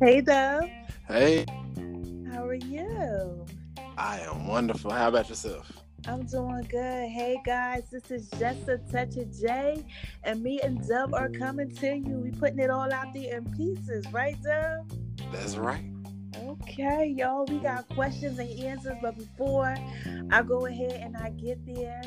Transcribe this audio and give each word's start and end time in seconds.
Hey, 0.00 0.20
Dub. 0.20 0.64
Hey, 1.08 1.44
How 2.32 2.46
are 2.46 2.54
you? 2.54 3.44
I 3.96 4.20
am 4.20 4.46
wonderful. 4.46 4.92
How 4.92 5.08
about 5.08 5.28
yourself? 5.28 5.72
I'm 6.06 6.24
doing 6.24 6.66
good. 6.70 7.08
Hey, 7.08 7.36
guys. 7.44 7.90
This 7.90 8.10
is 8.12 8.30
just 8.38 8.68
a 8.68 8.78
touch 8.92 9.16
of 9.16 9.36
J, 9.36 9.84
and 10.22 10.40
me 10.40 10.60
and 10.62 10.86
Dub 10.86 11.14
are 11.14 11.28
coming 11.28 11.74
to 11.76 11.96
you. 11.96 12.20
We 12.20 12.30
putting 12.30 12.60
it 12.60 12.70
all 12.70 12.92
out 12.92 13.12
there 13.12 13.38
in 13.38 13.52
pieces, 13.56 14.06
right, 14.12 14.36
Dove? 14.40 14.86
That's 15.32 15.56
right. 15.56 15.84
Okay, 16.36 17.14
y'all. 17.16 17.44
We 17.46 17.58
got 17.58 17.88
questions 17.90 18.38
and 18.38 18.50
answers, 18.60 18.96
but 19.00 19.16
before 19.16 19.74
I 20.30 20.42
go 20.42 20.66
ahead 20.66 20.92
and 20.92 21.16
I 21.16 21.30
get 21.30 21.64
there, 21.66 22.02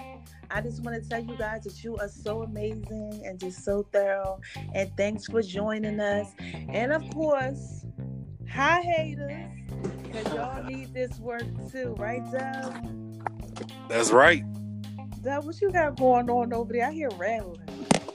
I 0.50 0.62
just 0.62 0.84
want 0.84 1.02
to 1.02 1.10
tell 1.10 1.24
you 1.24 1.36
guys 1.38 1.64
that 1.64 1.84
you 1.84 1.98
are 1.98 2.08
so 2.08 2.44
amazing 2.44 3.24
and 3.26 3.40
just 3.40 3.64
so 3.64 3.84
thorough. 3.92 4.40
And 4.74 4.92
thanks 4.96 5.26
for 5.26 5.42
joining 5.42 6.00
us. 6.00 6.28
And 6.40 6.92
of 6.92 7.08
course, 7.12 7.86
hi 8.50 8.82
haters, 8.82 9.50
because 10.04 10.34
y'all 10.34 10.64
need 10.64 10.94
this 10.94 11.18
work 11.20 11.46
too, 11.72 11.96
right, 11.98 12.22
Dub? 12.32 12.88
That's 13.90 14.12
right. 14.12 14.44
Dub, 15.22 15.46
what 15.46 15.60
you 15.62 15.72
got 15.72 15.98
going 15.98 16.30
on 16.30 16.54
over 16.54 16.74
there? 16.74 16.88
I 16.88 16.92
hear 16.92 17.10
rattling. 17.12 17.60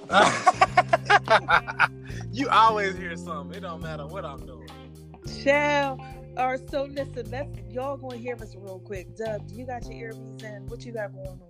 you 2.32 2.48
always 2.48 2.96
hear 2.96 3.16
something. 3.16 3.58
It 3.58 3.60
don't 3.60 3.82
matter 3.82 4.06
what 4.06 4.24
I'm 4.24 4.44
doing. 4.46 4.65
Child. 5.26 6.00
Or 6.36 6.58
so 6.70 6.84
listen, 6.84 7.30
let's 7.30 7.48
y'all 7.70 7.96
gonna 7.96 8.18
hear 8.18 8.36
us 8.36 8.54
real 8.56 8.78
quick. 8.78 9.16
Dub, 9.16 9.46
do 9.48 9.54
you 9.54 9.66
got 9.66 9.84
your 9.86 10.10
earpiece 10.10 10.42
in? 10.42 10.66
What 10.66 10.84
you 10.84 10.92
got 10.92 11.14
going 11.14 11.40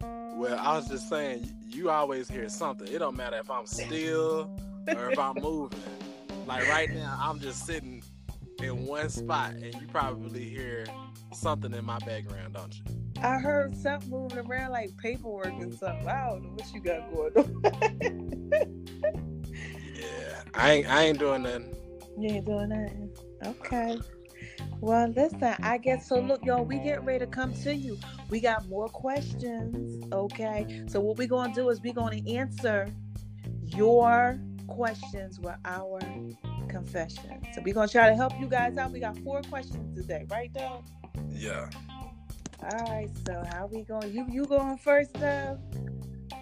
on? 0.00 0.38
Well, 0.38 0.58
I 0.58 0.76
was 0.76 0.88
just 0.88 1.08
saying, 1.08 1.48
you 1.68 1.90
always 1.90 2.28
hear 2.28 2.48
something. 2.48 2.88
It 2.88 2.98
don't 2.98 3.16
matter 3.16 3.38
if 3.38 3.50
I'm 3.50 3.66
still 3.66 4.50
or 4.88 5.12
if 5.12 5.18
I'm 5.18 5.36
moving. 5.40 5.78
Like 6.46 6.68
right 6.68 6.92
now, 6.92 7.16
I'm 7.20 7.38
just 7.38 7.66
sitting 7.66 8.02
in 8.62 8.86
one 8.86 9.08
spot, 9.10 9.52
and 9.52 9.74
you 9.74 9.86
probably 9.88 10.44
hear 10.44 10.86
something 11.32 11.72
in 11.72 11.84
my 11.84 11.98
background, 12.00 12.54
don't 12.54 12.74
you? 12.74 12.82
I 13.22 13.38
heard 13.38 13.76
something 13.76 14.10
moving 14.10 14.38
around 14.38 14.72
like 14.72 14.96
paperwork 14.96 15.46
and 15.46 15.72
something. 15.74 16.08
I 16.08 16.28
don't 16.28 16.42
know 16.42 16.50
what 16.50 16.74
you 16.74 16.80
got 16.80 17.12
going 17.12 17.32
on. 17.36 18.82
Yeah, 19.96 20.42
I 20.54 20.72
ain't. 20.72 20.90
I 20.90 21.02
ain't 21.04 21.18
doing 21.18 21.42
nothing. 21.42 21.74
You 22.18 22.30
ain't 22.30 22.46
doing 22.46 22.68
nothing. 22.70 23.10
Okay. 23.44 23.98
Well, 24.80 25.08
listen, 25.08 25.54
I 25.62 25.78
guess 25.78 26.08
so. 26.08 26.20
Look, 26.20 26.44
y'all, 26.44 26.64
we 26.64 26.78
get 26.78 27.04
ready 27.04 27.20
to 27.20 27.26
come 27.26 27.52
to 27.62 27.74
you. 27.74 27.98
We 28.28 28.40
got 28.40 28.66
more 28.68 28.88
questions. 28.88 30.04
Okay. 30.12 30.84
So, 30.86 31.00
what 31.00 31.18
we're 31.18 31.26
going 31.28 31.52
to 31.54 31.60
do 31.62 31.68
is 31.70 31.80
we're 31.80 31.94
going 31.94 32.22
to 32.22 32.34
answer 32.34 32.88
your 33.64 34.38
questions 34.66 35.40
with 35.40 35.56
our 35.64 36.00
confession. 36.68 37.40
So, 37.54 37.62
we're 37.64 37.74
going 37.74 37.88
to 37.88 37.92
try 37.92 38.08
to 38.08 38.16
help 38.16 38.38
you 38.40 38.48
guys 38.48 38.76
out. 38.76 38.92
We 38.92 39.00
got 39.00 39.18
four 39.18 39.42
questions 39.42 39.96
today, 39.96 40.26
right, 40.30 40.52
Dub? 40.52 40.84
Yeah. 41.30 41.68
All 42.62 42.86
right. 42.86 43.10
So, 43.26 43.42
how 43.50 43.66
we 43.66 43.82
going? 43.82 44.12
You 44.12 44.26
you 44.30 44.44
going 44.44 44.78
first, 44.78 45.12
Dub? 45.14 45.60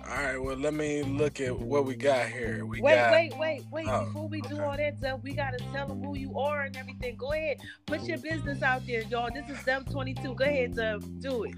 All 0.06 0.22
right. 0.22 0.36
Well, 0.36 0.56
let 0.56 0.74
me 0.74 1.02
look 1.02 1.40
at 1.40 1.58
what 1.58 1.86
we 1.86 1.94
got 1.96 2.28
here. 2.28 2.64
We 2.66 2.80
Wait, 2.80 2.94
got. 2.94 3.12
wait, 3.12 3.36
wait, 3.38 3.62
wait. 3.70 3.86
Oh, 3.88 4.04
Before 4.04 4.28
we 4.28 4.40
do 4.42 4.60
all 4.60 4.76
that 4.76 4.98
stuff, 4.98 5.20
we 5.22 5.32
gotta 5.34 5.58
tell 5.72 5.88
them 5.88 6.02
who 6.02 6.16
you 6.16 6.38
are 6.38 6.62
and 6.62 6.76
everything. 6.76 7.16
Go 7.16 7.32
ahead, 7.32 7.58
put 7.86 8.02
your 8.02 8.18
business 8.18 8.62
out 8.62 8.86
there, 8.86 9.02
y'all. 9.02 9.30
This 9.32 9.48
is 9.48 9.64
Dub 9.64 9.90
Twenty 9.90 10.14
Two. 10.14 10.34
Go 10.34 10.44
ahead, 10.44 10.76
Dub. 10.76 11.02
Do 11.20 11.44
it. 11.44 11.54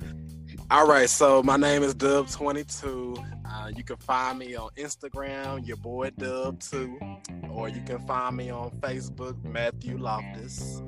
All 0.71 0.87
right, 0.87 1.09
so 1.09 1.43
my 1.43 1.57
name 1.57 1.83
is 1.83 1.95
Dub22. 1.95 3.25
Uh, 3.45 3.71
you 3.77 3.85
can 3.85 3.97
find 3.97 4.39
me 4.39 4.57
on 4.57 4.71
Instagram, 4.77 5.67
your 5.67 5.77
boy 5.77 6.11
Dub2, 6.11 7.51
or 7.51 7.69
you 7.69 7.83
can 7.83 7.99
find 8.07 8.37
me 8.37 8.51
on 8.51 8.71
Facebook, 8.81 9.43
Matthew 9.45 9.97
Loftus. 9.99 10.83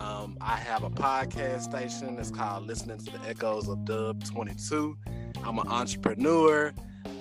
Um, 0.00 0.36
I 0.40 0.56
have 0.56 0.82
a 0.82 0.90
podcast 0.90 1.62
station. 1.62 2.18
It's 2.18 2.30
called 2.30 2.66
Listening 2.66 2.98
to 2.98 3.04
the 3.04 3.20
Echoes 3.28 3.68
of 3.68 3.78
Dub22. 3.80 4.96
I'm 5.44 5.58
an 5.58 5.68
entrepreneur. 5.68 6.72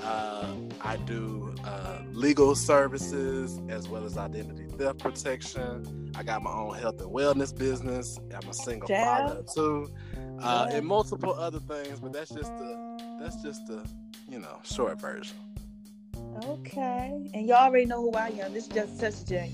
Uh, 0.01 0.53
I 0.81 0.97
do 0.97 1.53
uh, 1.63 1.99
legal 2.11 2.55
services 2.55 3.61
as 3.69 3.87
well 3.87 4.05
as 4.05 4.17
identity 4.17 4.65
theft 4.77 4.99
protection. 4.99 6.11
I 6.15 6.23
got 6.23 6.41
my 6.41 6.51
own 6.51 6.75
health 6.75 6.99
and 7.01 7.11
wellness 7.11 7.57
business. 7.57 8.19
I'm 8.33 8.49
a 8.49 8.53
single 8.53 8.87
father 8.87 9.43
too, 9.53 9.89
uh, 10.39 10.67
and 10.71 10.85
multiple 10.85 11.33
other 11.33 11.59
things. 11.59 11.99
But 11.99 12.13
that's 12.13 12.31
just 12.31 12.51
the 12.57 13.17
that's 13.19 13.41
just 13.41 13.65
the 13.67 13.85
you 14.29 14.39
know 14.39 14.59
short 14.63 14.99
version. 14.99 15.37
Okay. 16.45 17.29
And 17.33 17.47
y'all 17.47 17.57
already 17.57 17.85
know 17.85 18.01
who 18.01 18.11
I 18.13 18.29
am. 18.29 18.53
This 18.53 18.67
is 18.67 18.73
just 18.73 18.99
Touch 18.99 19.25
J. 19.25 19.51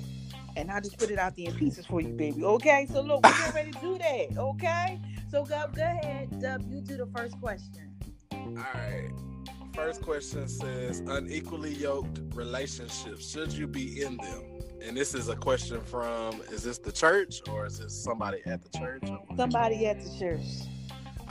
And 0.56 0.72
I 0.72 0.80
just 0.80 0.98
put 0.98 1.12
it 1.12 1.20
out 1.20 1.36
there 1.36 1.48
in 1.48 1.56
pieces 1.56 1.86
for 1.86 2.02
you, 2.02 2.10
baby. 2.10 2.44
Okay. 2.44 2.88
So 2.92 3.02
look, 3.02 3.24
we're 3.24 3.32
getting 3.32 3.56
ready 3.56 3.72
to 3.72 3.80
do 3.80 3.98
that. 3.98 4.38
Okay. 4.38 5.00
So 5.30 5.46
go, 5.46 5.66
go 5.76 5.82
ahead, 5.82 6.40
Dub. 6.42 6.64
You 6.70 6.82
do 6.82 6.98
the 6.98 7.08
first 7.08 7.40
question. 7.40 7.96
All 8.32 8.56
right. 8.74 9.12
First 9.74 10.02
question 10.02 10.48
says 10.48 11.00
unequally 11.08 11.74
yoked 11.74 12.20
relationships. 12.34 13.30
Should 13.30 13.54
you 13.54 13.68
be 13.68 14.02
in 14.02 14.18
them? 14.18 14.44
And 14.82 14.98
this 14.98 15.14
is 15.14 15.30
a 15.30 15.36
question 15.36 15.82
from 15.82 16.42
is 16.52 16.64
this 16.64 16.80
the 16.80 16.92
church 16.92 17.42
or 17.50 17.66
is 17.66 17.80
this 17.80 17.94
somebody 17.94 18.42
at 18.46 18.62
the 18.62 18.78
church? 18.78 19.04
Somebody 19.38 19.86
at 19.86 20.02
the 20.02 20.20
church. 20.20 20.68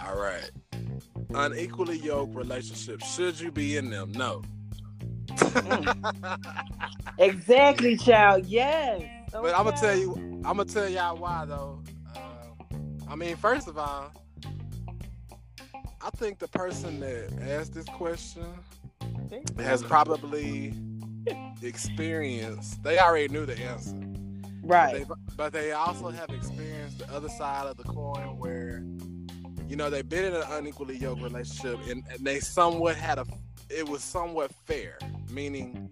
All 0.07 0.17
right. 0.17 0.51
Unequally 1.35 1.99
yoked 1.99 2.35
relationships. 2.35 3.15
Should 3.15 3.41
you 3.41 3.51
be 3.51 3.77
in 3.77 3.91
them? 3.91 4.13
No. 4.13 4.43
Exactly, 7.19 7.97
child. 7.97 8.47
Yes. 8.47 9.03
But 9.33 9.57
I'm 9.59 9.65
gonna 9.65 9.77
tell 9.77 9.97
you, 9.97 10.15
I'm 10.45 10.57
gonna 10.57 10.65
tell 10.67 10.89
y'all 10.89 11.17
why 11.17 11.45
though. 11.45 11.83
Uh, 12.15 12.21
I 13.11 13.17
mean, 13.17 13.37
first 13.37 13.67
of 13.69 13.77
all, 13.77 14.13
I 16.01 16.11
think 16.17 16.39
the 16.39 16.49
person 16.49 17.01
that 17.01 17.33
asked 17.43 17.75
this 17.75 17.87
question 17.87 18.47
has 19.59 19.83
probably 19.83 20.73
experienced. 21.63 22.83
They 22.83 22.99
already 22.99 23.29
knew 23.29 23.45
the 23.47 23.59
answer, 23.59 23.97
Right. 24.63 25.07
They- 25.09 25.15
but 25.37 25.53
they 25.53 25.73
also 25.73 26.09
have 26.11 26.31
experienced 26.31 26.99
the 26.99 27.13
other 27.13 27.29
side 27.29 27.67
of 27.67 27.77
the 27.77 27.85
coin 27.85 28.39
where, 28.39 28.83
you 29.69 29.77
know, 29.77 29.91
they've 29.91 30.09
been 30.09 30.25
in 30.25 30.35
an 30.35 30.45
unequally 30.51 30.97
yoked 30.97 31.23
relationship 31.23 31.79
and, 31.89 32.05
and 32.11 32.25
they 32.25 32.41
somewhat 32.41 32.97
had 32.97 33.19
a. 33.19 33.27
It 33.71 33.89
was 33.89 34.03
somewhat 34.03 34.51
fair, 34.67 34.99
meaning 35.31 35.91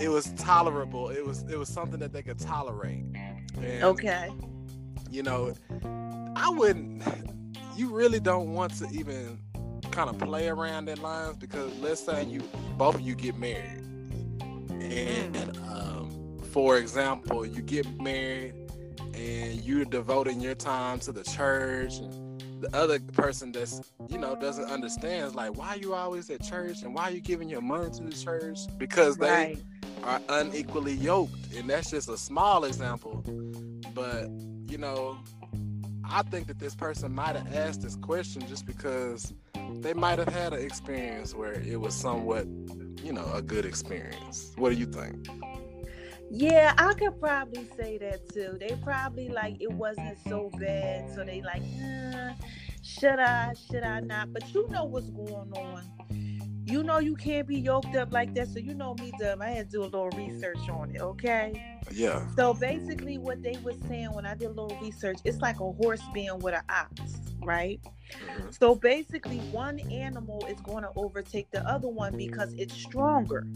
it 0.00 0.08
was 0.08 0.30
tolerable. 0.32 1.10
It 1.10 1.24
was 1.24 1.42
it 1.50 1.58
was 1.58 1.68
something 1.68 1.98
that 2.00 2.12
they 2.12 2.22
could 2.22 2.38
tolerate. 2.38 3.04
And, 3.56 3.82
Okay. 3.82 4.30
you 5.10 5.22
know, 5.22 5.54
I 6.36 6.48
wouldn't. 6.50 7.02
You 7.76 7.88
really 7.90 8.20
don't 8.20 8.52
want 8.52 8.74
to 8.78 8.88
even 8.92 9.38
kind 9.90 10.10
of 10.10 10.18
play 10.18 10.48
around 10.48 10.86
that 10.86 10.98
lines 11.00 11.36
because 11.36 11.76
let's 11.78 12.04
say 12.04 12.24
you 12.24 12.40
both 12.76 12.96
of 12.96 13.00
you 13.00 13.14
get 13.14 13.36
married, 13.38 13.82
and 14.80 15.56
um, 15.68 16.38
for 16.52 16.76
example, 16.78 17.44
you 17.46 17.62
get 17.62 17.86
married 18.00 18.54
and 19.14 19.60
you're 19.64 19.84
devoting 19.84 20.40
your 20.40 20.54
time 20.54 20.98
to 21.00 21.12
the 21.12 21.24
church. 21.24 21.98
And 21.98 22.27
the 22.60 22.74
other 22.76 22.98
person 22.98 23.52
that's 23.52 23.80
you 24.08 24.18
know 24.18 24.34
doesn't 24.36 24.64
understand 24.66 25.26
is 25.26 25.34
like, 25.34 25.56
why 25.56 25.68
are 25.68 25.76
you 25.76 25.94
always 25.94 26.30
at 26.30 26.42
church 26.42 26.82
and 26.82 26.94
why 26.94 27.04
are 27.04 27.10
you 27.10 27.20
giving 27.20 27.48
your 27.48 27.60
money 27.60 27.90
to 27.90 28.02
the 28.02 28.12
church? 28.12 28.58
Because 28.78 29.16
they 29.16 29.28
Right. 29.30 29.58
are 30.04 30.20
unequally 30.28 30.94
yoked, 30.94 31.54
and 31.56 31.68
that's 31.68 31.90
just 31.90 32.08
a 32.08 32.16
small 32.16 32.64
example. 32.64 33.22
But 33.94 34.28
you 34.68 34.78
know, 34.78 35.18
I 36.04 36.22
think 36.22 36.46
that 36.48 36.58
this 36.58 36.74
person 36.74 37.14
might 37.14 37.36
have 37.36 37.54
asked 37.54 37.82
this 37.82 37.96
question 37.96 38.46
just 38.46 38.66
because 38.66 39.32
they 39.80 39.94
might 39.94 40.18
have 40.18 40.28
had 40.28 40.52
an 40.52 40.60
experience 40.64 41.34
where 41.34 41.52
it 41.60 41.80
was 41.80 41.94
somewhat, 41.94 42.46
you 43.04 43.12
know, 43.12 43.30
a 43.34 43.42
good 43.42 43.64
experience. 43.64 44.52
What 44.56 44.70
do 44.70 44.76
you 44.76 44.86
think? 44.86 45.28
Yeah, 46.30 46.74
I 46.76 46.92
could 46.94 47.18
probably 47.18 47.66
say 47.76 47.98
that 47.98 48.28
too. 48.32 48.56
They 48.60 48.76
probably 48.82 49.28
like 49.28 49.56
it 49.60 49.72
wasn't 49.72 50.18
so 50.28 50.50
bad, 50.58 51.10
so 51.14 51.24
they 51.24 51.40
like, 51.42 51.62
eh, 51.82 52.34
should 52.82 53.18
I, 53.18 53.54
should 53.54 53.82
I 53.82 54.00
not? 54.00 54.32
But 54.32 54.52
you 54.52 54.68
know 54.68 54.84
what's 54.84 55.10
going 55.10 55.52
on. 55.52 55.82
You 56.66 56.82
know 56.82 56.98
you 56.98 57.16
can't 57.16 57.48
be 57.48 57.58
yoked 57.58 57.96
up 57.96 58.12
like 58.12 58.34
that. 58.34 58.48
So 58.48 58.58
you 58.58 58.74
know 58.74 58.94
me, 58.94 59.10
Dub. 59.18 59.40
I 59.40 59.48
had 59.50 59.70
to 59.70 59.78
do 59.78 59.82
a 59.82 59.84
little 59.84 60.10
research 60.10 60.68
on 60.68 60.94
it, 60.94 61.00
okay? 61.00 61.78
Yeah. 61.90 62.26
So 62.36 62.52
basically, 62.52 63.16
what 63.16 63.42
they 63.42 63.56
were 63.64 63.74
saying 63.88 64.12
when 64.12 64.26
I 64.26 64.34
did 64.34 64.48
a 64.48 64.50
little 64.50 64.78
research, 64.82 65.18
it's 65.24 65.38
like 65.38 65.60
a 65.60 65.72
horse 65.72 66.02
being 66.12 66.38
with 66.40 66.54
an 66.54 66.62
ox, 66.68 67.00
right? 67.42 67.80
Mhm. 68.12 68.58
So 68.58 68.74
basically, 68.74 69.38
one 69.38 69.80
animal 69.90 70.46
is 70.46 70.60
going 70.60 70.82
to 70.84 70.90
overtake 70.96 71.50
the 71.50 71.66
other 71.68 71.88
one 71.88 72.16
because 72.16 72.54
it's 72.56 72.74
stronger. 72.74 73.46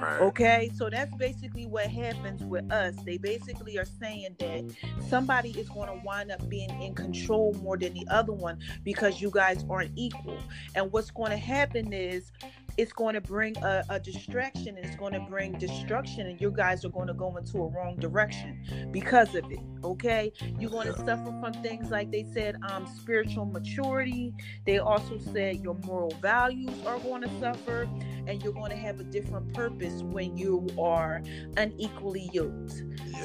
Right. 0.00 0.20
Okay, 0.20 0.70
so 0.74 0.90
that's 0.90 1.14
basically 1.14 1.66
what 1.66 1.86
happens 1.86 2.44
with 2.44 2.70
us. 2.70 2.94
They 3.04 3.18
basically 3.18 3.78
are 3.78 3.84
saying 3.84 4.36
that 4.38 4.64
somebody 4.98 5.50
is 5.58 5.68
going 5.68 5.88
to 5.88 5.94
wind 5.94 6.30
up 6.30 6.48
being 6.48 6.70
in 6.82 6.94
control 6.94 7.54
more 7.62 7.76
than 7.76 7.94
the 7.94 8.06
other 8.10 8.32
one 8.32 8.58
because 8.84 9.20
you 9.20 9.30
guys 9.30 9.64
aren't 9.68 9.92
equal. 9.96 10.46
And 10.74 10.92
what's 10.92 11.10
going 11.10 11.30
to 11.30 11.36
happen 11.38 11.92
is 11.92 12.30
it's 12.78 12.92
going 12.92 13.14
to 13.14 13.20
bring 13.20 13.56
a, 13.58 13.84
a 13.90 14.00
distraction 14.00 14.78
it's 14.78 14.96
going 14.96 15.12
to 15.12 15.20
bring 15.20 15.52
destruction, 15.52 16.26
and 16.26 16.40
you 16.40 16.50
guys 16.50 16.84
are 16.84 16.90
going 16.90 17.08
to 17.08 17.14
go 17.14 17.36
into 17.36 17.58
a 17.58 17.66
wrong 17.68 17.96
direction 17.96 18.58
because 18.92 19.34
of 19.34 19.50
it. 19.50 19.58
Okay, 19.84 20.32
you're 20.58 20.70
going 20.70 20.86
to 20.86 20.96
suffer 20.96 21.34
from 21.40 21.52
things 21.62 21.90
like 21.90 22.10
they 22.10 22.24
said, 22.32 22.56
um, 22.68 22.86
spiritual 22.86 23.46
maturity. 23.46 24.32
They 24.66 24.78
also 24.78 25.18
said 25.18 25.60
your 25.60 25.74
moral 25.84 26.14
values 26.22 26.72
are 26.86 26.98
going 27.00 27.22
to 27.22 27.40
suffer 27.40 27.88
and 28.26 28.42
you're 28.42 28.52
going 28.52 28.70
to 28.70 28.76
have 28.76 29.00
a 29.00 29.04
different 29.04 29.52
purpose 29.54 30.02
when 30.02 30.36
you 30.36 30.66
are 30.78 31.22
unequally 31.56 32.30
yoked. 32.32 32.82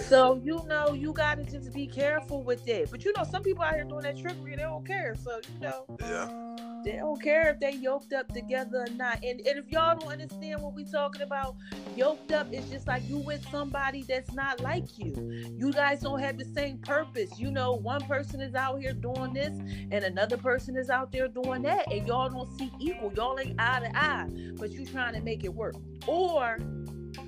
So 0.07 0.41
you 0.43 0.61
know 0.67 0.93
you 0.93 1.13
got 1.13 1.37
to 1.37 1.43
just 1.43 1.73
be 1.73 1.87
careful 1.87 2.43
with 2.43 2.65
that. 2.65 2.89
But 2.89 3.03
you 3.05 3.13
know 3.15 3.23
some 3.23 3.43
people 3.43 3.63
out 3.63 3.75
here 3.75 3.83
doing 3.83 4.03
that 4.03 4.17
trickery, 4.17 4.55
they 4.55 4.63
don't 4.63 4.85
care. 4.85 5.15
So 5.15 5.39
you 5.53 5.59
know 5.59 5.85
yeah. 5.99 6.62
They 6.83 6.97
don't 6.97 7.21
care 7.21 7.49
if 7.49 7.59
they 7.59 7.71
yoked 7.71 8.13
up 8.13 8.31
together 8.33 8.85
or 8.87 8.93
not. 8.95 9.23
And, 9.23 9.39
and 9.41 9.59
if 9.59 9.71
y'all 9.71 9.97
don't 9.97 10.11
understand 10.11 10.61
what 10.61 10.73
we're 10.73 10.85
talking 10.85 11.21
about, 11.21 11.55
yoked 11.95 12.31
up 12.31 12.51
is 12.51 12.69
just 12.69 12.87
like 12.87 13.07
you 13.07 13.17
with 13.19 13.47
somebody 13.49 14.03
that's 14.07 14.33
not 14.33 14.59
like 14.61 14.97
you. 14.97 15.13
You 15.57 15.71
guys 15.71 16.01
don't 16.01 16.19
have 16.19 16.37
the 16.37 16.45
same 16.45 16.77
purpose. 16.79 17.39
You 17.39 17.51
know, 17.51 17.73
one 17.73 18.01
person 18.01 18.41
is 18.41 18.55
out 18.55 18.79
here 18.79 18.93
doing 18.93 19.33
this 19.33 19.53
and 19.91 20.03
another 20.03 20.37
person 20.37 20.75
is 20.75 20.89
out 20.89 21.11
there 21.11 21.27
doing 21.27 21.61
that, 21.63 21.91
and 21.91 22.07
y'all 22.07 22.29
don't 22.29 22.49
see 22.57 22.71
equal. 22.79 23.11
Y'all 23.13 23.39
ain't 23.39 23.59
eye 23.59 23.79
to 23.79 23.97
eye, 23.97 24.27
but 24.57 24.71
you 24.71 24.85
trying 24.85 25.13
to 25.13 25.21
make 25.21 25.43
it 25.43 25.53
work. 25.53 25.75
Or 26.07 26.57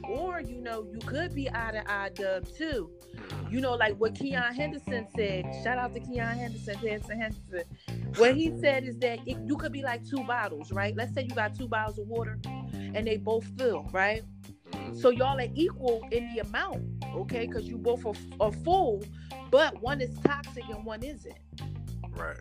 or 0.03 0.41
you 0.41 0.61
know, 0.61 0.85
you 0.91 0.99
could 0.99 1.33
be 1.33 1.49
eye 1.49 1.71
to 1.71 1.91
eye 1.91 2.09
dub 2.13 2.47
too. 2.55 2.89
You 3.49 3.61
know, 3.61 3.73
like 3.75 3.95
what 3.97 4.13
Keion 4.13 4.53
Henderson 4.53 5.07
said. 5.15 5.45
Shout 5.63 5.77
out 5.77 5.93
to 5.93 5.99
Keion 5.99 6.35
Henderson, 6.37 6.75
Henderson 6.75 7.19
Henderson. 7.19 7.63
What 8.17 8.35
he 8.35 8.51
said 8.59 8.83
is 8.85 8.97
that 8.99 9.19
if 9.25 9.37
you 9.45 9.57
could 9.57 9.71
be 9.71 9.81
like 9.81 10.07
two 10.07 10.23
bottles, 10.23 10.71
right? 10.71 10.95
Let's 10.95 11.13
say 11.13 11.23
you 11.23 11.35
got 11.35 11.55
two 11.55 11.67
bottles 11.67 11.97
of 11.99 12.07
water 12.07 12.39
and 12.73 13.05
they 13.05 13.17
both 13.17 13.45
fill, 13.57 13.87
right? 13.91 14.23
Mhm. 14.71 14.97
So 14.97 15.09
y'all 15.09 15.39
are 15.39 15.47
equal 15.55 16.07
in 16.11 16.33
the 16.33 16.39
amount, 16.41 16.83
okay? 17.15 17.45
Because 17.47 17.67
you 17.67 17.77
both 17.77 18.05
are, 18.05 18.13
are 18.39 18.51
full, 18.51 19.03
but 19.51 19.81
one 19.81 20.01
is 20.01 20.13
toxic 20.23 20.63
and 20.69 20.83
one 20.85 21.03
isn't. 21.03 21.35
Right. 22.11 22.37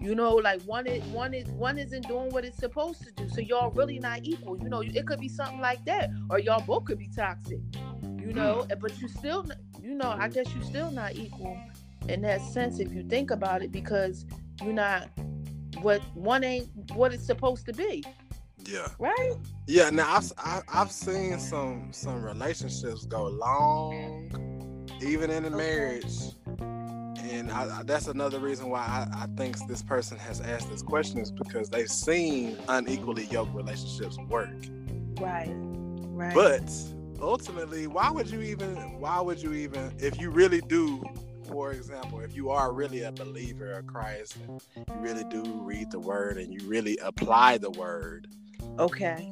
You 0.00 0.14
know, 0.14 0.34
like 0.34 0.62
one 0.62 0.86
is 0.86 1.02
one 1.04 1.34
is 1.34 1.48
one 1.48 1.78
isn't 1.78 2.06
doing 2.06 2.30
what 2.30 2.44
it's 2.44 2.58
supposed 2.58 3.02
to 3.04 3.12
do. 3.12 3.28
So 3.28 3.40
y'all 3.40 3.70
really 3.70 3.98
not 3.98 4.20
equal. 4.22 4.58
You 4.58 4.68
know, 4.68 4.82
it 4.82 5.06
could 5.06 5.20
be 5.20 5.28
something 5.28 5.60
like 5.60 5.84
that, 5.86 6.10
or 6.30 6.38
y'all 6.38 6.60
both 6.60 6.84
could 6.84 6.98
be 6.98 7.08
toxic. 7.08 7.60
You 8.02 8.32
know, 8.32 8.66
mm. 8.68 8.80
but 8.80 9.00
you 9.00 9.08
still, 9.08 9.46
you 9.80 9.94
know, 9.94 10.10
I 10.18 10.28
guess 10.28 10.54
you 10.54 10.62
still 10.62 10.90
not 10.90 11.14
equal 11.16 11.58
in 12.08 12.22
that 12.22 12.40
sense 12.42 12.78
if 12.78 12.92
you 12.92 13.02
think 13.04 13.30
about 13.30 13.62
it, 13.62 13.72
because 13.72 14.26
you're 14.62 14.72
not 14.72 15.08
what 15.80 16.02
one 16.14 16.44
ain't 16.44 16.68
what 16.94 17.12
it's 17.12 17.26
supposed 17.26 17.66
to 17.66 17.72
be, 17.72 18.04
Yeah. 18.66 18.88
right? 18.98 19.34
Yeah. 19.66 19.90
Now 19.90 20.16
I've 20.16 20.32
I, 20.38 20.62
I've 20.68 20.90
seen 20.92 21.38
some 21.38 21.88
some 21.92 22.22
relationships 22.22 23.06
go 23.06 23.28
long, 23.28 24.88
even 25.02 25.30
in 25.30 25.44
a 25.44 25.48
Okay. 25.48 25.56
marriage, 25.56 26.35
and 27.30 27.50
I, 27.50 27.82
that's 27.82 28.06
another 28.06 28.38
reason 28.38 28.68
why 28.68 28.80
I, 28.80 29.24
I 29.24 29.26
think 29.36 29.56
this 29.68 29.82
person 29.82 30.18
has 30.18 30.40
asked 30.40 30.70
this 30.70 30.82
question 30.82 31.20
is 31.20 31.30
because 31.30 31.68
they've 31.68 31.90
seen 31.90 32.56
unequally 32.68 33.24
yoked 33.26 33.54
relationships 33.54 34.18
work. 34.28 34.50
Right, 35.20 35.52
right. 35.54 36.34
But 36.34 36.70
ultimately, 37.20 37.86
why 37.86 38.10
would 38.10 38.28
you 38.28 38.40
even? 38.42 38.74
Why 39.00 39.20
would 39.20 39.42
you 39.42 39.52
even? 39.52 39.92
If 39.98 40.20
you 40.20 40.30
really 40.30 40.60
do, 40.62 41.04
for 41.48 41.72
example, 41.72 42.20
if 42.20 42.34
you 42.34 42.50
are 42.50 42.72
really 42.72 43.02
a 43.02 43.12
believer 43.12 43.72
of 43.72 43.86
Christ 43.86 44.36
you 44.46 44.84
really 44.96 45.24
do 45.24 45.42
read 45.62 45.90
the 45.90 46.00
Word 46.00 46.36
and 46.36 46.52
you 46.52 46.66
really 46.68 46.98
apply 46.98 47.58
the 47.58 47.70
Word, 47.70 48.28
okay, 48.78 49.30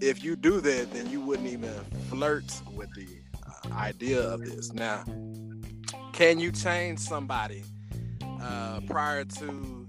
if 0.00 0.22
you 0.24 0.36
do 0.36 0.60
that, 0.60 0.92
then 0.92 1.10
you 1.10 1.20
wouldn't 1.20 1.48
even 1.48 1.72
flirt 2.08 2.60
with 2.74 2.92
the 2.94 3.08
uh, 3.46 3.74
idea 3.74 4.20
of 4.20 4.40
this. 4.40 4.72
Now, 4.72 5.04
can 6.14 6.38
you 6.38 6.52
change 6.52 7.00
somebody 7.00 7.64
uh, 8.40 8.80
prior 8.86 9.24
to? 9.24 9.88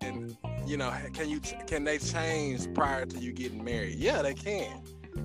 And 0.00 0.36
you 0.64 0.76
know, 0.76 0.92
can 1.12 1.28
you 1.28 1.40
can 1.40 1.82
they 1.82 1.98
change 1.98 2.72
prior 2.72 3.04
to 3.04 3.18
you 3.18 3.32
getting 3.32 3.62
married? 3.62 3.96
Yeah, 3.96 4.22
they 4.22 4.34
can. 4.34 4.80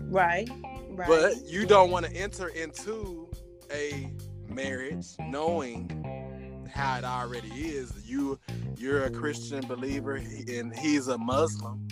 right, 0.09 0.49
right. 0.89 1.07
But 1.07 1.45
you 1.45 1.65
don't 1.67 1.91
want 1.91 2.07
to 2.07 2.15
enter 2.15 2.47
into 2.49 3.29
a 3.71 4.11
marriage 4.49 5.07
knowing 5.19 6.67
how 6.73 6.97
it 6.97 7.03
already 7.03 7.49
is. 7.49 7.93
You 8.03 8.39
you're 8.77 9.03
a 9.03 9.11
Christian 9.11 9.61
believer 9.67 10.15
and 10.15 10.75
he's 10.75 11.07
a 11.07 11.17
Muslim. 11.19 11.87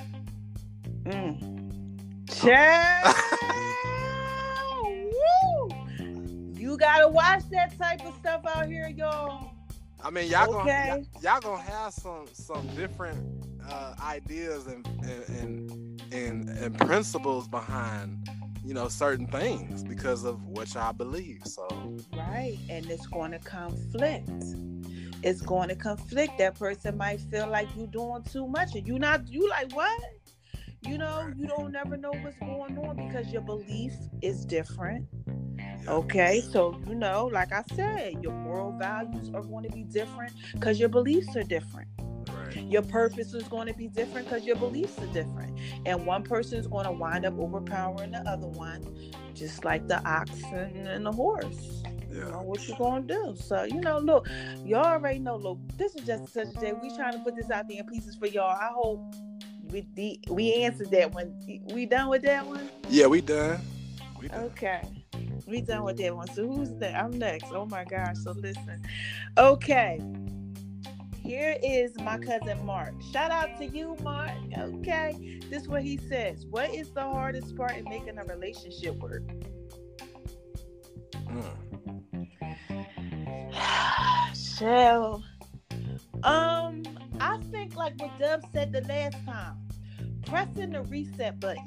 Mm. 1.03 1.59
Child, 2.41 3.15
You 6.69 6.77
gotta 6.77 7.07
watch 7.07 7.49
that 7.49 7.75
type 7.79 8.05
of 8.05 8.13
stuff 8.19 8.45
out 8.45 8.67
here, 8.67 8.89
y'all. 8.89 9.53
I 10.03 10.11
mean, 10.11 10.29
y'all 10.29 10.51
gonna 10.51 10.85
y'all, 10.87 11.03
y'all 11.19 11.41
gonna 11.41 11.63
have 11.63 11.93
some 11.93 12.27
some 12.31 12.67
different 12.75 13.43
uh, 13.67 13.95
ideas 13.99 14.67
and 14.67 14.85
and, 15.01 15.29
and 15.39 16.13
and 16.13 16.49
and 16.49 16.77
principles 16.77 17.47
behind 17.47 18.29
you 18.63 18.75
know 18.75 18.87
certain 18.87 19.25
things 19.25 19.83
because 19.83 20.23
of 20.25 20.45
what 20.45 20.71
y'all 20.75 20.93
believe. 20.93 21.41
So 21.45 21.67
Right, 22.15 22.59
and 22.69 22.85
it's 22.85 23.07
going 23.07 23.31
to 23.31 23.39
conflict. 23.39 24.29
It's 25.23 25.41
going 25.41 25.69
to 25.69 25.75
conflict. 25.75 26.37
That 26.37 26.53
person 26.53 26.97
might 26.97 27.19
feel 27.19 27.47
like 27.47 27.67
you're 27.75 27.87
doing 27.87 28.21
too 28.31 28.45
much, 28.45 28.75
and 28.75 28.85
you 28.85 28.99
not. 28.99 29.27
You 29.27 29.49
like 29.49 29.71
what? 29.71 29.99
You 30.83 30.99
know, 30.99 31.33
you 31.35 31.47
don't 31.47 31.71
never 31.71 31.97
know 31.97 32.11
what's 32.21 32.37
going 32.37 32.77
on 32.77 33.07
because 33.07 33.33
your 33.33 33.41
belief 33.41 33.93
is 34.21 34.45
different. 34.45 35.07
Yeah. 35.83 35.91
Okay, 35.91 36.41
so 36.41 36.79
you 36.87 36.95
know, 36.95 37.29
like 37.31 37.51
I 37.51 37.63
said, 37.75 38.21
your 38.21 38.33
moral 38.33 38.71
values 38.77 39.29
are 39.33 39.41
going 39.41 39.63
to 39.63 39.69
be 39.71 39.83
different 39.83 40.33
because 40.53 40.79
your 40.79 40.89
beliefs 40.89 41.35
are 41.35 41.43
different. 41.43 41.87
Your 42.67 42.81
purpose 42.81 43.33
is 43.33 43.43
going 43.43 43.67
to 43.67 43.73
be 43.73 43.87
different 43.87 44.27
because 44.27 44.43
your 44.45 44.55
beliefs 44.55 44.97
are 44.99 45.07
different. 45.07 45.57
And 45.85 46.05
one 46.05 46.23
person 46.23 46.57
is 46.57 46.67
going 46.67 46.85
to 46.85 46.91
wind 46.91 47.25
up 47.25 47.37
overpowering 47.37 48.11
the 48.11 48.19
other 48.29 48.47
one, 48.47 48.83
just 49.35 49.63
like 49.65 49.87
the 49.87 50.03
ox 50.07 50.31
and, 50.51 51.05
the 51.05 51.11
horse. 51.11 51.83
You 52.11 52.21
know 52.21 52.29
Yeah. 52.29 52.41
what 52.41 52.67
you 52.67 52.75
gonna 52.75 53.05
do? 53.05 53.35
So 53.39 53.63
you 53.63 53.81
know, 53.81 53.99
look, 53.99 54.27
y'all 54.65 54.83
already 54.83 55.19
know. 55.19 55.35
Look, 55.35 55.59
this 55.77 55.93
is 55.95 56.07
just 56.07 56.33
such 56.33 56.47
a 56.55 56.59
day. 56.59 56.73
We 56.73 56.89
trying 56.95 57.13
to 57.13 57.19
put 57.19 57.35
this 57.35 57.51
out 57.51 57.67
there 57.69 57.79
in 57.79 57.85
pieces 57.85 58.15
for 58.15 58.25
y'all. 58.25 58.49
I 58.49 58.69
hope 58.73 59.13
we 59.71 59.85
the, 59.93 60.19
we 60.29 60.53
answered 60.55 60.89
that 60.91 61.13
one. 61.13 61.33
We 61.71 61.85
done 61.85 62.09
with 62.09 62.23
that 62.23 62.47
one? 62.47 62.67
Yeah, 62.89 63.05
we 63.05 63.21
done. 63.21 63.61
We 64.19 64.27
done. 64.27 64.45
Okay. 64.45 64.81
We 65.47 65.61
done 65.61 65.83
with 65.83 65.97
that 65.97 66.15
one. 66.15 66.27
So 66.29 66.47
who's 66.47 66.71
that? 66.75 66.95
I'm 66.95 67.17
next. 67.17 67.51
Oh 67.51 67.65
my 67.65 67.83
gosh. 67.83 68.17
So 68.23 68.31
listen. 68.31 68.81
Okay. 69.37 69.99
Here 71.21 71.57
is 71.61 71.95
my 71.99 72.17
cousin 72.17 72.65
Mark. 72.65 72.93
Shout 73.11 73.29
out 73.29 73.57
to 73.59 73.65
you, 73.65 73.95
Mark. 74.01 74.31
Okay. 74.57 75.39
This 75.49 75.63
is 75.63 75.67
what 75.67 75.83
he 75.83 75.97
says. 75.97 76.45
What 76.45 76.73
is 76.73 76.91
the 76.91 77.01
hardest 77.01 77.55
part 77.55 77.77
in 77.77 77.83
making 77.85 78.17
a 78.17 78.23
relationship 78.23 78.95
work? 78.95 79.23
Mm. 81.27 81.69
So, 84.33 85.21
um, 86.23 86.83
I 87.19 87.37
think 87.51 87.75
like 87.75 87.99
what 88.01 88.17
Dub 88.19 88.41
said 88.51 88.71
the 88.71 88.81
last 88.81 89.23
time, 89.25 89.57
pressing 90.25 90.71
the 90.71 90.81
reset 90.83 91.39
button. 91.39 91.63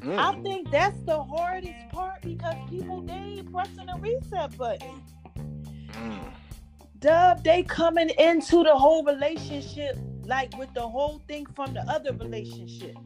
Mm. 0.00 0.18
I 0.18 0.42
think 0.42 0.70
that's 0.70 1.00
the 1.02 1.22
hardest 1.22 1.88
part 1.90 2.22
because 2.22 2.54
people 2.68 3.00
they 3.02 3.14
ain't 3.14 3.52
pressing 3.52 3.86
the 3.86 3.98
reset 3.98 4.56
button. 4.56 5.02
Mm. 5.92 6.32
Dub, 6.98 7.42
they 7.44 7.62
coming 7.62 8.10
into 8.18 8.62
the 8.62 8.74
whole 8.74 9.04
relationship 9.04 9.98
like 10.24 10.56
with 10.58 10.72
the 10.74 10.86
whole 10.86 11.22
thing 11.28 11.46
from 11.54 11.72
the 11.72 11.80
other 11.82 12.12
relationship. 12.12 12.96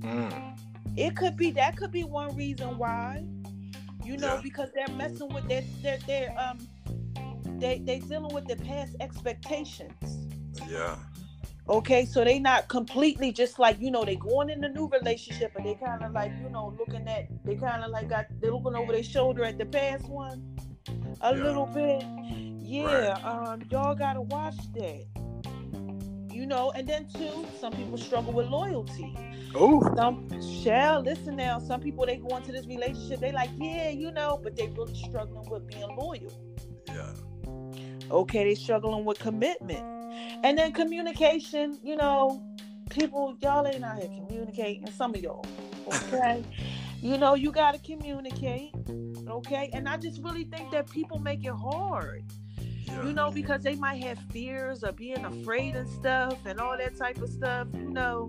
Mm. 0.00 0.58
It 0.96 1.16
could 1.16 1.36
be 1.36 1.50
that 1.52 1.76
could 1.76 1.92
be 1.92 2.04
one 2.04 2.34
reason 2.36 2.78
why. 2.78 3.24
You 4.04 4.16
know, 4.16 4.34
Yeah. 4.34 4.40
because 4.42 4.70
they're 4.74 4.94
messing 4.96 5.28
with 5.32 5.46
their 5.48 5.62
their 5.82 5.98
their 6.06 6.34
um 6.38 6.58
they 7.58 7.78
they 7.78 8.00
dealing 8.00 8.34
with 8.34 8.46
their 8.46 8.56
past 8.56 8.96
expectations. 9.00 10.28
Yeah. 10.68 10.96
Okay, 11.72 12.04
so 12.04 12.22
they 12.22 12.38
not 12.38 12.68
completely 12.68 13.32
just 13.32 13.58
like 13.58 13.80
you 13.80 13.90
know 13.90 14.04
they 14.04 14.16
going 14.16 14.50
in 14.50 14.62
a 14.62 14.68
new 14.68 14.88
relationship, 14.88 15.52
but 15.54 15.64
they 15.64 15.74
kind 15.74 16.02
of 16.02 16.12
like 16.12 16.30
you 16.42 16.50
know 16.50 16.74
looking 16.78 17.08
at 17.08 17.28
they 17.46 17.54
kind 17.56 17.82
of 17.82 17.90
like 17.90 18.10
got 18.10 18.26
they 18.42 18.50
looking 18.50 18.74
over 18.76 18.92
their 18.92 19.02
shoulder 19.02 19.42
at 19.42 19.56
the 19.56 19.64
past 19.64 20.06
one 20.06 20.54
a 21.22 21.34
Yeah. 21.34 21.42
little 21.42 21.64
bit. 21.64 22.04
Yeah, 22.60 23.16
um, 23.24 23.62
y'all 23.70 23.94
gotta 23.94 24.20
watch 24.20 24.56
that. 24.74 25.06
You 26.30 26.44
know, 26.46 26.72
and 26.72 26.86
then 26.86 27.08
too, 27.08 27.46
some 27.58 27.72
people 27.72 27.96
struggle 27.96 28.34
with 28.34 28.48
loyalty. 28.48 29.16
Ooh. 29.56 29.80
Some 29.96 30.28
shall 30.62 31.00
listen 31.00 31.36
now. 31.36 31.58
Some 31.58 31.80
people 31.80 32.04
they 32.04 32.16
go 32.16 32.36
into 32.36 32.52
this 32.52 32.66
relationship, 32.66 33.20
they 33.20 33.32
like, 33.32 33.50
yeah, 33.58 33.88
you 33.88 34.10
know, 34.10 34.38
but 34.42 34.56
they 34.56 34.66
really 34.68 34.94
struggling 34.94 35.48
with 35.48 35.66
being 35.68 35.96
loyal. 35.96 36.32
Yeah. 36.86 37.12
Okay, 38.10 38.44
they 38.44 38.54
struggling 38.54 39.06
with 39.06 39.18
commitment. 39.18 40.01
And 40.42 40.58
then 40.58 40.72
communication, 40.72 41.78
you 41.82 41.96
know, 41.96 42.42
people, 42.90 43.36
y'all 43.40 43.66
ain't 43.66 43.84
out 43.84 43.98
here 43.98 44.08
communicating. 44.08 44.90
Some 44.90 45.14
of 45.14 45.20
y'all. 45.20 45.46
Okay. 45.86 46.44
you 47.00 47.18
know, 47.18 47.34
you 47.34 47.52
gotta 47.52 47.78
communicate. 47.78 48.72
Okay. 49.28 49.70
And 49.72 49.88
I 49.88 49.96
just 49.96 50.22
really 50.22 50.44
think 50.44 50.70
that 50.70 50.90
people 50.90 51.18
make 51.18 51.44
it 51.44 51.54
hard. 51.54 52.24
Yeah. 52.84 53.06
You 53.06 53.12
know, 53.12 53.30
because 53.30 53.62
they 53.62 53.74
might 53.76 54.02
have 54.02 54.18
fears 54.30 54.82
of 54.82 54.96
being 54.96 55.24
afraid 55.24 55.76
and 55.76 55.88
stuff 55.88 56.38
and 56.44 56.60
all 56.60 56.76
that 56.76 56.96
type 56.96 57.18
of 57.18 57.30
stuff. 57.30 57.68
You 57.74 57.90
know. 57.90 58.28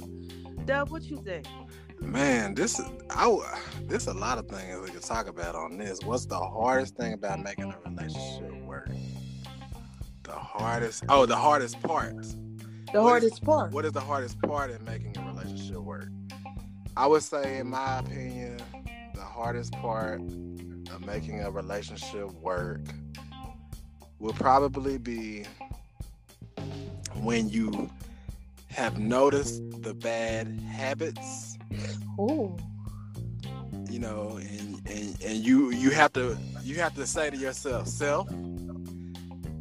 Dub, 0.66 0.90
what 0.92 1.04
you 1.04 1.18
think? 1.18 1.46
Man, 2.00 2.54
this 2.54 2.80
is 2.80 2.86
I. 3.10 3.60
There's 3.88 4.08
a 4.08 4.14
lot 4.14 4.38
of 4.38 4.48
things 4.48 4.80
we 4.82 4.90
could 4.90 5.04
talk 5.04 5.28
about 5.28 5.56
on 5.56 5.78
this. 5.78 6.00
What's 6.04 6.26
the 6.26 6.40
hardest 6.40 6.96
thing 6.96 7.14
about 7.14 7.42
making 7.42 7.66
a 7.66 7.90
relationship 7.90 8.54
work? 8.64 8.90
The 10.24 10.32
hardest. 10.32 11.04
Oh, 11.10 11.26
the 11.26 11.36
hardest 11.36 11.82
part. 11.82 12.16
The 12.94 13.02
What 13.02 13.10
hardest 13.10 13.44
part. 13.44 13.72
What 13.72 13.86
is 13.86 13.92
the 13.92 14.02
hardest 14.02 14.42
part 14.42 14.72
in 14.72 14.84
making 14.86 15.18
a 15.18 15.26
relationship 15.26 15.78
work? 15.78 16.10
I 16.96 17.08
would 17.08 17.24
say, 17.24 17.58
in 17.58 17.68
my 17.68 18.00
opinion, 18.00 18.60
the 19.16 19.22
hardest 19.22 19.74
part 19.74 20.22
of 20.22 21.06
making 21.06 21.42
a 21.42 21.50
relationship 21.50 22.32
work 22.34 22.82
will 24.20 24.34
probably 24.34 24.98
be 24.98 25.46
when 27.16 27.50
you 27.50 27.90
have 28.70 28.98
noticed 28.98 29.62
the 29.82 29.94
bad 29.94 30.48
habits 30.62 31.58
Ooh. 32.20 32.56
you 33.90 34.00
know 34.00 34.40
and, 34.42 34.82
and 34.88 35.22
and 35.24 35.38
you 35.46 35.72
you 35.72 35.92
have 35.92 36.12
to 36.14 36.38
you 36.64 36.76
have 36.76 36.96
to 36.96 37.06
say 37.06 37.30
to 37.30 37.38
yourself 37.38 37.88
self 37.88 38.28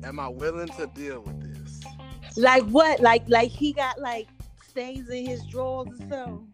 am 0.05 0.19
i 0.21 0.29
willing 0.29 0.69
to 0.69 0.87
deal 0.95 1.21
with 1.21 1.41
this 1.41 1.83
Like 2.37 2.65
what? 2.65 3.01
Like 3.01 3.25
like 3.29 3.51
he 3.51 3.73
got 3.73 4.01
like 4.01 4.29
stains 4.67 5.09
in 5.11 5.27
his 5.27 5.45
drawers 5.45 5.89
or 5.89 5.97
something. 6.09 6.49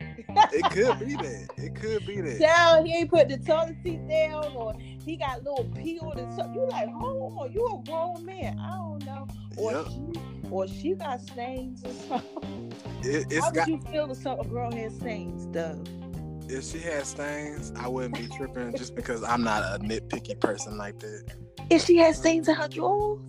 it 0.52 0.70
could 0.70 0.98
be 0.98 1.14
that 1.24 1.48
it 1.56 1.74
could 1.76 2.04
be 2.06 2.20
that 2.20 2.40
down. 2.40 2.84
He 2.86 2.94
ain't 2.96 3.10
put 3.10 3.28
the 3.28 3.38
toilet 3.38 3.76
seat 3.84 4.06
down, 4.08 4.52
or 4.56 4.74
he 5.04 5.16
got 5.16 5.44
little 5.44 5.64
peeled 5.76 6.18
and 6.18 6.32
something. 6.34 6.54
You 6.54 6.66
like, 6.68 6.88
hold 6.88 7.38
on, 7.40 7.52
you 7.52 7.64
a 7.66 7.86
grown 7.86 8.24
man. 8.24 8.58
I 8.58 8.70
don't 8.76 9.04
know. 9.04 9.28
Or 9.56 9.72
Yep. 9.72 9.86
she, 9.86 10.50
or 10.50 10.66
she 10.68 10.94
got 10.94 11.20
stains 11.20 11.84
or 11.84 11.92
something. 12.08 12.72
it, 13.04 13.26
it's 13.30 13.46
How 13.46 13.52
would 13.52 13.66
you 13.68 13.80
feel 13.92 14.10
if 14.10 14.18
some 14.18 14.40
a 14.40 14.44
girl 14.44 14.72
had 14.72 14.92
stains, 14.92 15.46
though? 15.52 15.82
if 16.50 16.64
she 16.64 16.78
had 16.78 17.04
stains 17.06 17.72
i 17.76 17.86
wouldn't 17.86 18.14
be 18.16 18.26
tripping 18.26 18.74
just 18.74 18.94
because 18.96 19.22
i'm 19.22 19.42
not 19.42 19.62
a 19.64 19.78
nitpicky 19.84 20.38
person 20.40 20.78
like 20.78 20.98
that 20.98 21.22
If 21.68 21.84
she 21.84 21.98
had 21.98 22.14
stains 22.14 22.48
in 22.48 22.54
her 22.54 22.68
drawers. 22.68 23.20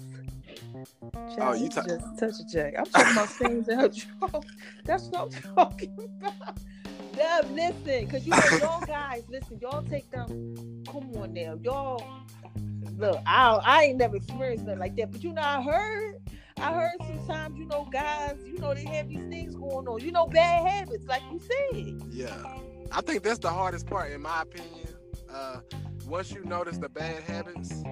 Oh, 1.39 1.53
you 1.53 1.69
just 1.69 1.88
touch 2.19 2.39
a 2.39 2.45
jack. 2.51 2.74
I'm 2.77 2.86
talking 2.86 3.12
about 3.13 3.29
things 3.29 3.67
in 3.69 3.79
her 3.79 3.88
drawers. 4.19 4.45
That's 4.86 5.03
what 5.07 5.21
I'm 5.33 5.55
talking 5.55 6.09
about. 6.21 6.57
Dub, 7.15 7.51
listen, 7.51 8.05
because 8.05 8.25
you 8.25 8.31
know, 8.31 8.57
y'all 8.59 8.86
guys, 8.86 9.24
listen, 9.29 9.59
y'all 9.62 9.83
take 9.83 10.09
them. 10.12 10.83
Come 10.89 11.12
on 11.17 11.33
now, 11.33 11.57
y'all. 11.62 12.03
Look, 12.98 13.19
I 13.25 13.59
I 13.63 13.83
ain't 13.86 13.98
never 13.98 14.15
experienced 14.17 14.65
nothing 14.65 14.79
like 14.79 14.95
that, 14.98 15.12
but 15.12 15.24
you 15.24 15.33
know, 15.33 15.41
I 15.41 15.62
heard, 15.62 16.15
I 16.57 16.74
heard 16.74 16.91
sometimes, 17.07 17.57
you 17.57 17.65
know, 17.65 17.88
guys, 17.91 18.38
you 18.45 18.57
know, 18.59 18.74
they 18.74 18.86
have 18.86 19.09
these 19.09 19.24
things 19.29 19.55
going 19.55 19.88
on. 19.88 20.00
You 20.00 20.12
know, 20.12 20.27
bad 20.27 20.67
habits, 20.67 21.05
like 21.07 21.21
you 21.31 21.39
said. 21.39 22.01
yeah 22.12 22.55
i 22.91 23.01
think 23.01 23.21
that's 23.21 23.38
the 23.38 23.50
hardest 23.50 23.86
part 23.86 24.12
in 24.12 24.19
my 24.19 24.41
opinion 24.41 24.88
uh 25.31 25.59
once 26.07 26.31
you 26.31 26.43
notice 26.45 26.79
the 26.79 26.89
bad 26.89 27.21
habits 27.21 27.83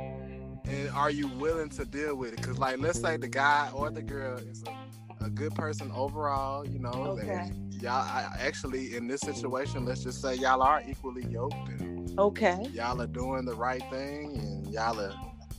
and 0.68 0.90
are 0.92 1.10
you 1.12 1.28
willing 1.28 1.70
to 1.70 1.86
deal 1.86 2.16
with 2.16 2.34
it 2.34 2.42
because 2.42 2.58
like 2.60 2.78
let's 2.80 3.00
say 3.00 3.18
the 3.18 3.28
guy 3.28 3.70
or 3.74 3.90
the 3.92 4.02
girl 4.04 4.38
is 4.40 4.64
a, 4.64 5.26
a 5.26 5.30
good 5.30 5.54
person 5.56 5.92
overall 5.94 6.66
you 6.66 6.80
know 6.80 7.18
Okay. 7.22 7.52
y'all 7.80 7.92
I, 8.04 8.28
actually 8.40 8.96
in 8.96 9.08
this 9.08 9.22
situation 9.22 9.86
let's 9.86 10.04
just 10.04 10.22
say 10.22 10.36
y'all 10.36 10.62
are 10.62 10.82
equally 10.88 11.26
yoked 11.26 11.70
and 11.70 12.20
Okay. 12.20 12.66
y'all 12.72 13.02
are 13.02 13.08
doing 13.08 13.46
the 13.46 13.56
right 13.56 13.84
thing 13.90 14.38
and 14.38 14.68
y'all 14.74 15.00
are 15.00 15.16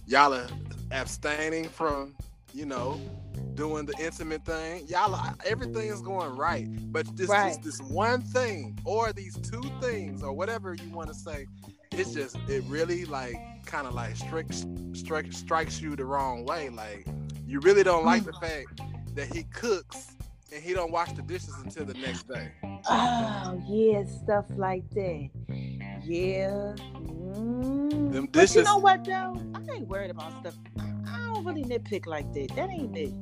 y'all 0.07 0.35
are 0.35 0.49
abstaining 0.93 1.69
from 1.69 2.15
you 2.53 2.67
know 2.67 3.01
doing 3.55 3.87
the 3.87 3.97
intimate 4.03 4.45
thing 4.45 4.85
y'all 4.89 5.15
are, 5.15 5.35
everything 5.45 5.89
is 5.89 6.01
going 6.01 6.31
right 6.37 6.69
but 6.93 7.07
this 7.17 7.29
Right. 7.29 7.43
just 7.43 7.63
this 7.63 7.81
one 7.81 8.23
thing 8.23 8.79
or 8.85 9.13
these 9.13 9.39
two 9.39 9.71
things 9.81 10.23
or 10.23 10.33
whatever 10.33 10.75
you 10.75 10.91
want 10.91 11.09
to 11.09 11.15
say 11.15 11.47
it's 11.93 12.13
just 12.13 12.39
it 12.49 12.63
really 12.65 13.05
like 13.05 13.43
kind 13.69 13.87
of 13.87 13.95
like 13.95 14.17
strikes 14.17 14.67
strike, 14.95 15.33
strikes 15.33 15.81
you 15.81 15.95
the 15.95 16.05
wrong 16.05 16.45
way 16.45 16.69
like 16.71 17.07
you 17.47 17.61
really 17.61 17.83
don't 17.83 18.05
like 18.05 18.25
the 18.25 18.33
fact 18.35 18.81
that 19.15 19.27
he 19.35 19.43
cooks 19.45 20.17
and 20.53 20.63
he 20.63 20.73
don't 20.73 20.91
wash 20.91 21.13
the 21.13 21.23
dishes 21.23 21.55
until 21.63 21.85
the 21.85 21.95
next 21.95 22.27
day 22.27 22.51
Oh 22.91 23.63
yeah, 23.69 24.05
stuff 24.05 24.47
like 24.57 24.89
that. 24.91 25.29
Yeah. 26.05 26.75
Mm. 26.95 28.13
Them 28.13 28.29
But 28.33 28.55
you 28.55 28.63
know 28.63 28.79
what 28.79 29.05
though? 29.05 29.37
I 29.55 29.61
ain't 29.75 29.89
worried 29.89 30.11
about 30.11 30.33
stuff. 30.41 30.55
I 30.79 31.19
don't 31.35 31.45
really 31.45 31.65
nitpick 31.65 32.07
like 32.07 32.33
that. 32.35 32.55
That 32.57 32.71
ain't 32.71 32.93
me. 32.93 33.15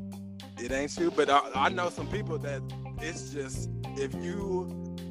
it 0.58 0.72
ain't 0.72 0.96
you 0.98 1.10
but 1.10 1.28
I, 1.28 1.40
I 1.54 1.68
know 1.68 1.90
some 1.90 2.06
people 2.08 2.38
that 2.38 2.62
it's 3.00 3.30
just 3.30 3.70
if 3.96 4.14
you 4.14 4.68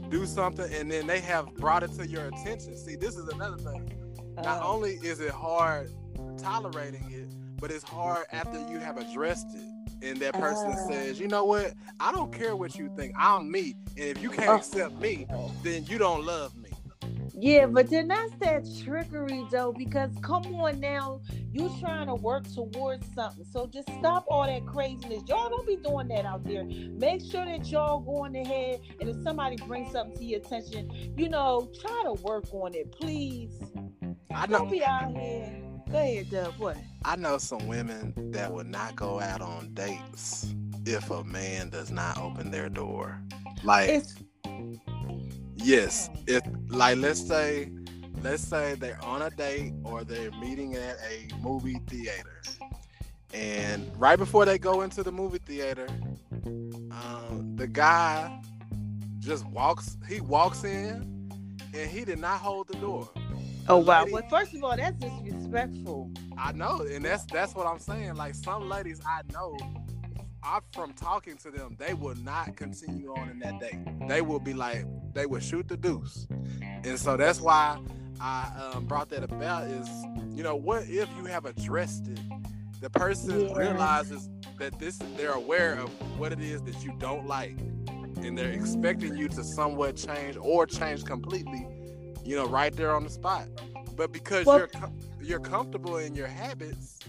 do 0.10 0.26
something 0.26 0.72
and 0.74 0.90
then 0.92 1.08
they 1.08 1.20
have 1.20 1.54
brought 1.56 1.84
it 1.84 1.92
to 1.94 2.08
your 2.08 2.28
attention 2.28 2.78
see 2.78 2.96
this 2.96 3.18
is 3.18 3.28
another 3.30 3.58
thing 3.58 3.92
not 4.38 4.62
Uh, 4.62 4.68
only 4.74 4.94
is 4.96 5.20
it 5.20 5.32
hard 5.32 5.92
tolerating 6.38 7.04
it 7.12 7.30
but 7.60 7.72
it's 7.72 7.84
hard 7.84 8.26
after 8.32 8.60
you 8.70 8.80
have 8.80 8.98
addressed 8.98 9.48
it 9.56 10.06
and 10.08 10.18
that 10.18 10.34
person 10.34 10.72
Ah. 10.74 10.88
says 10.88 11.20
you 11.20 11.28
know 11.28 11.46
what 11.46 11.74
i 12.00 12.12
don't 12.12 12.32
care 12.32 12.56
what 12.56 12.76
you 12.76 12.90
think 12.98 13.14
i'm 13.18 13.50
me 13.50 13.76
and 13.98 14.06
if 14.18 14.22
you 14.22 14.30
can't 14.30 14.50
Oh. 14.50 14.56
accept 14.56 14.96
me 15.00 15.26
then 15.64 15.86
you 15.86 15.98
don't 15.98 16.26
love 16.26 16.56
me 16.58 16.70
yeah, 17.38 17.66
but 17.66 17.90
then 17.90 18.08
that's 18.08 18.32
that 18.40 18.64
trickery 18.86 19.44
though, 19.52 19.74
because 19.78 20.10
come 20.22 20.46
on 20.56 20.80
now, 20.80 21.20
you 21.52 21.70
trying 21.82 22.08
to 22.08 22.16
work 22.16 22.46
towards 22.54 23.06
something. 23.14 23.44
So 23.52 23.68
just 23.68 23.90
stop 24.00 24.24
all 24.30 24.46
that 24.46 24.66
craziness. 24.66 25.22
Y'all 25.28 25.50
don't 25.50 25.68
be 25.68 25.76
doing 25.76 26.08
that 26.10 26.24
out 26.26 26.46
there. 26.46 26.64
Make 26.64 27.22
sure 27.30 27.44
that 27.46 27.66
y'all 27.68 28.00
going 28.00 28.38
ahead 28.38 28.80
and 29.02 29.10
if 29.10 29.18
somebody 29.22 29.58
brings 29.58 29.92
something 29.92 30.16
to 30.18 30.24
your 30.24 30.40
attention, 30.40 30.90
you 31.18 31.28
know, 31.28 31.70
try 31.82 32.04
to 32.06 32.14
work 32.24 32.46
on 32.54 32.74
it, 32.74 32.90
please. 32.94 33.60
I 34.36 34.46
Don't 34.46 34.66
know 34.66 34.72
be 34.72 34.84
out 34.84 35.12
here. 35.12 35.52
Go 35.92 35.98
ahead, 35.98 36.30
Dub. 36.30 36.54
What? 36.58 36.78
i 37.06 37.16
know 37.16 37.38
some 37.38 37.68
women 37.68 38.14
that 38.32 38.52
would 38.52 38.68
not 38.68 38.96
go 38.96 39.20
out 39.20 39.42
on 39.42 39.74
dates 39.74 40.54
if 40.86 41.10
a 41.10 41.24
man 41.24 41.70
does 41.70 41.92
not 41.92 42.18
open 42.18 42.52
their 42.52 42.70
door 42.70 43.22
like 43.64 43.90
It's 43.90 44.16
Yes, 45.66 46.12
if 46.28 46.44
like 46.68 46.98
let's 46.98 47.20
say 47.20 47.72
let's 48.22 48.44
say 48.44 48.76
they're 48.76 49.04
on 49.04 49.24
a 49.24 49.32
date 49.32 49.74
or 49.84 50.04
they're 50.04 50.30
meeting 50.34 50.76
at 50.76 50.98
a 51.10 51.28
movie 51.42 51.80
theater. 51.88 52.42
And 53.34 53.92
right 53.98 54.18
before 54.18 54.46
they 54.46 54.60
go 54.60 54.82
into 54.82 55.02
the 55.02 55.12
movie 55.12 55.40
theater, 55.40 55.88
um, 56.46 57.54
the 57.56 57.68
guy 57.68 58.42
just 59.20 59.44
walks 59.48 59.98
he 60.08 60.22
walks 60.22 60.64
in 60.64 61.32
and 61.74 61.90
he 61.90 62.06
did 62.06 62.20
not 62.20 62.40
hold 62.40 62.68
the 62.68 62.78
door. 62.78 63.10
Oh 63.70 63.78
wow. 63.78 64.02
lady- 64.02 64.14
Well, 64.14 64.24
first 64.30 64.54
of 64.54 64.64
all, 64.64 64.76
that's 64.78 64.98
disrespectful. 64.98 66.12
I 66.38 66.52
know, 66.52 66.82
and 66.82 67.04
that's 67.06 67.26
that's 67.26 67.56
what 67.56 67.66
I'm 67.68 67.80
saying. 67.80 68.16
Like 68.16 68.36
some 68.36 68.70
ladies 68.70 69.02
I 69.08 69.22
know, 69.32 69.58
I 70.44 70.60
from 70.74 70.94
talking 70.94 71.38
to 71.38 71.52
them, 71.52 71.76
they 71.80 71.94
will 71.94 72.16
not 72.16 72.56
continue 72.56 73.14
on 73.16 73.30
in 73.30 73.40
that 73.40 73.60
date. 73.60 73.80
They 74.08 74.22
will 74.22 74.40
be 74.40 74.54
like, 74.54 74.86
they 75.14 75.26
will 75.26 75.40
shoot 75.40 75.68
the 75.68 75.78
deuce, 75.78 76.28
and 76.84 77.00
so 77.00 77.18
that's 77.18 77.40
why 77.42 77.80
I 78.20 78.72
um, 78.74 78.86
brought 78.86 79.10
that 79.10 79.24
about. 79.24 79.68
Is 79.68 79.90
you 80.36 80.44
know 80.44 80.56
what 80.56 80.84
if 80.90 81.10
you 81.18 81.26
have 81.26 81.46
addressed 81.46 82.08
it, 82.08 82.20
the 82.82 82.90
person 82.90 83.48
Yeah. 83.48 83.58
realizes 83.58 84.30
that 84.60 84.78
this 84.80 84.98
they're 85.18 85.32
aware 85.32 85.76
of 85.76 85.90
what 86.20 86.32
it 86.32 86.42
is 86.42 86.62
that 86.64 86.84
you 86.84 86.94
don't 87.00 87.26
like, 87.28 87.58
and 88.18 88.38
they're 88.38 88.52
expecting 88.52 89.18
you 89.18 89.28
to 89.30 89.44
somewhat 89.44 89.96
change 89.96 90.38
or 90.40 90.66
change 90.66 91.06
completely. 91.06 91.66
You 92.26 92.36
know, 92.36 92.48
right 92.48 92.76
there 92.76 92.94
on 92.96 93.04
the 93.04 93.10
spot. 93.10 93.48
But 93.96 94.12
because 94.12 94.46
Well- 94.46 94.60
you're 94.60 94.70
you're 95.22 95.40
comfortable 95.40 95.98
in 95.98 96.14
your 96.16 96.28
habits, 96.28 97.00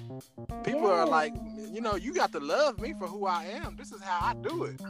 people 0.65 0.87
are 0.87 1.07
like, 1.07 1.35
you 1.71 1.81
know, 1.83 1.97
you 1.97 2.15
got 2.15 2.33
to 2.33 2.41
love 2.41 2.81
me 2.81 2.95
for 2.99 3.07
who 3.07 3.27
I 3.27 3.45
am. 3.45 3.77
This 3.77 3.93
is 3.93 4.01
how 4.01 4.19
I 4.29 4.35
do 4.35 4.65
it. 4.65 4.81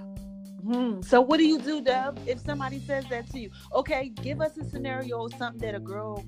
Hmm. 0.67 1.01
So 1.01 1.21
what 1.21 1.39
do 1.39 1.47
you 1.47 1.61
do, 1.61 1.81
Dub? 1.81 2.19
If 2.27 2.41
somebody 2.41 2.81
says 2.81 3.05
that 3.09 3.31
to 3.31 3.39
you, 3.39 3.51
okay, 3.73 4.09
give 4.09 4.41
us 4.41 4.57
a 4.59 4.65
scenario, 4.65 5.19
or 5.19 5.31
something 5.31 5.61
that 5.61 5.77
a 5.77 5.81
girl, 5.81 6.25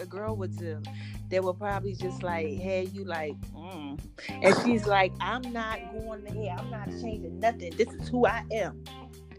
a 0.00 0.06
girl 0.06 0.34
would 0.36 0.56
do, 0.56 0.82
that 1.30 1.44
would 1.44 1.58
probably 1.58 1.94
just 1.94 2.22
like, 2.22 2.48
hey, 2.48 2.88
you 2.92 3.04
like, 3.04 3.38
mm. 3.54 3.98
and 4.28 4.54
she's 4.64 4.86
like, 4.86 5.12
I'm 5.20 5.42
not 5.52 5.78
going 5.92 6.26
ahead, 6.26 6.58
I'm 6.58 6.70
not 6.70 6.88
changing 7.02 7.38
nothing. 7.38 7.72
This 7.76 7.88
is 7.88 8.08
who 8.08 8.26
I 8.26 8.44
am. 8.50 8.82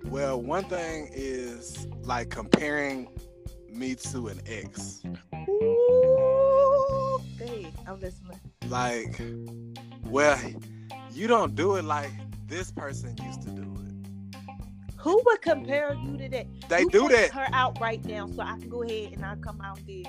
Well, 0.06 0.40
one 0.40 0.66
thing 0.66 1.10
is 1.12 1.88
like 2.04 2.30
comparing 2.30 3.08
me 3.76 3.96
to 3.96 4.28
an 4.28 4.42
ex. 4.46 5.02
Ooh, 5.34 7.22
hey, 7.38 7.68
I'm 7.88 8.00
listening. 8.00 8.40
Like, 8.68 9.22
well, 10.06 10.40
you 11.12 11.28
don't 11.28 11.56
do 11.56 11.76
it 11.76 11.84
like 11.86 12.12
this 12.48 12.72
person 12.72 13.16
used 13.24 13.42
to 13.44 13.50
do 13.50 13.62
it. 13.62 14.40
Who 14.98 15.22
would 15.26 15.42
compare 15.42 15.94
you 15.96 16.18
to 16.18 16.30
that? 16.30 16.48
They 16.70 16.80
You 16.82 16.90
do 16.90 17.08
that. 17.10 17.32
Her 17.32 17.48
out 17.52 17.80
right 17.82 18.04
now, 18.06 18.28
so 18.28 18.42
I 18.42 18.58
can 18.58 18.70
go 18.70 18.84
ahead 18.84 19.14
and 19.14 19.26
I 19.26 19.36
come 19.36 19.60
out 19.62 19.80
there. 19.86 20.04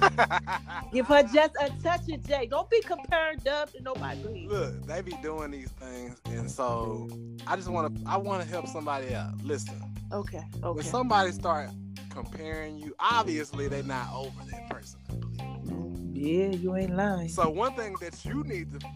Give 0.92 1.06
her 1.08 1.22
just 1.24 1.56
a 1.60 1.70
touch 1.82 2.08
of 2.08 2.24
J. 2.24 2.46
Don't 2.46 2.70
be 2.70 2.80
comparing 2.82 3.38
Dub 3.38 3.72
to 3.72 3.82
nobody. 3.82 4.46
Look, 4.48 4.86
they 4.86 5.02
be 5.02 5.16
doing 5.22 5.50
these 5.50 5.70
things, 5.72 6.20
and 6.26 6.48
so 6.48 7.08
I 7.48 7.56
just 7.56 7.68
want 7.68 7.96
to. 7.96 8.02
I 8.08 8.16
want 8.16 8.42
to 8.42 8.48
help 8.48 8.68
somebody 8.68 9.12
out. 9.12 9.32
Listen, 9.42 9.82
Okay. 10.12 10.42
when 10.60 10.64
Okay. 10.64 10.88
somebody 10.88 11.32
start 11.32 11.70
comparing 12.10 12.78
you, 12.78 12.94
obviously 12.98 13.68
they're 13.68 13.82
not 13.82 14.08
over 14.12 14.40
that 14.50 14.68
person 14.70 14.98
completely. 15.08 15.74
Yeah, 16.12 16.48
you 16.48 16.74
ain't 16.76 16.96
lying. 16.96 17.28
So 17.28 17.48
one 17.48 17.74
thing 17.74 17.96
that 18.00 18.24
you 18.24 18.42
need 18.44 18.72
to 18.72 18.86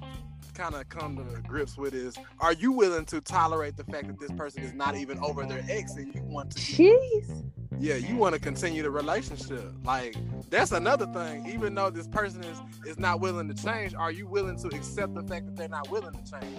kind 0.55 0.75
of 0.75 0.89
come 0.89 1.17
to 1.17 1.43
grips 1.43 1.77
with 1.77 1.95
is: 1.95 2.17
Are 2.41 2.53
you 2.53 2.73
willing 2.73 3.05
to 3.07 3.21
tolerate 3.21 3.77
the 3.77 3.85
fact 3.85 4.09
that 4.09 4.19
this 4.19 4.33
person 4.33 4.63
is 4.63 4.73
not 4.75 4.97
even 4.97 5.19
over 5.21 5.45
their 5.47 5.65
ex, 5.69 5.97
and 5.97 6.15
you 6.15 6.23
want 6.23 6.51
to? 6.53 6.59
Jeez. 6.59 7.45
Yeah, 7.79 7.95
you 7.97 8.17
want 8.17 8.35
to 8.35 8.41
continue 8.41 8.83
the 8.83 8.91
relationship. 8.91 9.73
Like 9.85 10.17
that's 10.51 10.73
another 10.73 11.07
thing. 11.07 11.47
Even 11.47 11.75
though 11.75 11.91
this 11.91 12.09
person 12.09 12.43
is 12.45 12.61
is 12.87 12.99
not 12.99 13.21
willing 13.21 13.49
to 13.49 13.55
change, 13.55 13.95
are 13.95 14.11
you 14.11 14.27
willing 14.27 14.57
to 14.59 14.69
accept 14.69 15.15
the 15.15 15.23
fact 15.23 15.47
that 15.47 15.57
they're 15.57 15.69
not 15.69 15.91
willing 15.91 16.13
to 16.13 16.31
change? 16.41 16.59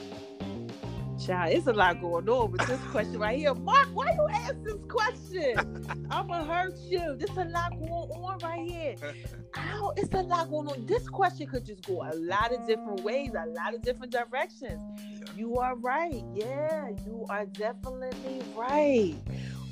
Child, 1.25 1.53
it's 1.53 1.67
a 1.67 1.73
lot 1.73 2.01
going 2.01 2.27
on 2.27 2.51
with 2.51 2.67
this 2.67 2.81
question 2.91 3.17
right 3.17 3.37
here. 3.37 3.53
Mark, 3.53 3.87
why 3.93 4.11
you 4.11 4.27
ask 4.29 4.55
this 4.63 4.83
question? 4.89 5.55
I'ma 6.11 6.43
hurt 6.43 6.75
you. 6.89 7.15
There's 7.17 7.37
a 7.37 7.45
lot 7.45 7.71
going 7.79 7.91
on 7.91 8.39
right 8.39 8.69
here. 8.69 8.95
Ow, 9.57 9.93
it's 9.95 10.13
a 10.13 10.21
lot 10.21 10.49
going 10.49 10.67
on. 10.67 10.85
This 10.85 11.07
question 11.07 11.47
could 11.47 11.65
just 11.65 11.85
go 11.85 12.01
a 12.01 12.11
lot 12.15 12.53
of 12.53 12.67
different 12.67 13.03
ways, 13.03 13.31
a 13.37 13.45
lot 13.45 13.73
of 13.73 13.81
different 13.83 14.11
directions. 14.11 14.81
You 15.37 15.59
are 15.59 15.77
right. 15.77 16.25
Yeah, 16.33 16.89
you 17.05 17.25
are 17.29 17.45
definitely 17.45 18.41
right. 18.57 19.15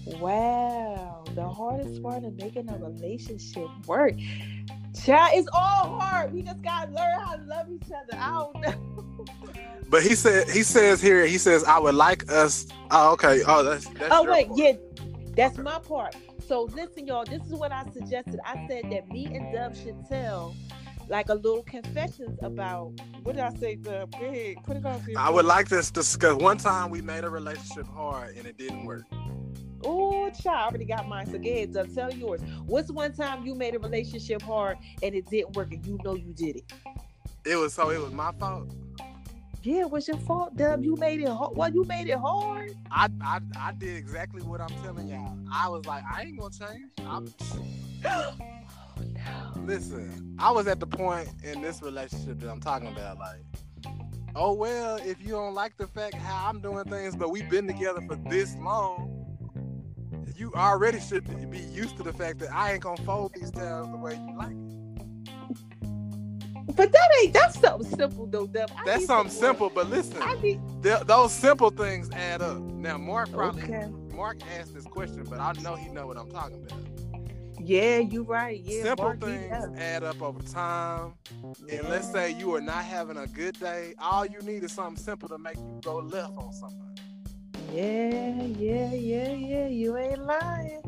Wow. 0.06 1.26
The 1.36 1.50
hardest 1.50 2.02
part 2.02 2.24
of 2.24 2.34
making 2.38 2.70
a 2.70 2.78
relationship 2.78 3.68
work. 3.88 4.16
Child, 4.94 5.32
it's 5.36 5.48
all 5.54 6.00
hard. 6.00 6.34
We 6.34 6.42
just 6.44 6.62
gotta 6.62 6.92
learn 6.92 7.20
how 7.20 7.36
to 7.38 7.44
love 7.44 7.68
each 7.72 7.84
other. 7.88 8.18
I 8.20 8.30
don't 8.32 8.62
know. 8.62 9.26
But 9.90 10.04
he 10.04 10.16
said 10.16 10.50
he 10.50 10.64
says 10.64 11.02
here 11.02 11.26
he 11.26 11.38
says 11.38 11.66
I 11.66 11.78
would 11.78 11.96
like 11.96 12.32
us. 12.32 12.66
Oh, 12.92 13.12
okay. 13.12 13.42
Oh, 13.46 13.62
that's, 13.62 13.86
that's 13.90 14.08
Oh 14.10 14.24
wait, 14.24 14.48
part. 14.48 14.58
yeah, 14.58 14.72
that's 15.36 15.56
Okay. 15.56 15.64
my 15.64 15.80
part. 15.80 16.16
So 16.48 16.70
listen, 16.74 17.08
y'all. 17.08 17.26
This 17.26 17.42
is 17.44 17.52
what 17.52 17.74
I 17.74 17.84
suggested. 17.92 18.40
I 18.46 18.66
said 18.70 18.86
that 18.90 19.10
me 19.10 19.26
and 19.26 19.54
Dub 19.54 19.76
should 19.76 19.98
tell, 20.08 20.56
like 21.10 21.28
a 21.28 21.34
little 21.34 21.64
confessions 21.64 22.40
about. 22.42 22.94
What 23.24 23.36
did 23.36 23.44
I 23.44 23.54
say, 23.56 23.76
Dub? 23.76 24.12
Go 24.18 24.26
ahead, 24.28 24.56
put 24.66 24.78
it 24.78 24.86
on. 24.86 25.04
I 25.18 25.30
would 25.30 25.46
like 25.46 25.68
this 25.68 25.92
discuss. 25.92 26.42
One 26.42 26.58
time 26.58 26.90
we 26.90 27.02
made 27.02 27.26
a 27.26 27.30
relationship 27.30 27.86
hard 27.86 28.38
and 28.38 28.48
it 28.48 28.58
didn't 28.58 28.86
work. 28.86 29.04
Oh, 29.84 30.30
child, 30.30 30.58
I 30.58 30.66
already 30.68 30.86
got 30.86 31.08
mine. 31.08 31.26
So 31.28 31.38
go 31.38 31.50
ahead. 31.50 31.74
Tell 31.94 32.12
yours. 32.12 32.42
What's 32.66 32.92
one 32.92 33.14
time 33.14 33.46
you 33.46 33.56
made 33.56 33.76
a 33.76 33.80
relationship 33.80 34.42
hard 34.42 34.78
and 35.02 35.16
it 35.16 35.30
didn't 35.30 35.56
work, 35.56 35.74
and 35.74 35.86
you 35.86 35.98
know 36.04 36.16
you 36.16 36.34
did 36.34 36.58
it? 36.58 36.74
It 37.46 37.56
was 37.56 37.74
so 37.74 37.90
it 37.90 38.00
was 38.00 38.12
my 38.12 38.32
fault. 38.34 38.70
Yeah, 39.64 39.82
it 39.82 39.92
was 39.92 40.08
your 40.08 40.18
fault, 40.18 40.56
Dub. 40.56 40.84
You 40.84 40.96
made 40.96 41.22
it 41.22 41.28
hard. 41.28 41.56
Well, 41.56 41.72
you 41.72 41.84
made 41.84 42.10
it 42.10 42.18
hard. 42.18 42.76
I, 42.90 43.10
I 43.22 43.40
I 43.60 43.72
did 43.74 43.96
exactly 43.96 44.42
what 44.42 44.60
I'm 44.60 44.74
telling 44.84 45.08
y'all. 45.08 45.38
I 45.52 45.70
was 45.70 45.86
like, 45.86 46.04
I 46.12 46.24
ain't 46.24 46.40
gonna 46.40 46.52
change. 46.52 46.90
I'm, 47.00 47.32
Oh 48.04 48.34
no. 48.40 48.52
listen, 49.66 50.36
I 50.40 50.52
was 50.52 50.68
at 50.68 50.80
the 50.80 50.88
point 50.88 51.30
in 51.44 51.62
this 51.62 51.82
relationship 51.82 52.40
that 52.40 52.50
I'm 52.50 52.60
talking 52.60 52.88
about, 52.88 53.20
like, 53.20 53.42
oh 54.36 54.54
well, 54.54 54.98
if 54.98 55.22
you 55.22 55.30
don't 55.30 55.54
like 55.54 55.78
the 55.78 55.88
fact 55.88 56.16
how 56.16 56.48
I'm 56.50 56.60
doing 56.60 56.86
things, 56.86 57.16
but 57.16 57.30
we've 57.32 57.50
been 57.50 57.68
together 57.68 58.02
for 58.02 58.16
this 58.16 58.56
long, 58.56 59.11
you 60.42 60.52
already 60.56 61.00
should 61.00 61.24
be 61.52 61.60
used 61.60 61.96
to 61.98 62.04
the 62.04 62.12
fact 62.12 62.40
that 62.40 62.52
I 62.52 62.74
ain't 62.74 62.82
gonna 62.82 63.00
fold 63.04 63.32
these 63.36 63.52
towels 63.52 63.92
the 63.92 63.98
way 63.98 64.16
you 64.16 64.36
like. 64.36 64.50
it. 64.50 64.58
But 66.76 66.92
that 66.92 67.10
ain't. 67.22 67.32
That's 67.32 67.60
something 67.60 67.88
simple 67.96 68.26
though, 68.26 68.48
Dub. 68.48 68.72
I 68.76 68.82
That's 68.84 69.06
something 69.06 69.32
some 69.32 69.40
simple, 69.40 69.70
but 69.70 69.88
listen, 69.88 70.18
need. 70.42 70.60
th- 70.82 71.02
those 71.02 71.32
simple 71.32 71.70
things 71.70 72.10
add 72.12 72.42
up. 72.42 72.58
Now, 72.60 72.98
Mark 72.98 73.32
probably 73.32 73.62
Okay. 73.64 73.88
Mark 74.16 74.40
asked 74.58 74.74
this 74.74 74.86
question, 74.86 75.26
but 75.30 75.40
I 75.40 75.52
know 75.62 75.76
he 75.76 75.90
know 75.90 76.08
what 76.08 76.18
I'm 76.18 76.32
talking 76.32 76.66
about. 76.66 76.80
Yeah, 77.64 78.00
you're 78.00 78.24
right. 78.24 78.60
Yeah, 78.60 78.82
Simple 78.82 79.06
Mark, 79.06 79.22
things 79.22 79.78
add 79.78 80.04
up 80.04 80.24
over 80.24 80.42
time. 80.42 81.14
And 81.70 81.88
let's 81.88 82.12
say 82.12 82.32
you 82.32 82.56
are 82.56 82.62
not 82.62 82.84
having 82.84 83.18
a 83.18 83.28
good 83.28 83.60
day, 83.60 83.94
all 84.00 84.26
you 84.26 84.42
need 84.42 84.64
is 84.64 84.72
something 84.72 84.98
simple 85.04 85.30
to 85.30 85.38
make 85.38 85.58
you 85.58 85.80
go 85.84 85.98
left 85.98 86.36
on 86.36 86.52
somebody. 86.52 87.00
Yeah, 87.72 88.42
yeah, 88.44 88.94
yeah, 88.94 89.32
yeah. 89.34 89.68
You 89.68 89.98
ain't 89.98 90.24
lying. 90.26 90.82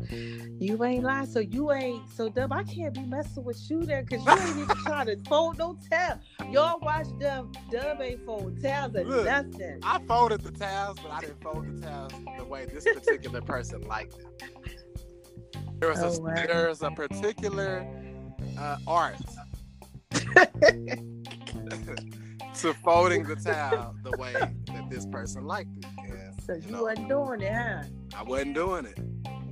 You 0.60 0.82
ain't 0.84 1.04
lying. 1.04 1.26
So 1.26 1.40
you 1.40 1.72
ain't. 1.72 2.08
So 2.10 2.28
Dub, 2.28 2.52
I 2.52 2.62
can't 2.64 2.94
be 2.94 3.02
messing 3.02 3.44
with 3.44 3.60
you 3.70 3.84
there 3.84 4.02
because 4.02 4.24
you 4.24 4.32
ain't 4.32 4.58
even 4.58 4.76
trying 4.84 5.06
to 5.06 5.16
fold 5.28 5.58
no 5.58 5.76
towel. 5.90 6.20
Y'all 6.50 6.78
watch 6.80 7.06
Dub. 7.18 7.54
Dub 7.70 8.00
ain't 8.00 8.24
fold 8.24 8.62
towels 8.62 8.94
or 8.96 9.04
Look, 9.04 9.24
nothing. 9.26 9.80
I 9.82 9.98
folded 10.06 10.42
the 10.42 10.52
towels, 10.52 10.98
but 11.02 11.10
I 11.12 11.20
didn't 11.20 11.42
fold 11.42 11.66
the 11.66 11.86
towels 11.86 12.12
the 12.38 12.44
way 12.44 12.66
this 12.66 12.84
particular 12.84 13.40
person 13.40 13.82
liked 13.82 14.16
it. 14.18 14.26
There 15.80 15.90
was, 15.90 16.00
Oh, 16.00 16.20
a, 16.20 16.20
wow. 16.22 16.34
there's 16.34 16.82
a 16.82 16.90
particular 16.90 17.86
uh, 18.58 18.76
art 18.86 19.16
to 22.54 22.74
folding 22.84 23.24
the 23.24 23.36
towel 23.36 23.94
the 24.02 24.12
way 24.12 24.32
that 24.32 24.88
this 24.88 25.06
person 25.06 25.44
liked 25.44 25.76
it. 25.76 25.84
So 26.46 26.54
you, 26.54 26.70
know, 26.72 26.82
wasn't 26.82 27.08
doing 27.08 27.40
it, 27.40 27.52
huh? 27.54 27.82
I 28.14 28.22
wasn't 28.22 28.54
doing 28.54 28.84
it. 28.86 28.98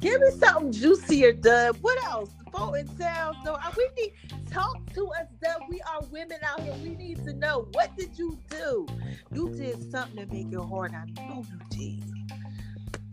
Give 0.01 0.21
me 0.21 0.31
something 0.33 0.73
juicier, 0.73 1.33
Dub. 1.33 1.77
What 1.81 2.03
else? 2.05 2.31
Folding 2.53 2.89
towels. 2.99 3.37
No, 3.45 3.55
I- 3.55 3.73
we 3.77 3.89
need 3.97 4.13
talk 4.51 4.77
to 4.93 5.07
us, 5.19 5.27
Dub. 5.43 5.63
We 5.71 5.81
are 5.83 6.03
women 6.11 6.39
out 6.43 6.61
here. 6.61 6.75
We 6.83 6.91
need 6.91 7.25
to 7.25 7.33
know 7.33 7.69
what 7.73 7.97
did 7.97 8.19
you 8.19 8.39
do? 8.51 8.87
You 9.33 9.49
did 9.55 9.91
something 9.91 10.29
to 10.29 10.35
make 10.35 10.51
your 10.51 10.67
heart. 10.67 10.93
I 10.93 11.05
know 11.29 11.45
you 11.49 11.59
did. 12.01 12.05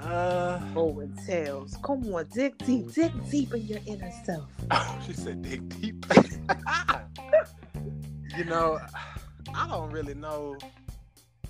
Uh, 0.01 0.59
Folding 0.73 1.15
tails. 1.25 1.77
Come 1.83 2.05
on, 2.13 2.25
dig 2.33 2.57
deep, 2.59 2.93
dig 2.93 3.11
deep 3.29 3.53
in 3.53 3.67
your 3.67 3.79
inner 3.85 4.11
self. 4.25 4.49
she 5.05 5.13
said 5.13 5.41
dig 5.41 5.67
deep. 5.79 6.05
you 8.37 8.45
know, 8.45 8.79
I 9.53 9.67
don't 9.67 9.91
really 9.91 10.13
know 10.15 10.57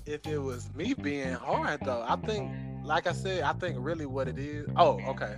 if 0.06 0.26
it 0.28 0.38
was 0.40 0.74
me 0.76 0.94
being 1.02 1.34
hard 1.34 1.82
though. 1.84 2.04
I 2.08 2.16
think, 2.18 2.52
like 2.84 3.08
I 3.08 3.14
said, 3.14 3.44
I 3.44 3.54
think 3.54 3.78
really 3.80 4.06
what 4.06 4.28
it 4.28 4.38
is. 4.40 4.70
Oh, 4.78 5.00
okay. 5.10 5.36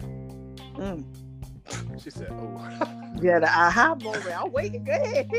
Mm. 0.75 1.05
She 2.01 2.09
said, 2.09 2.29
"Oh." 2.31 2.59
Yeah, 3.21 3.39
the 3.39 3.47
aha 3.47 3.95
moment. 3.95 4.35
I'm 4.41 4.51
waiting. 4.51 4.83
Go 4.83 4.93
ahead. 4.93 5.29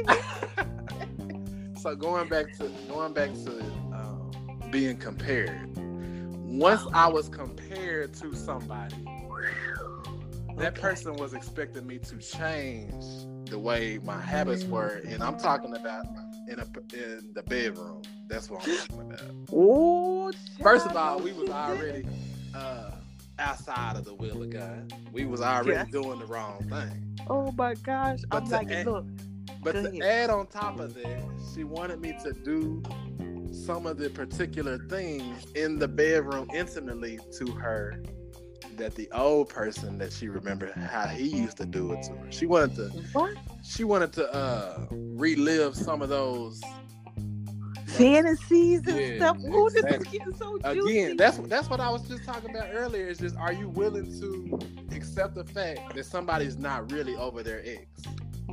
so 1.74 1.94
going 1.96 2.28
back 2.28 2.52
to 2.58 2.68
going 2.88 3.12
back 3.14 3.32
to 3.44 3.58
um, 3.92 4.30
being 4.70 4.96
compared. 4.96 5.70
Once 6.44 6.86
I 6.92 7.08
was 7.08 7.28
compared 7.28 8.14
to 8.14 8.34
somebody, 8.34 8.96
that 10.58 10.74
Okay. 10.74 10.80
person 10.80 11.16
was 11.16 11.32
expecting 11.34 11.86
me 11.86 11.98
to 12.00 12.18
change 12.18 13.04
the 13.48 13.58
way 13.58 13.98
my 14.02 14.20
habits 14.20 14.64
were, 14.64 15.00
and 15.06 15.22
I'm 15.22 15.36
talking 15.38 15.74
about 15.74 16.06
in 16.48 16.58
a 16.60 16.66
in 16.94 17.32
the 17.34 17.42
bedroom. 17.42 18.02
That's 18.32 18.48
what 18.48 18.66
I'm 18.66 18.76
talking 18.78 19.00
about. 19.12 19.20
Oh, 19.52 20.32
First 20.62 20.86
of 20.86 20.96
all, 20.96 21.18
we 21.20 21.32
was 21.34 21.50
already 21.50 22.06
uh, 22.54 22.92
outside 23.38 23.96
of 23.96 24.04
the 24.06 24.14
will 24.14 24.42
of 24.42 24.48
God. 24.50 24.92
We 25.12 25.26
was 25.26 25.42
already 25.42 25.72
Yeah. 25.72 25.84
doing 25.90 26.18
the 26.18 26.24
wrong 26.26 26.66
thing. 26.70 27.18
Oh 27.28 27.52
my 27.52 27.74
gosh. 27.74 28.20
But 28.30 28.42
I'm 28.44 28.48
to 28.48 28.52
like, 28.56 28.70
add- 28.70 28.86
look. 28.86 29.04
But 29.62 29.72
to 29.72 29.88
ahead. 29.88 30.02
add 30.02 30.30
on 30.30 30.46
top 30.46 30.80
of 30.80 30.94
that, 30.94 31.22
she 31.54 31.62
wanted 31.64 32.00
me 32.00 32.14
to 32.24 32.32
do 32.32 32.82
some 33.52 33.86
of 33.86 33.98
the 33.98 34.08
particular 34.08 34.78
things 34.88 35.44
in 35.54 35.78
the 35.78 35.86
bedroom 35.86 36.48
intimately 36.54 37.20
to 37.38 37.46
her 37.52 38.02
that 38.76 38.94
the 38.94 39.08
old 39.12 39.50
person 39.50 39.98
that 39.98 40.10
she 40.10 40.28
remembered 40.28 40.72
how 40.72 41.06
he 41.06 41.26
used 41.28 41.58
to 41.58 41.66
do 41.66 41.92
it 41.92 42.02
to 42.04 42.12
her. 42.16 42.32
She 42.32 42.46
wanted 42.46 42.74
to 42.76 42.84
What? 43.12 43.34
she 43.62 43.84
wanted 43.84 44.12
to 44.14 44.32
uh 44.34 44.86
relive 44.90 45.76
some 45.76 46.00
of 46.00 46.08
those 46.08 46.60
Fantasies 47.92 48.86
and 48.86 48.98
Yeah, 48.98 49.16
stuff. 49.16 49.36
Ooh, 49.44 49.70
this 49.74 49.84
is 49.84 50.04
getting 50.08 50.34
so 50.34 50.58
juicy. 50.72 51.02
again 51.02 51.16
that's 51.16 51.38
that's 51.38 51.68
what 51.70 51.80
i 51.80 51.88
was 51.90 52.02
just 52.08 52.24
talking 52.24 52.50
about 52.50 52.68
earlier 52.72 53.06
is 53.08 53.18
just 53.18 53.36
are 53.36 53.52
you 53.52 53.68
willing 53.68 54.06
to 54.20 54.58
accept 54.94 55.34
the 55.34 55.44
fact 55.44 55.94
that 55.94 56.04
somebody's 56.04 56.56
not 56.58 56.90
really 56.90 57.16
over 57.16 57.42
their 57.42 57.62
ex 57.66 57.86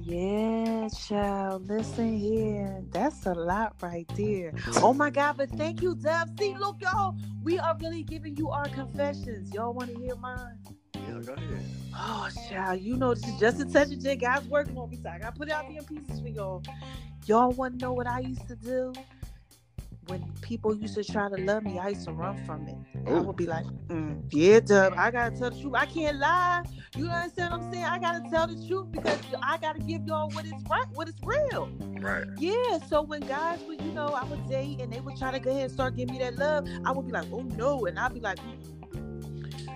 Yeah, 0.02 0.88
child. 0.90 1.68
Listen 1.68 2.18
here. 2.18 2.82
That's 2.92 3.26
a 3.26 3.34
lot 3.34 3.76
right 3.82 4.08
there. 4.16 4.54
Oh 4.82 4.94
my 4.94 5.10
God, 5.10 5.36
but 5.38 5.50
thank 5.52 5.82
you, 5.82 5.96
Dub. 5.96 6.30
See, 6.40 6.56
look, 6.58 6.78
y'all, 6.82 7.16
we 7.44 7.60
are 7.60 7.76
really 7.82 8.04
giving 8.04 8.38
you 8.38 8.50
our 8.50 8.70
confessions. 8.70 9.54
Y'all 9.54 9.74
want 9.74 9.94
to 9.94 10.00
hear 10.00 10.16
mine? 10.16 10.58
yeah 10.96 11.20
go 11.26 11.34
ahead 11.34 11.66
Oh, 11.96 12.30
child, 12.50 12.82
you 12.82 12.96
know 12.96 13.14
this 13.14 13.28
is 13.28 13.40
just 13.40 13.60
a 13.60 13.66
touch 13.66 13.92
of 13.92 14.00
J. 14.02 14.16
Guys 14.16 14.44
working 14.48 14.78
on 14.78 14.90
me, 14.90 14.98
so 15.02 15.10
I 15.10 15.18
gotta 15.20 15.36
put 15.36 15.48
it 15.50 15.54
out 15.54 15.68
there 15.68 15.80
in 15.80 15.84
pieces 15.86 16.20
for 16.22 16.28
y'all. 16.30 16.64
Y'all 17.26 17.52
want 17.52 17.80
to 17.80 17.86
know 17.86 17.94
what 17.94 18.08
I 18.08 18.20
used 18.20 18.48
to 18.48 18.56
do? 18.56 18.94
When 20.10 20.24
people 20.42 20.74
used 20.76 20.96
to 20.96 21.04
try 21.04 21.30
to 21.30 21.38
love 21.38 21.64
me, 21.64 21.78
I 21.78 21.90
used 21.90 22.06
to 22.06 22.12
run 22.12 22.44
from 22.46 22.68
it. 22.68 22.76
I 23.08 23.20
would 23.22 23.36
be 23.36 23.46
like, 23.46 23.66
mm, 23.90 24.24
yeah, 24.32 24.60
Dub, 24.60 24.94
I 24.98 25.12
gotta 25.12 25.38
tell 25.38 25.52
the 25.52 25.62
truth. 25.62 25.74
I 25.76 25.86
can't 25.86 26.18
lie. 26.18 26.64
You 26.96 27.10
understand 27.10 27.52
what 27.52 27.62
I'm 27.62 27.72
saying? 27.72 27.86
I 27.86 28.00
gotta 28.00 28.28
tell 28.30 28.48
the 28.48 28.68
truth 28.68 28.92
because 28.92 29.20
I 29.44 29.58
gotta 29.58 29.80
give 29.80 30.08
y'all 30.08 30.32
what 30.32 30.46
is 30.46 30.54
right, 30.68 30.86
what 30.94 31.08
is 31.08 31.16
real. 31.24 31.70
right 32.02 32.26
Yeah, 32.38 32.80
so 32.88 33.04
when 33.04 33.22
guys 33.22 33.60
would, 33.68 33.80
you 33.82 33.92
know, 33.92 34.08
I 34.08 34.24
would 34.24 34.48
date 34.50 34.82
and 34.82 34.92
they 34.92 35.00
would 35.00 35.16
try 35.16 35.32
to 35.32 35.40
go 35.40 35.52
ahead 35.52 35.64
and 35.66 35.72
start 35.72 35.96
giving 35.96 36.16
me 36.16 36.20
that 36.24 36.38
love, 36.38 36.68
I 36.86 36.92
would 36.92 37.06
be 37.06 37.12
like, 37.12 37.28
oh 37.32 37.42
no, 37.42 37.86
and 37.86 38.00
I'd 38.00 38.14
be 38.14 38.20
like, 38.20 38.40
Mm-mm. 38.40 38.79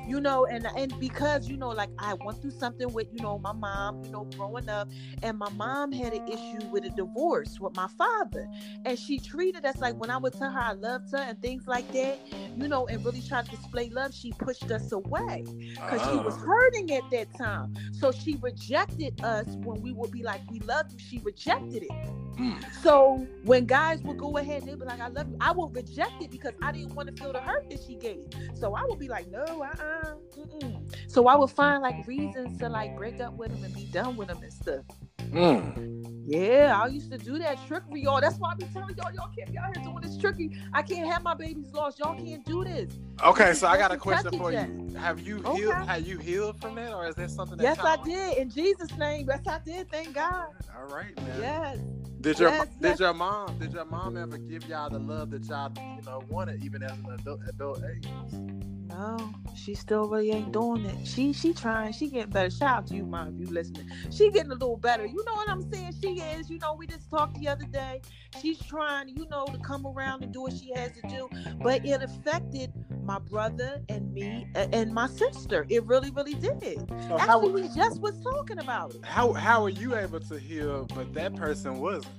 You 0.06 0.20
know, 0.22 0.46
and 0.46 0.68
and 0.76 0.98
because 1.00 1.48
you 1.48 1.58
know, 1.58 1.70
like 1.70 1.90
I 2.00 2.14
went 2.16 2.42
through 2.42 2.52
something 2.52 2.92
with, 2.94 3.08
you 3.12 3.20
know, 3.20 3.40
my 3.40 3.54
mom, 3.54 4.00
you 4.02 4.10
know, 4.10 4.26
growing 4.38 4.70
up, 4.70 4.90
and 5.22 5.38
my 5.38 5.50
mom 5.50 5.92
had 5.92 6.14
an 6.14 6.22
issue 6.26 6.66
with 6.66 6.86
a 6.86 6.90
divorce 6.90 7.60
with 7.60 7.74
my 7.74 7.88
father, 7.98 8.48
and 8.86 8.98
she 8.98 9.20
treated 9.20 9.66
us 9.66 9.82
like 9.82 9.96
when 9.96 10.10
I 10.10 10.18
would 10.18 10.34
tell 10.34 10.52
her 10.52 10.60
I 10.60 10.74
loved 10.74 11.12
her 11.12 11.18
and 11.20 11.42
things 11.42 11.68
like 11.68 11.92
that, 11.94 12.20
you 12.56 12.68
know, 12.68 12.88
and 12.88 13.04
really 13.04 13.22
try 13.22 13.42
to 13.42 13.50
display 13.50 13.90
love, 13.90 14.14
she 14.14 14.34
pushed 14.34 14.72
us 14.72 14.92
away 14.92 15.46
because 15.86 16.04
she 16.04 16.20
was 16.20 16.38
Oh. 16.38 16.46
hurting 16.46 16.92
at 16.94 17.10
that 17.12 17.34
time. 17.38 17.68
So 17.92 18.12
she 18.12 18.38
rejected 18.42 19.14
us 19.24 19.58
when 19.64 19.82
we 19.82 19.92
would 19.94 20.12
be 20.12 20.24
like, 20.24 20.42
we 20.50 20.60
love 20.62 20.88
you. 20.92 21.00
She 21.00 21.20
rejected 21.20 21.84
it. 21.84 21.96
Mm. 22.38 22.64
So 22.72 23.28
when 23.44 23.66
guys 23.66 24.02
would 24.04 24.18
go 24.18 24.38
ahead 24.38 24.60
and 24.60 24.68
they'd 24.68 24.80
be 24.80 24.86
like, 24.86 25.00
I 25.00 25.08
love 25.08 25.28
you, 25.30 25.36
I 25.40 25.52
would 25.52 25.74
reject 25.76 26.22
it 26.22 26.32
because 26.32 26.54
I 26.62 26.72
didn't 26.72 26.94
want 26.94 27.08
to 27.10 27.14
feel 27.14 27.32
the 27.32 27.42
hurt 27.42 27.70
that 27.70 27.80
she 27.86 27.96
gave. 27.96 28.26
So 28.54 28.76
I 28.76 28.84
would 28.88 29.00
be 29.00 29.08
like, 29.08 29.28
no, 29.30 29.64
uh-uh, 29.64 29.93
mm-mm. 30.38 31.12
So 31.12 31.28
I 31.28 31.36
would 31.36 31.50
find 31.50 31.82
like 31.82 32.06
reasons 32.08 32.60
to 32.60 32.70
like 32.70 32.96
break 32.98 33.20
up 33.22 33.34
with 33.34 33.52
him 33.52 33.64
and 33.64 33.74
be 33.74 33.86
done 33.86 34.16
with 34.18 34.30
him 34.30 34.42
and 34.42 34.54
stuff. 34.54 34.84
Mm. 35.20 36.26
Yeah, 36.26 36.80
I 36.82 36.88
used 36.88 37.12
to 37.12 37.18
do 37.18 37.38
that 37.40 37.58
trickery, 37.68 38.02
y'all. 38.04 38.22
That's 38.22 38.38
why 38.38 38.52
I 38.52 38.56
be 38.56 38.64
telling 38.66 38.96
y'all, 38.98 39.12
y'all 39.14 39.30
can't 39.38 39.52
be 39.52 39.58
out 39.58 39.76
here 39.76 39.84
doing 39.84 40.00
this 40.02 40.18
trickery. 40.18 40.52
I 40.74 40.82
can't 40.82 41.12
have 41.12 41.22
my 41.22 41.34
babies 41.34 41.68
lost. 41.74 42.00
Y'all 42.00 42.16
can't 42.16 42.46
do 42.46 42.64
this. 42.64 42.94
okay 43.24 43.54
so 43.54 43.68
i 43.68 43.78
got 43.78 43.92
a 43.92 43.98
question 43.98 44.32
for 44.38 44.52
you 44.52 44.90
have 44.98 45.20
you 45.20 45.38
Okay. 45.46 45.58
healed 45.58 45.74
have 45.88 46.08
you 46.08 46.18
healed 46.18 46.60
from 46.62 46.76
that 46.76 46.94
or 46.94 47.08
is 47.08 47.16
that 47.16 47.30
something 47.30 47.58
that 47.58 47.64
Yes, 47.64 47.78
I 47.80 47.98
did. 48.04 48.38
In 48.38 48.50
Jesus' 48.50 48.92
name. 48.98 49.28
Yes, 49.30 49.42
I 49.48 49.60
did. 49.60 49.90
Thank 49.92 50.14
God. 50.16 50.48
all 50.76 50.88
right 50.88 51.16
man 51.24 51.40
Yes. 51.42 51.78
Did 52.22 52.40
your 52.40 52.50
Yes, 52.50 52.68
did 52.82 52.82
yes. 52.82 53.00
your 53.00 53.14
mom 53.14 53.58
did 53.60 53.74
your 53.74 53.86
mom 53.86 54.16
ever 54.18 54.38
give 54.38 54.66
y'all 54.70 54.90
the 54.90 55.00
love 55.00 55.30
that 55.32 55.44
y'all 55.46 55.72
you 55.78 56.02
know 56.06 56.24
wanted 56.30 56.64
even 56.64 56.82
as 56.84 56.92
an 56.92 57.12
adult 57.20 57.42
adult 57.50 57.82
age? 57.84 58.08
No, 58.94 59.18
she 59.56 59.74
still 59.74 60.08
really 60.08 60.30
ain't 60.32 60.52
doing 60.52 60.86
it. 60.86 61.08
She 61.08 61.34
she 61.34 61.52
trying. 61.52 61.94
She 61.94 62.10
getting 62.10 62.30
better. 62.30 62.52
Shout 62.52 62.78
out 62.78 62.88
to 62.88 62.96
you, 62.96 63.06
mom, 63.06 63.30
if 63.30 63.40
you 63.40 63.52
listening. 63.52 63.90
She 64.12 64.30
getting 64.30 64.52
a 64.52 64.56
little 64.56 64.78
better. 64.78 65.04
You 65.06 65.24
know 65.26 65.34
what 65.34 65.50
I'm 65.50 65.68
saying? 65.74 65.96
She 66.00 66.20
is. 66.22 66.48
You 66.48 66.60
know, 66.60 66.76
we 66.76 66.86
just 66.86 67.10
talked 67.10 67.40
the 67.40 67.48
other 67.48 67.66
day. 67.66 68.02
She's 68.40 68.60
trying, 68.60 69.10
you 69.10 69.26
know, 69.32 69.46
to 69.48 69.58
come 69.60 69.88
around 69.88 70.22
and 70.24 70.32
do 70.32 70.44
what 70.44 70.54
she 70.54 70.72
has 70.76 70.92
to 70.92 71.02
do. 71.08 71.28
But 71.64 71.84
it 71.84 72.04
affected 72.04 72.72
my 73.04 73.18
brother 73.18 73.82
and 73.90 74.14
me 74.14 74.46
and 74.54 74.94
my 74.94 75.08
sister. 75.08 75.66
It 75.70 75.84
really, 75.86 76.12
really 76.12 76.36
did. 76.36 76.88
So 77.08 77.18
Actually, 77.20 77.64
we 77.64 77.70
just 77.76 78.00
was 78.00 78.22
talking 78.24 78.60
about 78.60 78.94
it. 78.94 79.04
how 79.04 79.34
how 79.34 79.64
are 79.64 79.70
you 79.70 79.96
able 79.96 80.20
to 80.20 80.38
heal 80.38 80.86
but 80.94 81.14
that 81.16 81.36
person 81.36 81.80
wasn't? 81.80 82.14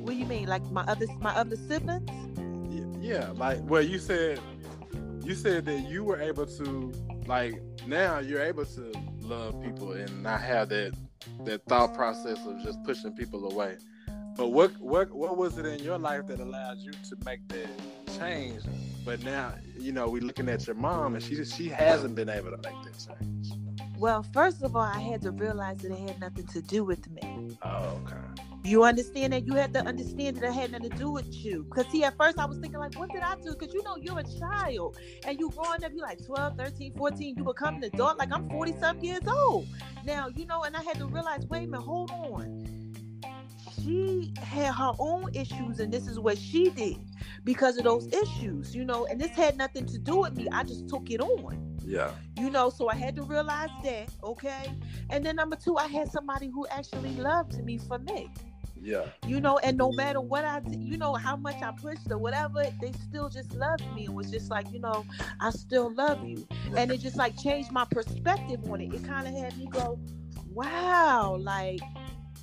What 0.00 0.10
do 0.10 0.16
you 0.16 0.26
mean? 0.26 0.48
Like 0.48 0.68
my 0.72 0.82
other 0.82 1.06
my 1.20 1.34
other 1.36 1.56
siblings? 1.56 2.10
Yeah, 3.00 3.30
like 3.36 3.60
well 3.64 3.82
you 3.82 3.98
said 3.98 4.40
you 5.24 5.34
said 5.34 5.64
that 5.64 5.80
you 5.80 6.04
were 6.04 6.20
able 6.20 6.46
to 6.46 6.92
like 7.26 7.60
now 7.86 8.18
you're 8.18 8.42
able 8.42 8.64
to 8.64 8.92
love 9.20 9.60
people 9.62 9.92
and 9.92 10.22
not 10.22 10.40
have 10.40 10.68
that 10.68 10.92
that 11.44 11.64
thought 11.66 11.94
process 11.94 12.38
of 12.46 12.62
just 12.62 12.82
pushing 12.84 13.12
people 13.12 13.50
away. 13.50 13.76
But 14.36 14.48
what 14.48 14.72
what 14.80 15.10
what 15.12 15.36
was 15.36 15.58
it 15.58 15.66
in 15.66 15.78
your 15.80 15.98
life 15.98 16.26
that 16.26 16.40
allowed 16.40 16.78
you 16.78 16.92
to 16.92 17.16
make 17.24 17.46
that 17.48 17.68
change? 18.18 18.62
But 19.04 19.22
now, 19.22 19.52
you 19.78 19.92
know, 19.92 20.08
we're 20.08 20.22
looking 20.22 20.48
at 20.48 20.66
your 20.66 20.76
mom 20.76 21.14
and 21.14 21.22
she 21.22 21.34
just, 21.34 21.54
she 21.54 21.68
hasn't 21.68 22.14
been 22.14 22.30
able 22.30 22.50
to 22.50 22.56
make 22.56 22.82
that 22.84 23.18
change. 23.18 23.50
Well, 23.98 24.22
first 24.32 24.62
of 24.62 24.74
all, 24.74 24.82
I 24.82 24.98
had 24.98 25.20
to 25.22 25.30
realize 25.30 25.78
that 25.78 25.92
it 25.92 25.98
had 25.98 26.20
nothing 26.20 26.46
to 26.48 26.62
do 26.62 26.84
with 26.84 27.10
me. 27.10 27.56
Oh, 27.62 28.00
okay. 28.02 28.16
You 28.64 28.84
understand 28.84 29.34
that? 29.34 29.46
You 29.46 29.54
had 29.54 29.74
to 29.74 29.80
understand 29.86 30.36
that 30.38 30.44
it 30.44 30.52
had 30.52 30.72
nothing 30.72 30.90
to 30.90 30.96
do 30.96 31.10
with 31.10 31.32
you. 31.34 31.64
Because, 31.64 31.86
see, 31.92 32.02
at 32.04 32.16
first 32.16 32.38
I 32.38 32.46
was 32.46 32.58
thinking, 32.58 32.80
like, 32.80 32.98
what 32.98 33.10
did 33.12 33.22
I 33.22 33.36
do? 33.36 33.52
Because, 33.58 33.74
you 33.74 33.82
know, 33.84 33.96
you're 33.96 34.18
a 34.20 34.24
child. 34.40 34.96
And 35.26 35.38
you 35.38 35.50
growing 35.50 35.84
up, 35.84 35.92
you're 35.94 36.06
like 36.06 36.24
12, 36.24 36.56
13, 36.56 36.94
14. 36.96 37.36
You 37.36 37.44
become 37.44 37.76
an 37.76 37.84
adult. 37.84 38.18
Like, 38.18 38.32
I'm 38.32 38.48
40 38.48 38.74
some 38.80 39.00
years 39.00 39.26
old. 39.28 39.68
Now, 40.06 40.28
you 40.28 40.46
know, 40.46 40.62
and 40.64 40.76
I 40.76 40.82
had 40.82 40.98
to 40.98 41.06
realize, 41.06 41.46
wait 41.48 41.64
a 41.64 41.66
minute, 41.72 41.82
hold 41.82 42.10
on. 42.10 42.68
She 43.82 44.32
had 44.42 44.74
her 44.74 44.92
own 44.98 45.34
issues, 45.34 45.80
and 45.80 45.92
this 45.92 46.08
is 46.08 46.18
what 46.18 46.38
she 46.38 46.70
did 46.70 46.96
because 47.44 47.76
of 47.76 47.84
those 47.84 48.08
issues, 48.12 48.74
you 48.74 48.84
know, 48.84 49.06
and 49.06 49.20
this 49.20 49.32
had 49.32 49.58
nothing 49.58 49.86
to 49.86 49.98
do 49.98 50.18
with 50.18 50.34
me. 50.36 50.48
I 50.52 50.64
just 50.64 50.88
took 50.88 51.10
it 51.10 51.20
on 51.20 51.78
Yeah. 51.84 52.12
you 52.38 52.50
know 52.50 52.70
so 52.70 52.88
i 52.88 52.94
had 52.94 53.14
to 53.16 53.22
realize 53.22 53.70
that 53.84 54.08
okay 54.22 54.72
and 55.10 55.24
then 55.24 55.36
number 55.36 55.56
two 55.56 55.76
i 55.76 55.86
had 55.86 56.10
somebody 56.10 56.48
who 56.48 56.66
actually 56.68 57.14
loved 57.16 57.62
me 57.64 57.78
for 57.78 57.98
me 57.98 58.30
Yeah. 58.84 59.06
you 59.26 59.40
know 59.40 59.56
and 59.58 59.78
no 59.78 59.90
matter 59.92 60.20
what 60.20 60.44
i 60.44 60.60
did 60.60 60.78
you 60.78 60.98
know 60.98 61.14
how 61.14 61.36
much 61.36 61.62
i 61.62 61.72
pushed 61.72 62.10
or 62.10 62.18
whatever 62.18 62.66
they 62.82 62.92
still 62.92 63.30
just 63.30 63.54
loved 63.54 63.82
me 63.94 64.04
and 64.04 64.14
was 64.14 64.30
just 64.30 64.50
like 64.50 64.70
you 64.70 64.78
know 64.78 65.06
i 65.40 65.48
still 65.48 65.92
love 65.94 66.22
you 66.22 66.46
and 66.76 66.92
it 66.92 67.00
just 67.00 67.16
like 67.16 67.34
changed 67.38 67.72
my 67.72 67.86
perspective 67.90 68.60
on 68.70 68.82
it 68.82 68.92
it 68.92 69.02
kind 69.02 69.26
of 69.26 69.34
had 69.34 69.56
me 69.56 69.66
go 69.70 69.98
wow 70.52 71.34
like 71.40 71.80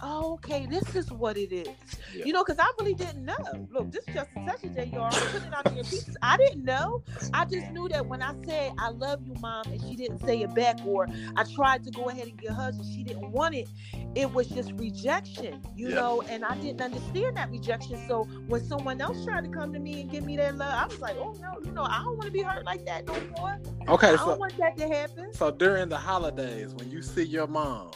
oh, 0.01 0.33
okay 0.33 0.65
this 0.65 0.95
is 0.95 1.11
what 1.11 1.37
it 1.37 1.51
is 1.53 1.67
Yeah. 2.13 2.25
you 2.25 2.33
know 2.33 2.43
because 2.43 2.59
i 2.59 2.69
really 2.79 2.93
didn't 2.95 3.25
know 3.25 3.67
look 3.71 3.91
this 3.91 4.03
is 4.07 4.13
just 4.13 4.29
a 4.37 4.49
session 4.51 4.73
that 4.75 4.91
y'all 4.91 5.03
I'm 5.15 5.23
putting 5.31 5.53
out 5.53 5.67
in 5.67 5.85
pieces 5.85 6.15
i 6.21 6.37
didn't 6.37 6.63
know 6.65 7.01
I 7.33 7.45
just 7.45 7.69
knew 7.71 7.87
that 7.89 8.07
when 8.07 8.21
I 8.21 8.33
said 8.45 8.71
I 8.77 8.89
love 8.89 9.19
you, 9.25 9.35
mom, 9.39 9.71
and 9.71 9.81
she 9.81 9.95
didn't 9.95 10.19
say 10.19 10.41
it 10.41 10.53
back, 10.53 10.77
or 10.83 11.07
I 11.35 11.43
tried 11.43 11.83
to 11.85 11.91
go 11.91 12.09
ahead 12.09 12.27
and 12.27 12.37
get 12.39 12.51
hugs 12.51 12.77
and 12.77 12.85
she 12.85 13.03
didn't 13.03 13.31
want 13.31 13.55
it, 13.55 13.69
it 14.15 14.31
was 14.31 14.47
just 14.47 14.71
rejection, 14.73 15.61
you 15.75 15.89
Yeah. 15.89 15.95
know, 15.95 16.21
and 16.27 16.43
I 16.43 16.55
didn't 16.55 16.81
understand 16.81 17.37
that 17.37 17.49
rejection. 17.51 17.97
So 18.07 18.25
when 18.47 18.63
someone 18.65 19.01
else 19.01 19.23
tried 19.25 19.43
to 19.45 19.49
come 19.49 19.71
to 19.73 19.79
me 19.79 20.01
and 20.01 20.09
give 20.11 20.23
me 20.25 20.37
that 20.37 20.55
love, 20.57 20.73
I 20.73 20.87
was 20.87 20.99
like, 20.99 21.15
oh 21.17 21.37
no, 21.41 21.59
you 21.65 21.71
know, 21.71 21.83
I 21.83 22.01
don't 22.03 22.17
want 22.17 22.25
to 22.27 22.31
be 22.31 22.41
hurt 22.41 22.65
like 22.65 22.85
that 22.85 23.05
no 23.05 23.21
more. 23.37 23.57
Okay, 23.89 24.09
I 24.09 24.17
so 24.17 24.25
don't 24.25 24.39
want 24.39 24.57
that 24.57 24.77
to 24.77 24.87
happen. 24.87 25.31
so 25.33 25.51
during 25.51 25.89
the 25.89 25.97
holidays 25.97 26.73
when 26.75 26.89
you 26.91 27.01
see 27.01 27.23
your 27.23 27.47
mom, 27.47 27.91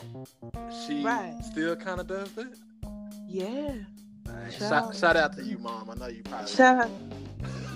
she 0.87 1.03
Right. 1.03 1.37
still 1.43 1.75
kind 1.75 1.99
of 1.99 2.07
does 2.07 2.31
that. 2.33 2.57
Yeah. 3.27 3.73
Shout, 4.57 4.95
shout 4.95 5.15
out 5.15 5.33
to 5.37 5.43
you, 5.43 5.57
mom. 5.57 5.89
I 5.89 5.95
know 5.95 6.07
you 6.07 6.23
probably. 6.23 6.51
Child. 6.51 6.91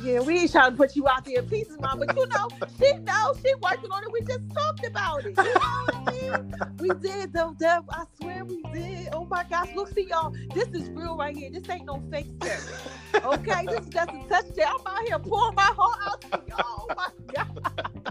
Yeah, 0.03 0.21
we 0.21 0.39
ain't 0.39 0.51
trying 0.51 0.71
to 0.71 0.77
put 0.77 0.95
you 0.95 1.07
out 1.07 1.25
there 1.25 1.39
in 1.39 1.49
pieces, 1.49 1.77
mom. 1.79 1.99
But 1.99 2.15
you 2.15 2.25
know, 2.27 2.47
she 2.79 2.93
knows 2.99 3.39
she 3.45 3.53
working 3.55 3.91
on 3.91 4.03
it. 4.03 4.11
We 4.11 4.21
just 4.21 4.49
talked 4.53 4.85
about 4.85 5.25
it. 5.25 5.35
You 5.37 5.43
know 5.43 5.51
what 5.53 5.95
I 5.95 6.11
mean? 6.11 6.55
We 6.79 6.89
did 7.01 7.33
though, 7.33 7.55
Dub. 7.59 7.85
I 7.91 8.05
swear 8.19 8.45
we 8.45 8.63
did. 8.73 9.09
Oh 9.13 9.25
my 9.25 9.43
gosh. 9.49 9.69
Look, 9.75 9.93
see 9.93 10.07
y'all. 10.09 10.33
This 10.53 10.69
is 10.69 10.89
real 10.91 11.17
right 11.17 11.35
here. 11.35 11.49
This 11.51 11.69
ain't 11.69 11.85
no 11.85 12.01
fake 12.11 12.27
stuff. 12.41 13.23
Okay, 13.25 13.65
this 13.67 13.81
is 13.81 13.89
just 13.89 14.09
a 14.09 14.29
touch 14.29 14.45
that 14.55 14.67
I'm 14.69 14.87
out 14.87 15.03
here 15.07 15.19
pouring 15.19 15.55
my 15.55 15.61
heart 15.63 15.99
out 16.07 16.21
to 16.21 16.41
y'all. 16.47 16.87
Oh 16.89 16.93
my 16.95 17.09
god. 17.35 18.08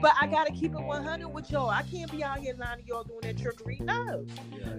But 0.00 0.14
I 0.20 0.26
gotta 0.26 0.52
keep 0.52 0.72
it 0.72 0.80
100 0.80 1.28
with 1.28 1.50
y'all. 1.50 1.70
I 1.70 1.82
can't 1.82 2.10
be 2.10 2.22
out 2.22 2.38
here 2.38 2.54
lying 2.58 2.80
to 2.80 2.86
y'all 2.86 3.04
doing 3.04 3.20
that 3.22 3.38
trickery. 3.38 3.78
No. 3.80 4.24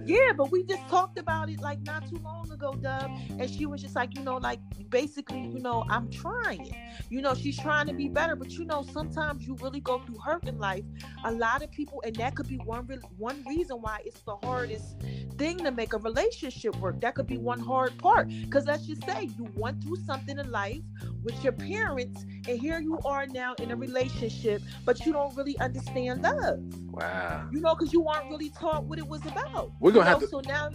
Yeah, 0.04 0.32
but 0.36 0.50
we 0.50 0.64
just 0.64 0.88
talked 0.88 1.18
about 1.18 1.50
it 1.50 1.60
like 1.60 1.80
not 1.82 2.06
too 2.08 2.18
long 2.18 2.50
ago, 2.50 2.74
Dub. 2.74 3.10
And 3.38 3.48
she 3.50 3.66
was 3.66 3.82
just 3.82 3.94
like, 3.94 4.14
you 4.16 4.22
know, 4.22 4.36
like 4.36 4.60
basically, 4.90 5.40
you 5.40 5.60
know, 5.60 5.84
I'm 5.88 6.10
trying. 6.10 6.74
You 7.08 7.20
know, 7.20 7.34
she's 7.34 7.58
trying 7.58 7.86
to 7.86 7.92
be 7.92 8.08
better, 8.08 8.36
but 8.36 8.50
you 8.52 8.64
know, 8.64 8.82
sometimes 8.82 9.46
you 9.46 9.56
really 9.60 9.80
go 9.80 9.98
through 10.00 10.18
hurt 10.18 10.46
in 10.46 10.58
life. 10.58 10.84
A 11.24 11.32
lot 11.32 11.62
of 11.62 11.70
people, 11.70 12.02
and 12.04 12.14
that 12.16 12.34
could 12.34 12.48
be 12.48 12.56
one 12.58 12.86
re- 12.86 12.98
one 13.16 13.44
reason 13.46 13.78
why 13.80 14.00
it's 14.04 14.22
the 14.22 14.36
hardest 14.36 14.96
thing 15.38 15.58
to 15.58 15.70
make 15.70 15.92
a 15.92 15.98
relationship 15.98 16.76
work. 16.76 17.00
That 17.00 17.14
could 17.14 17.26
be 17.26 17.38
one 17.38 17.60
hard 17.60 17.96
part. 17.98 18.28
Because 18.28 18.66
let's 18.66 18.86
just 18.86 19.04
say 19.04 19.24
you 19.36 19.48
went 19.54 19.82
through 19.82 19.96
something 19.96 20.38
in 20.38 20.50
life 20.50 20.82
with 21.22 21.42
your 21.42 21.52
parents, 21.52 22.24
and 22.48 22.58
here 22.58 22.80
you 22.80 22.98
are 23.04 23.26
now 23.26 23.54
in 23.54 23.70
a 23.70 23.76
relationship, 23.76 24.62
but 24.84 25.04
you 25.04 25.10
you 25.10 25.14
don't 25.14 25.36
really 25.36 25.58
understand 25.58 26.22
love. 26.22 26.60
Wow. 26.92 27.48
You 27.50 27.58
know, 27.60 27.74
because 27.74 27.92
you 27.92 28.00
weren't 28.00 28.30
really 28.30 28.50
taught 28.50 28.84
what 28.84 28.96
it 29.00 29.08
was 29.08 29.20
about. 29.26 29.72
We're 29.80 29.90
gonna 29.90 30.04
have 30.06 30.20
know, 30.20 30.26
to- 30.26 30.30
So 30.30 30.40
now, 30.46 30.70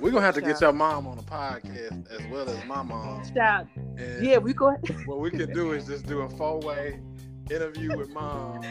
We're 0.00 0.12
gonna 0.12 0.24
have 0.24 0.34
to 0.36 0.40
get 0.40 0.52
Child. 0.58 0.60
your 0.62 0.72
mom 0.72 1.06
on 1.06 1.18
the 1.18 1.22
podcast 1.24 2.10
as 2.10 2.26
well 2.32 2.48
as 2.48 2.64
my 2.64 2.82
mom. 2.82 3.22
child, 3.34 3.68
And 3.98 4.24
yeah, 4.24 4.38
we 4.38 4.54
go 4.54 4.68
ahead. 4.68 4.96
what 5.06 5.20
we 5.20 5.30
can 5.30 5.52
do 5.52 5.72
is 5.72 5.86
just 5.86 6.06
do 6.06 6.20
a 6.22 6.28
four 6.30 6.58
way 6.60 7.00
interview 7.50 7.94
with 7.98 8.08
mom. 8.10 8.62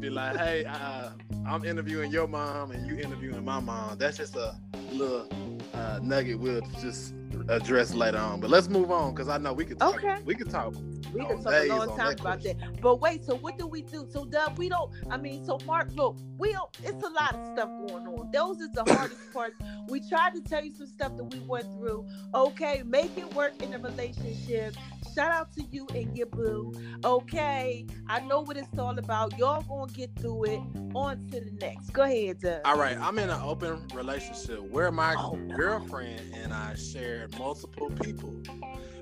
Be 0.00 0.10
like, 0.10 0.36
hey, 0.36 0.64
uh, 0.64 1.10
I'm 1.44 1.64
interviewing 1.64 2.12
your 2.12 2.28
mom 2.28 2.70
and 2.70 2.86
you 2.86 2.96
interviewing 3.02 3.44
my 3.44 3.58
mom. 3.58 3.98
That's 3.98 4.16
just 4.16 4.36
a 4.36 4.54
little 4.92 5.26
uh, 5.74 5.98
nugget 6.02 6.38
we'll 6.38 6.60
just 6.80 7.14
address 7.48 7.94
later 7.94 8.18
on. 8.18 8.38
But 8.40 8.50
let's 8.50 8.68
move 8.68 8.92
on 8.92 9.12
because 9.14 9.28
I 9.28 9.38
know 9.38 9.52
we 9.52 9.64
could 9.64 9.80
talk. 9.80 9.96
Okay. 9.96 10.18
We 10.24 10.36
could 10.36 10.50
talk. 10.50 10.74
We 11.12 11.20
on 11.22 11.28
can 11.28 11.42
talk 11.44 11.52
a 11.54 11.66
long 11.68 11.88
time 11.88 11.96
that 11.96 12.20
about 12.20 12.40
question. 12.40 12.58
that. 12.58 12.80
But 12.80 13.00
wait, 13.00 13.24
so 13.24 13.34
what 13.36 13.58
do 13.58 13.66
we 13.66 13.82
do? 13.82 14.06
So 14.10 14.24
Dub, 14.24 14.58
we 14.58 14.68
don't. 14.68 14.90
I 15.10 15.16
mean, 15.16 15.44
so 15.44 15.58
Mark, 15.66 15.88
look, 15.94 16.16
we 16.38 16.52
don't. 16.52 16.68
It's 16.84 17.02
a 17.02 17.08
lot 17.10 17.34
of 17.34 17.46
stuff 17.54 17.68
going 17.88 18.06
on. 18.06 18.30
Those 18.32 18.60
is 18.60 18.70
the 18.72 18.84
hardest 18.94 19.20
parts. 19.32 19.56
We 19.88 20.00
tried 20.08 20.34
to 20.34 20.40
tell 20.42 20.64
you 20.64 20.72
some 20.74 20.86
stuff 20.86 21.16
that 21.16 21.24
we 21.24 21.40
went 21.40 21.64
through. 21.74 22.06
Okay, 22.34 22.82
make 22.84 23.16
it 23.16 23.32
work 23.34 23.60
in 23.62 23.74
a 23.74 23.78
relationship. 23.78 24.74
Shout 25.14 25.30
out 25.32 25.52
to 25.54 25.62
you 25.70 25.86
and 25.94 26.16
your 26.16 26.26
boo. 26.26 26.72
Okay, 27.04 27.86
I 28.08 28.20
know 28.20 28.40
what 28.40 28.56
it's 28.56 28.78
all 28.78 28.96
about. 28.98 29.36
Y'all 29.38 29.62
gonna 29.62 29.90
get 29.92 30.10
through 30.16 30.44
it. 30.44 30.60
On 30.94 31.16
to 31.30 31.40
the 31.40 31.50
next. 31.60 31.90
Go 31.92 32.02
ahead, 32.02 32.40
Dub. 32.40 32.60
All 32.64 32.76
right, 32.78 32.96
I'm 32.98 33.18
in 33.18 33.28
an 33.30 33.40
open 33.42 33.86
relationship 33.94 34.60
where 34.70 34.90
my 34.92 35.14
Oh, 35.18 35.32
no. 35.34 35.56
girlfriend 35.56 36.20
and 36.34 36.52
I 36.52 36.74
shared 36.74 37.36
multiple 37.38 37.90
people, 38.02 38.34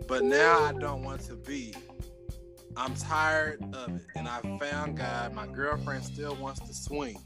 but 0.09 0.25
now 0.25 0.61
I 0.64 0.73
don't 0.73 1.03
want 1.03 1.21
to 1.23 1.35
be. 1.37 1.75
I'm 2.77 2.95
tired 2.95 3.62
of 3.75 3.97
it, 3.97 4.03
and 4.17 4.29
I 4.29 4.41
found 4.59 4.99
God. 4.99 5.33
My 5.35 5.47
girlfriend 5.47 6.05
still 6.05 6.35
wants 6.37 6.61
to 6.61 6.75
swing. 6.75 7.19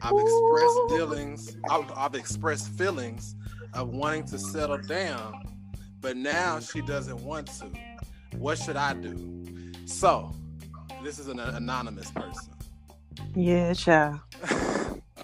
I've 0.00 0.16
expressed 0.16 0.78
Ooh. 0.78 0.88
feelings. 0.88 1.56
I've, 1.68 1.90
I've 1.96 2.14
expressed 2.14 2.68
feelings 2.70 3.34
of 3.74 3.88
wanting 3.88 4.24
to 4.26 4.38
settle 4.38 4.78
down, 4.78 5.42
but 6.00 6.16
now 6.16 6.60
she 6.60 6.80
doesn't 6.82 7.20
want 7.22 7.48
to. 7.58 7.70
What 8.36 8.58
should 8.58 8.76
I 8.76 8.94
do? 8.94 9.44
So, 9.86 10.32
this 11.02 11.18
is 11.18 11.28
an 11.28 11.40
anonymous 11.40 12.10
person. 12.12 12.52
Yeah, 13.34 13.74
child. 13.74 14.20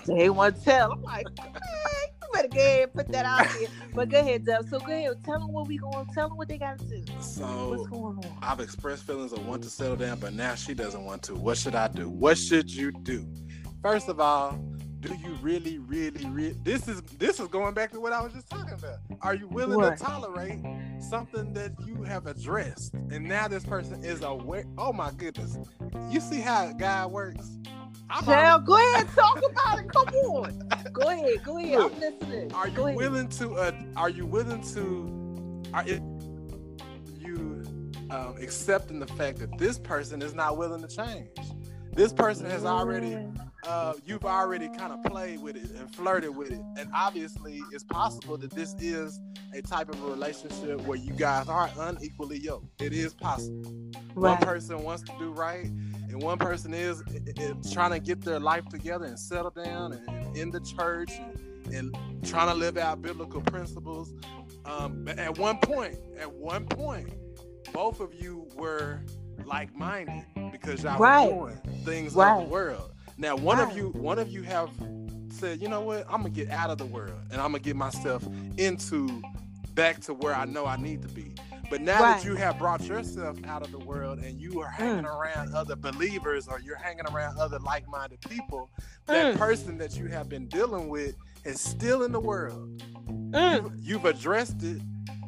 They 0.07 0.29
want 0.29 0.57
to 0.57 0.63
tell. 0.63 0.91
Oh 0.91 0.93
I'm 0.93 1.03
like, 1.03 1.27
go 2.51 2.59
ahead 2.61 2.83
and 2.85 2.93
put 2.95 3.09
that 3.13 3.27
out 3.27 3.47
there. 3.59 3.69
But 3.95 4.09
go 4.11 4.21
ahead, 4.21 4.45
Dub. 4.45 4.69
So 4.69 4.79
go 4.81 4.93
ahead, 4.93 5.13
tell 5.25 5.39
them 5.41 5.53
what 5.53 5.69
we 5.69 5.79
going. 5.79 6.07
Tell 6.15 6.29
them 6.29 6.37
what 6.37 6.49
they 6.49 6.59
got 6.59 6.79
to 6.79 6.85
do. 6.85 7.05
What's 7.13 7.35
So 7.37 7.87
going 7.91 8.19
on? 8.19 8.39
I've 8.43 8.61
expressed 8.61 9.07
feelings 9.07 9.33
of 9.33 9.47
want 9.47 9.63
to 9.65 9.71
settle 9.71 9.97
down, 9.97 10.19
but 10.21 10.33
now 10.35 10.55
she 10.55 10.75
doesn't 10.75 11.05
want 11.05 11.23
to. 11.25 11.35
What 11.35 11.59
should 11.59 11.75
I 11.75 11.89
do? 11.89 12.09
What 12.09 12.39
should 12.39 12.71
you 12.73 12.93
do? 12.93 13.27
First 13.83 14.09
of 14.09 14.21
all, 14.21 14.59
do 15.01 15.15
you 15.23 15.35
really, 15.43 15.79
really, 15.79 16.25
really? 16.31 16.57
This 16.63 16.89
is 16.89 17.03
this 17.19 17.39
is 17.39 17.49
going 17.49 17.75
back 17.75 17.91
to 17.93 18.01
what 18.01 18.15
I 18.15 18.23
was 18.23 18.33
just 18.33 18.49
talking 18.49 18.73
about. 18.73 18.99
Are 19.21 19.35
you 19.35 19.47
willing 19.49 19.77
What? 19.77 19.99
to 19.99 20.03
tolerate 20.03 20.59
something 20.99 21.53
that 21.53 21.73
you 21.85 22.03
have 22.05 22.27
addressed, 22.27 22.95
and 22.95 23.23
now 23.29 23.47
this 23.47 23.65
person 23.65 24.03
is 24.03 24.23
aware? 24.23 24.65
Oh 24.79 24.95
my 24.95 25.11
goodness! 25.11 25.59
You 26.11 26.21
see 26.21 26.41
how 26.41 26.73
God 26.73 27.13
works? 27.13 27.59
I'm 28.11 28.25
Child, 28.25 28.67
go 28.67 28.77
ahead, 28.77 29.09
talk 29.15 29.39
about 29.51 29.79
it. 29.79 29.89
Come 29.93 30.09
on. 30.09 30.69
Go 30.93 31.09
ahead, 31.09 31.43
go 31.43 31.59
ahead. 31.59 31.79
Look, 31.79 31.93
I'm 31.95 32.01
listening. 32.01 32.53
Are 32.53 32.69
you 32.69 32.85
ahead. 32.85 32.97
willing 32.97 33.29
to? 33.31 33.55
Uh, 33.55 33.73
are 33.97 34.11
you 34.11 34.27
willing 34.27 34.63
to? 34.75 35.63
Are 35.73 35.83
it, 35.87 36.03
you 37.19 37.65
um, 38.11 38.37
accepting 38.41 39.01
the 39.01 39.07
fact 39.07 39.39
that 39.39 39.59
this 39.59 39.79
person 39.79 40.23
is 40.23 40.35
not 40.35 40.57
willing 40.57 40.87
to 40.87 40.89
change? 40.89 41.31
This 41.95 42.13
person 42.13 42.49
has 42.51 42.65
already. 42.65 43.17
Uh, 43.67 43.95
you've 44.05 44.25
already 44.25 44.69
kind 44.69 44.93
of 44.93 45.03
played 45.11 45.41
with 45.41 45.57
it 45.57 45.71
and 45.79 45.93
flirted 45.95 46.37
with 46.37 46.53
it, 46.53 46.61
and 46.77 46.91
obviously, 46.95 47.63
it's 47.73 47.85
possible 47.85 48.37
that 48.37 48.51
this 48.51 48.75
is 48.79 49.21
a 49.55 49.63
type 49.63 49.89
of 49.89 50.03
a 50.05 50.07
relationship 50.07 50.81
where 50.83 50.99
you 50.99 51.13
guys 51.13 51.49
are 51.49 51.71
unequally 51.79 52.39
yoked. 52.39 52.67
It 52.83 52.93
is 52.93 53.15
possible. 53.15 53.73
One 54.15 54.39
person 54.39 54.83
wants 54.83 55.03
to 55.05 55.13
do 55.19 55.31
right, 55.33 55.71
and 56.15 56.23
one 56.23 56.39
person 56.39 56.73
is, 56.73 57.03
i- 57.09 57.43
i- 57.43 57.73
trying 57.73 57.91
to 57.91 57.99
get 57.99 58.21
their 58.23 58.39
life 58.39 58.65
together 58.69 59.05
and 59.05 59.19
settle 59.19 59.51
down 59.51 59.93
and, 59.95 60.09
and 60.09 60.37
in 60.37 60.51
the 60.51 60.61
church 60.61 61.11
and, 61.67 61.75
and 61.75 62.25
trying 62.25 62.47
to 62.49 62.55
live 62.55 62.77
out 62.77 63.03
biblical 63.03 63.41
principles. 63.43 64.15
Um, 64.65 65.05
but 65.05 65.19
at 65.19 65.37
one 65.37 65.59
point, 65.59 65.97
at 66.19 66.33
one 66.33 66.67
point, 66.67 67.13
both 67.73 67.99
of 67.99 68.15
you 68.15 68.47
were 68.57 69.01
like-minded 69.45 70.25
because 70.53 70.85
y'all 70.85 70.99
Right. 70.99 71.31
were 71.33 71.51
doing 71.51 71.61
things 71.85 72.13
of 72.13 72.19
Right. 72.19 72.45
the 72.45 72.49
world. 72.49 72.93
Now, 73.19 73.35
one 73.37 73.59
of 73.59 73.77
you, 73.77 73.89
one 73.91 74.21
of 74.21 74.29
you 74.31 74.43
have 74.43 74.71
said, 75.31 75.61
you 75.61 75.69
know 75.69 75.81
what, 75.81 76.05
I'm 76.09 76.19
gonna 76.19 76.31
get 76.31 76.51
out 76.51 76.71
of 76.71 76.79
the 76.79 76.87
world 76.87 77.19
and 77.33 77.41
I'm 77.41 77.49
gonna 77.49 77.59
get 77.59 77.75
myself 77.75 78.25
into 78.57 79.21
back 79.75 80.01
to 80.03 80.15
where 80.15 80.33
I 80.35 80.45
know 80.45 80.65
I 80.65 80.77
need 80.77 81.03
to 81.03 81.09
be. 81.09 81.35
But 81.71 81.81
now 81.81 82.01
Right. 82.03 82.17
that 82.19 82.25
you 82.25 82.35
have 82.37 82.59
brought 82.59 82.83
yourself 82.85 83.39
out 83.47 83.63
of 83.63 83.73
the 83.73 83.79
world 83.79 84.19
and 84.19 84.39
you 84.41 84.61
are 84.61 84.69
hanging 84.69 85.07
around 85.07 85.55
other 85.55 85.77
believers 85.77 86.47
or 86.49 86.61
you're 86.61 86.77
hanging 86.77 87.07
around 87.07 87.39
other 87.39 87.59
like-minded 87.59 88.21
people, 88.23 88.71
that 89.07 89.35
Mm. 89.35 89.39
person 89.39 89.79
that 89.79 89.97
you 89.97 90.07
have 90.07 90.29
been 90.29 90.47
dealing 90.49 90.89
with 90.89 91.17
is 91.45 91.61
still 91.61 92.03
in 92.05 92.13
the 92.13 92.21
world. 92.21 92.83
Mm. 93.09 93.55
You've, 93.63 93.73
you've 93.87 94.05
addressed 94.05 94.63
it. 94.63 94.81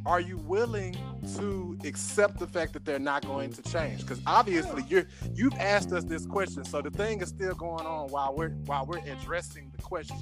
Are 0.04 0.20
you 0.20 0.36
willing 0.36 0.96
to 1.36 1.76
accept 1.84 2.38
the 2.38 2.46
fact 2.46 2.72
that 2.74 2.84
they're 2.84 3.00
not 3.00 3.26
going 3.26 3.52
to 3.52 3.62
change? 3.62 4.02
Because 4.02 4.20
obviously 4.24 4.84
you're 4.88 5.06
you've 5.34 5.54
asked 5.54 5.90
us 5.92 6.04
this 6.04 6.24
question, 6.26 6.64
so 6.64 6.80
the 6.80 6.90
thing 6.90 7.20
is 7.22 7.30
still 7.30 7.54
going 7.54 7.84
on 7.84 8.08
while 8.10 8.32
we're 8.36 8.50
while 8.66 8.86
we're 8.86 8.98
addressing 8.98 9.72
the 9.76 9.82
question. 9.82 10.16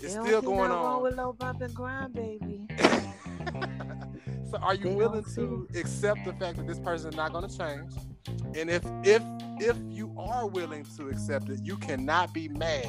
It's 0.00 0.12
still 0.12 0.40
going 0.40 0.68
nothing 0.70 0.84
wrong 0.84 0.96
on. 0.98 1.02
with 1.02 1.16
low 1.16 1.32
bump 1.32 1.60
and 1.60 1.74
grind, 1.74 2.14
baby. 2.14 2.68
so 4.50 4.58
are 4.58 4.74
you 4.74 4.84
They 4.84 4.94
willing 4.94 5.24
to 5.34 5.68
accept 5.76 6.24
the 6.24 6.32
fact 6.34 6.56
that 6.58 6.66
this 6.66 6.78
person 6.78 7.10
is 7.10 7.16
not 7.16 7.32
going 7.32 7.48
to 7.48 7.58
change? 7.58 7.92
And 8.56 8.70
if 8.70 8.82
if 9.04 9.22
if 9.58 9.76
you 9.88 10.14
are 10.18 10.46
willing 10.46 10.84
to 10.96 11.08
accept 11.08 11.48
it, 11.50 11.60
you 11.62 11.76
cannot 11.76 12.32
be 12.32 12.48
mad 12.48 12.86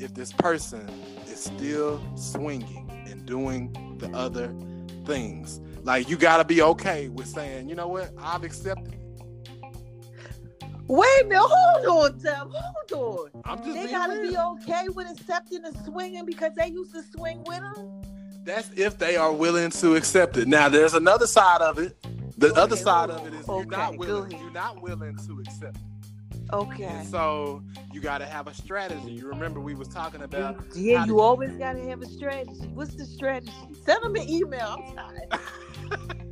if 0.00 0.14
this 0.14 0.32
person 0.32 0.88
is 1.26 1.44
still 1.44 2.02
swinging 2.16 2.90
and 3.08 3.24
doing 3.24 3.96
the 3.98 4.10
other 4.10 4.54
things. 5.04 5.60
Like 5.82 6.08
you 6.08 6.16
got 6.16 6.38
to 6.38 6.44
be 6.44 6.62
okay 6.62 7.08
with 7.08 7.26
saying, 7.26 7.68
you 7.68 7.74
know 7.74 7.88
what, 7.88 8.10
I've 8.18 8.44
accepted. 8.44 8.98
Wait 10.86 11.22
a 11.22 11.24
minute, 11.24 11.40
hold 11.40 11.86
on. 11.86 12.20
Hold 12.50 13.30
on. 13.34 13.42
I'm 13.44 13.64
just 13.64 13.74
They 13.74 13.90
gotta 13.90 14.20
be 14.20 14.36
okay 14.36 14.88
with 14.90 15.10
accepting 15.10 15.62
the 15.62 15.72
swinging 15.84 16.26
because 16.26 16.52
they 16.54 16.68
used 16.68 16.94
to 16.94 17.02
swing 17.02 17.42
with 17.46 17.60
them. 17.60 18.02
That's 18.44 18.70
if 18.76 18.98
they 18.98 19.16
are 19.16 19.32
willing 19.32 19.70
to 19.70 19.96
accept 19.96 20.36
it. 20.36 20.46
Now, 20.48 20.68
there's 20.68 20.94
another 20.94 21.26
side 21.26 21.60
of 21.62 21.78
it. 21.78 21.96
The 22.36 22.50
Okay, 22.50 22.60
other 22.60 22.76
side 22.76 23.10
of 23.10 23.26
it 23.26 23.32
is 23.34 23.48
on. 23.48 23.58
you're 23.58 23.66
not 23.66 23.96
willing. 23.96 24.30
You're 24.38 24.50
not 24.50 24.82
willing 24.82 25.16
to 25.16 25.40
accept 25.40 25.76
it. 25.76 25.82
Okay. 26.52 26.84
And 26.84 27.08
so 27.08 27.62
you 27.92 28.00
got 28.00 28.18
to 28.18 28.26
have 28.26 28.46
a 28.48 28.54
strategy. 28.54 29.12
You 29.12 29.28
remember 29.28 29.60
we 29.60 29.74
was 29.74 29.88
talking 29.88 30.22
about 30.22 30.62
Yeah, 30.74 31.04
you 31.06 31.12
to- 31.14 31.20
always 31.20 31.52
gotta 31.56 31.80
have 31.88 32.02
a 32.02 32.06
strategy. 32.06 32.66
What's 32.74 32.94
the 32.96 33.06
strategy? 33.06 33.50
Send 33.84 34.02
them 34.04 34.14
an 34.16 34.28
email. 34.28 34.76
I'm 34.78 34.94
tired. 34.94 36.20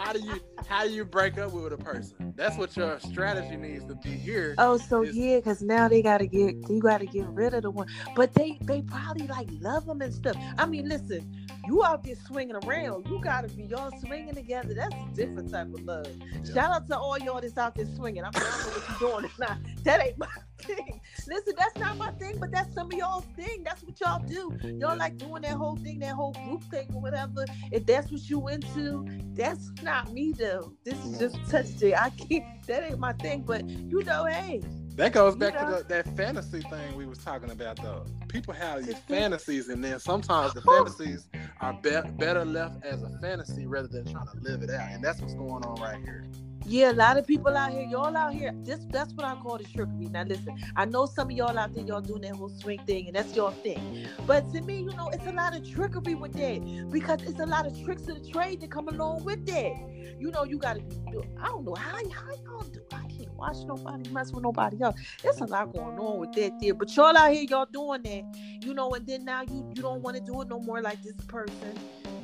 how 0.00 0.12
do 0.12 0.20
you 0.20 0.40
how 0.66 0.84
do 0.84 0.90
you 0.90 1.04
break 1.04 1.38
up 1.38 1.52
with 1.52 1.72
a 1.72 1.76
person? 1.76 2.32
That's 2.36 2.56
what 2.56 2.76
your 2.76 2.98
strategy 3.00 3.56
needs 3.56 3.84
to 3.86 3.94
be 3.96 4.10
here. 4.10 4.54
Oh, 4.58 4.78
so 4.78 5.02
It's- 5.02 5.14
yeah, 5.14 5.36
because 5.36 5.62
now 5.62 5.88
they 5.88 6.02
gotta 6.02 6.26
get 6.26 6.54
you 6.68 6.80
gotta 6.80 7.06
get 7.06 7.26
rid 7.28 7.54
of 7.54 7.62
the 7.62 7.70
one, 7.70 7.86
but 8.16 8.32
they 8.34 8.58
they 8.62 8.82
probably 8.82 9.26
like 9.26 9.48
love 9.60 9.86
them 9.86 10.00
and 10.00 10.12
stuff. 10.12 10.36
I 10.58 10.66
mean, 10.66 10.88
listen, 10.88 11.30
you 11.66 11.84
out 11.84 12.02
there 12.04 12.16
swinging 12.26 12.56
around, 12.64 13.06
you 13.08 13.20
gotta 13.22 13.48
be 13.48 13.64
y'all 13.64 13.90
swinging 14.00 14.34
together. 14.34 14.74
That's 14.74 14.94
a 14.94 15.14
different 15.14 15.50
type 15.50 15.68
of 15.68 15.82
love. 15.82 16.06
Yeah. 16.44 16.54
Shout 16.54 16.70
out 16.72 16.86
to 16.88 16.98
all 16.98 17.18
y'all 17.18 17.40
that's 17.40 17.58
out 17.58 17.74
there 17.74 17.86
swinging. 17.86 18.24
I 18.24 18.28
mean, 18.28 18.32
I 18.36 18.40
don't 18.40 18.60
know 18.66 18.80
what 18.80 19.00
you're 19.00 19.20
doing. 19.20 19.30
Nah, 19.38 19.54
that 19.84 20.06
ain't 20.06 20.18
my 20.18 20.26
thing. 20.60 21.00
Listen, 21.26 21.54
that's 21.56 21.76
not 21.78 21.96
my 21.96 22.10
thing, 22.12 22.38
but 22.38 22.50
that's 22.50 22.72
some 22.74 22.86
of 22.86 22.92
y'all's 22.92 23.24
thing. 23.36 23.62
That's 23.64 23.82
what 23.82 23.98
y'all 24.00 24.22
do. 24.26 24.56
Y'all 24.78 24.96
like 24.96 25.16
doing 25.18 25.42
that 25.42 25.52
whole 25.52 25.76
thing, 25.76 25.98
that 26.00 26.14
whole 26.14 26.32
group 26.32 26.62
thing 26.64 26.88
or 26.94 27.00
whatever. 27.00 27.44
If 27.70 27.86
that's 27.86 28.10
what 28.10 28.28
you 28.28 28.48
into, 28.48 29.06
that's 29.34 29.70
not 29.82 30.12
me 30.12 30.32
though. 30.32 30.72
This 30.84 30.98
is 31.04 31.18
just 31.18 31.36
mm. 31.36 31.50
touching. 31.50 31.94
I 31.94 32.10
can't. 32.10 32.44
That 32.66 32.84
ain't 32.84 32.98
my 32.98 33.12
thing. 33.14 33.42
But 33.46 33.68
you 33.68 34.02
know, 34.04 34.24
hey, 34.24 34.62
That 34.96 35.12
goes 35.12 35.34
You 35.34 35.40
back 35.40 35.54
know? 35.54 35.78
to 35.78 35.82
the, 35.82 35.88
that 35.88 36.16
fantasy 36.16 36.60
thing 36.60 36.96
we 36.96 37.06
was 37.06 37.18
talking 37.18 37.50
about 37.50 37.76
though. 37.76 38.06
People 38.28 38.54
have 38.54 38.84
these 38.84 38.98
fantasies 39.08 39.68
and 39.68 39.82
then 39.82 39.98
sometimes 39.98 40.54
the 40.54 40.62
fantasies 40.62 41.28
are 41.60 41.72
be- 41.74 42.10
better 42.18 42.44
left 42.44 42.84
as 42.84 43.02
a 43.02 43.10
fantasy 43.20 43.66
rather 43.66 43.88
than 43.88 44.04
trying 44.10 44.26
to 44.26 44.40
live 44.40 44.62
it 44.62 44.70
out. 44.70 44.90
And 44.90 45.02
that's 45.02 45.20
what's 45.20 45.34
going 45.34 45.64
on 45.64 45.80
right 45.80 46.00
here. 46.04 46.24
Yeah, 46.70 46.92
a 46.92 46.94
lot 46.94 47.16
of 47.16 47.26
people 47.26 47.56
out 47.56 47.72
here, 47.72 47.82
y'all 47.82 48.16
out 48.16 48.32
here. 48.32 48.54
This 48.62 48.86
that's 48.90 49.12
what 49.14 49.26
I 49.26 49.34
call 49.34 49.58
the 49.58 49.64
trickery. 49.64 50.06
Now 50.08 50.22
listen, 50.22 50.56
I 50.76 50.84
know 50.84 51.04
some 51.04 51.28
of 51.28 51.36
y'all 51.36 51.58
out 51.58 51.74
there, 51.74 51.84
y'all 51.84 52.00
doing 52.00 52.22
that 52.22 52.36
whole 52.36 52.48
swing 52.48 52.78
thing, 52.86 53.08
and 53.08 53.16
that's 53.16 53.34
your 53.34 53.50
thing. 53.50 54.06
But 54.24 54.52
to 54.52 54.60
me, 54.60 54.76
you 54.76 54.94
know, 54.94 55.08
it's 55.08 55.26
a 55.26 55.32
lot 55.32 55.56
of 55.56 55.68
trickery 55.68 56.14
with 56.14 56.32
that 56.34 56.88
because 56.92 57.22
it's 57.22 57.40
a 57.40 57.44
lot 57.44 57.66
of 57.66 57.72
tricks 57.84 58.06
of 58.06 58.22
the 58.22 58.30
trade 58.30 58.60
that 58.60 58.70
come 58.70 58.86
along 58.86 59.24
with 59.24 59.44
that. 59.46 59.72
You 60.20 60.30
know, 60.30 60.44
you 60.44 60.58
gotta 60.58 60.78
be. 60.78 60.96
I 61.40 61.46
don't 61.46 61.64
know 61.64 61.74
how 61.74 61.96
how 62.08 62.30
y'all 62.44 62.62
do. 62.62 62.82
I 62.92 63.02
can't 63.08 63.34
watch 63.34 63.56
nobody 63.66 64.08
mess 64.10 64.30
with 64.30 64.44
nobody 64.44 64.80
else. 64.80 64.94
There's 65.24 65.40
a 65.40 65.46
lot 65.46 65.72
going 65.72 65.98
on 65.98 66.20
with 66.20 66.34
that 66.34 66.52
there. 66.60 66.74
But 66.74 66.94
y'all 66.94 67.16
out 67.16 67.32
here, 67.32 67.46
y'all 67.50 67.66
doing 67.66 68.02
that. 68.04 68.62
You 68.62 68.74
know, 68.74 68.90
and 68.92 69.04
then 69.04 69.24
now 69.24 69.42
you 69.42 69.68
you 69.74 69.82
don't 69.82 70.02
want 70.02 70.18
to 70.18 70.22
do 70.22 70.40
it 70.42 70.46
no 70.46 70.60
more 70.60 70.80
like 70.80 71.02
this 71.02 71.14
person 71.26 71.74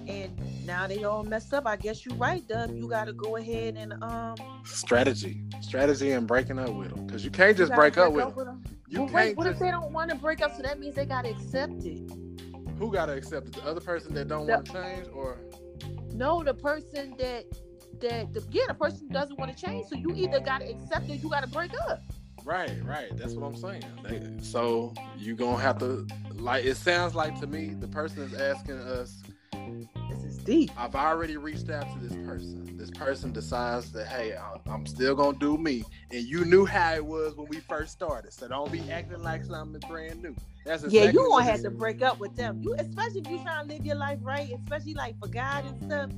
and 0.08 0.66
now 0.66 0.86
they 0.86 1.04
all 1.04 1.22
messed 1.24 1.52
up. 1.54 1.66
I 1.66 1.76
guess 1.76 2.04
you're 2.04 2.16
right, 2.16 2.46
Dub. 2.46 2.74
You 2.74 2.88
got 2.88 3.06
to 3.06 3.12
go 3.12 3.36
ahead 3.36 3.76
and 3.76 3.94
um 4.02 4.36
strategy, 4.64 5.44
strategy, 5.60 6.12
and 6.12 6.26
breaking 6.26 6.58
up 6.58 6.70
with 6.70 6.94
them 6.94 7.06
because 7.06 7.24
you 7.24 7.30
can't 7.30 7.56
just 7.56 7.72
break, 7.74 7.94
break, 7.94 8.06
up, 8.06 8.12
with, 8.12 8.34
with 8.36 8.46
them. 8.46 8.62
You 8.88 9.00
well, 9.00 9.08
can't. 9.08 9.14
Wait, 9.14 9.36
what 9.36 9.44
just... 9.44 9.54
if 9.54 9.60
they 9.60 9.70
don't 9.70 9.92
want 9.92 10.10
to 10.10 10.16
break 10.16 10.42
up? 10.42 10.56
So 10.56 10.62
that 10.62 10.78
means 10.78 10.94
they 10.94 11.06
got 11.06 11.22
to 11.22 11.30
accept 11.30 11.84
it. 11.84 12.10
Who 12.78 12.92
got 12.92 13.06
to 13.06 13.12
accept 13.12 13.48
it? 13.48 13.52
The 13.54 13.64
other 13.64 13.80
person 13.80 14.14
that 14.14 14.28
don't 14.28 14.46
want 14.46 14.66
to 14.66 14.72
change, 14.72 15.08
or 15.12 15.38
no, 16.12 16.42
the 16.42 16.54
person 16.54 17.14
that 17.18 17.44
that 18.00 18.32
the, 18.32 18.44
yeah, 18.50 18.64
the 18.68 18.74
person 18.74 19.08
doesn't 19.08 19.38
want 19.38 19.56
to 19.56 19.64
change. 19.64 19.86
So 19.88 19.96
you 19.96 20.12
either 20.14 20.40
got 20.40 20.60
to 20.60 20.68
accept 20.68 21.08
it, 21.08 21.22
you 21.22 21.30
got 21.30 21.42
to 21.42 21.48
break 21.48 21.72
up. 21.88 22.02
Right, 22.44 22.72
right. 22.84 23.16
That's 23.16 23.34
what 23.34 23.46
I'm 23.46 23.56
saying. 23.56 23.84
They, 24.04 24.22
so 24.40 24.94
you 25.18 25.34
gonna 25.34 25.60
have 25.60 25.78
to 25.78 26.06
like. 26.34 26.64
It 26.64 26.76
sounds 26.76 27.14
like 27.14 27.40
to 27.40 27.46
me 27.46 27.70
the 27.70 27.88
person 27.88 28.22
is 28.22 28.34
asking 28.34 28.78
us 28.78 29.20
this 30.08 30.24
is 30.24 30.38
deep. 30.38 30.70
I've 30.76 30.94
already 30.94 31.36
reached 31.36 31.70
out 31.70 31.86
to 31.92 31.98
this 31.98 32.16
person. 32.26 32.76
This 32.76 32.90
person 32.90 33.32
decides 33.32 33.92
that, 33.92 34.06
hey, 34.06 34.36
I'm 34.66 34.86
still 34.86 35.14
gonna 35.14 35.38
do 35.38 35.56
me, 35.58 35.84
and 36.10 36.24
you 36.24 36.44
knew 36.44 36.64
how 36.64 36.94
it 36.94 37.04
was 37.04 37.34
when 37.36 37.48
we 37.48 37.60
first 37.60 37.92
started. 37.92 38.32
So 38.32 38.48
don't 38.48 38.70
be 38.70 38.80
acting 38.90 39.22
like 39.22 39.44
something 39.44 39.82
brand 39.88 40.22
new. 40.22 40.34
That's 40.64 40.82
exactly 40.84 41.06
yeah. 41.06 41.10
You 41.12 41.28
gonna 41.28 41.44
have 41.44 41.62
to 41.62 41.70
break 41.70 42.02
up 42.02 42.18
with 42.18 42.36
them. 42.36 42.60
You, 42.62 42.74
especially 42.78 43.20
if 43.20 43.30
you 43.30 43.38
trying 43.42 43.68
to 43.68 43.74
live 43.74 43.84
your 43.86 43.96
life 43.96 44.18
right, 44.22 44.50
especially 44.52 44.94
like 44.94 45.18
for 45.20 45.28
God 45.28 45.64
and 45.64 45.82
stuff. 45.82 46.10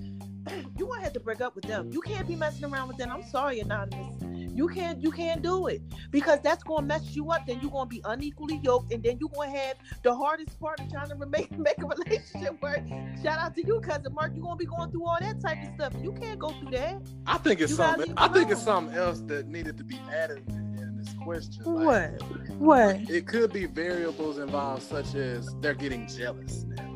You 0.78 0.86
gonna 0.86 1.02
have 1.02 1.12
to 1.12 1.20
break 1.20 1.42
up 1.42 1.54
with 1.54 1.64
them. 1.64 1.90
You 1.92 2.00
can't 2.00 2.26
be 2.26 2.34
messing 2.34 2.64
around 2.64 2.88
with 2.88 2.96
them. 2.96 3.10
I'm 3.10 3.22
sorry, 3.24 3.60
anonymous. 3.60 4.14
You 4.54 4.68
can't 4.68 5.00
you 5.00 5.10
can't 5.10 5.42
do 5.42 5.66
it 5.66 5.82
because 6.10 6.40
that's 6.42 6.62
gonna 6.62 6.86
mess 6.86 7.14
you 7.14 7.30
up. 7.30 7.46
Then 7.46 7.60
you're 7.60 7.70
gonna 7.70 7.86
be 7.86 8.00
unequally 8.04 8.60
yoked, 8.62 8.92
and 8.92 9.02
then 9.02 9.18
you're 9.20 9.30
gonna 9.34 9.56
have 9.56 9.76
the 10.02 10.14
hardest 10.14 10.58
part 10.60 10.80
of 10.80 10.90
trying 10.90 11.08
to 11.08 11.26
make 11.26 11.56
make 11.58 11.78
a 11.78 11.86
relationship 11.86 12.60
work. 12.62 12.80
Shout 13.22 13.38
out 13.38 13.54
to 13.56 13.66
you, 13.66 13.80
cousin 13.80 14.14
Mark. 14.14 14.32
You're 14.34 14.44
gonna 14.44 14.56
be 14.56 14.66
going 14.66 14.90
through 14.90 15.06
all 15.06 15.18
that 15.20 15.40
type 15.40 15.58
of 15.62 15.74
stuff. 15.74 15.94
You 16.02 16.12
can't 16.12 16.38
go 16.38 16.48
through 16.60 16.70
that. 16.72 17.00
I 17.26 17.38
think 17.38 17.60
it's 17.60 17.70
you 17.70 17.76
something. 17.76 18.14
I 18.16 18.28
think 18.28 18.50
it's 18.50 18.62
something 18.62 18.96
else 18.96 19.20
that 19.26 19.46
needed 19.48 19.76
to 19.78 19.84
be 19.84 20.00
added 20.12 20.42
in 20.48 20.96
this 20.98 21.12
question. 21.22 21.64
Like, 21.64 22.20
what? 22.20 22.48
What? 22.58 23.10
It 23.10 23.26
could 23.26 23.52
be 23.52 23.66
variables 23.66 24.38
involved, 24.38 24.82
such 24.82 25.14
as 25.14 25.54
they're 25.60 25.74
getting 25.74 26.08
jealous 26.08 26.64
now. 26.64 26.88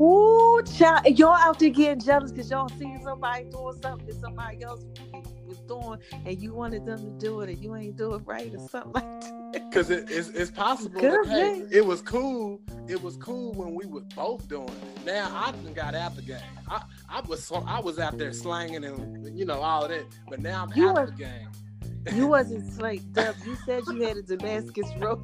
Ooh, 0.00 0.62
child, 0.76 1.06
y'all 1.18 1.34
out 1.34 1.58
there 1.58 1.70
getting 1.70 2.00
jealous 2.00 2.32
because 2.32 2.50
y'all 2.50 2.68
see 2.68 2.96
somebody 3.02 3.44
doing 3.44 3.78
something 3.80 4.06
that 4.06 4.20
somebody 4.20 4.62
else 4.62 4.84
was 5.56 5.66
doing 5.66 6.00
and 6.24 6.40
you 6.40 6.54
wanted 6.54 6.84
them 6.86 6.98
to 6.98 7.10
do 7.24 7.40
it 7.40 7.48
and 7.48 7.58
you 7.62 7.74
ain't 7.74 7.96
do 7.96 8.14
it 8.14 8.22
right 8.24 8.52
or 8.54 8.68
something 8.68 8.92
like 8.94 9.20
that. 9.20 9.52
Because 9.52 9.90
it, 9.90 10.10
it's, 10.10 10.28
it's 10.28 10.50
possible. 10.50 11.00
That, 11.00 11.26
hey, 11.26 11.64
it 11.70 11.84
was 11.84 12.02
cool. 12.02 12.60
It 12.88 13.02
was 13.02 13.16
cool 13.16 13.52
when 13.54 13.74
we 13.74 13.86
were 13.86 14.02
both 14.14 14.48
doing 14.48 14.68
it. 14.68 15.04
Now 15.06 15.30
I 15.32 15.52
got 15.72 15.94
out 15.94 16.16
the 16.16 16.22
game. 16.22 16.38
I, 16.68 16.82
I 17.08 17.20
was 17.22 17.50
I 17.66 17.80
was 17.80 17.98
out 17.98 18.18
there 18.18 18.32
slanging 18.32 18.84
and 18.84 19.38
you 19.38 19.44
know 19.44 19.60
all 19.60 19.84
of 19.84 19.90
that. 19.90 20.04
But 20.28 20.40
now 20.40 20.64
I'm 20.64 20.76
you 20.76 20.88
out 20.88 21.08
of 21.08 21.16
the 21.16 21.24
game. 21.24 21.48
You 22.12 22.26
wasn't 22.26 22.80
like 22.80 23.00
Dub. 23.12 23.34
You 23.44 23.56
said 23.64 23.82
you 23.86 24.02
had 24.02 24.16
a 24.16 24.22
Damascus 24.22 24.86
road. 24.98 25.20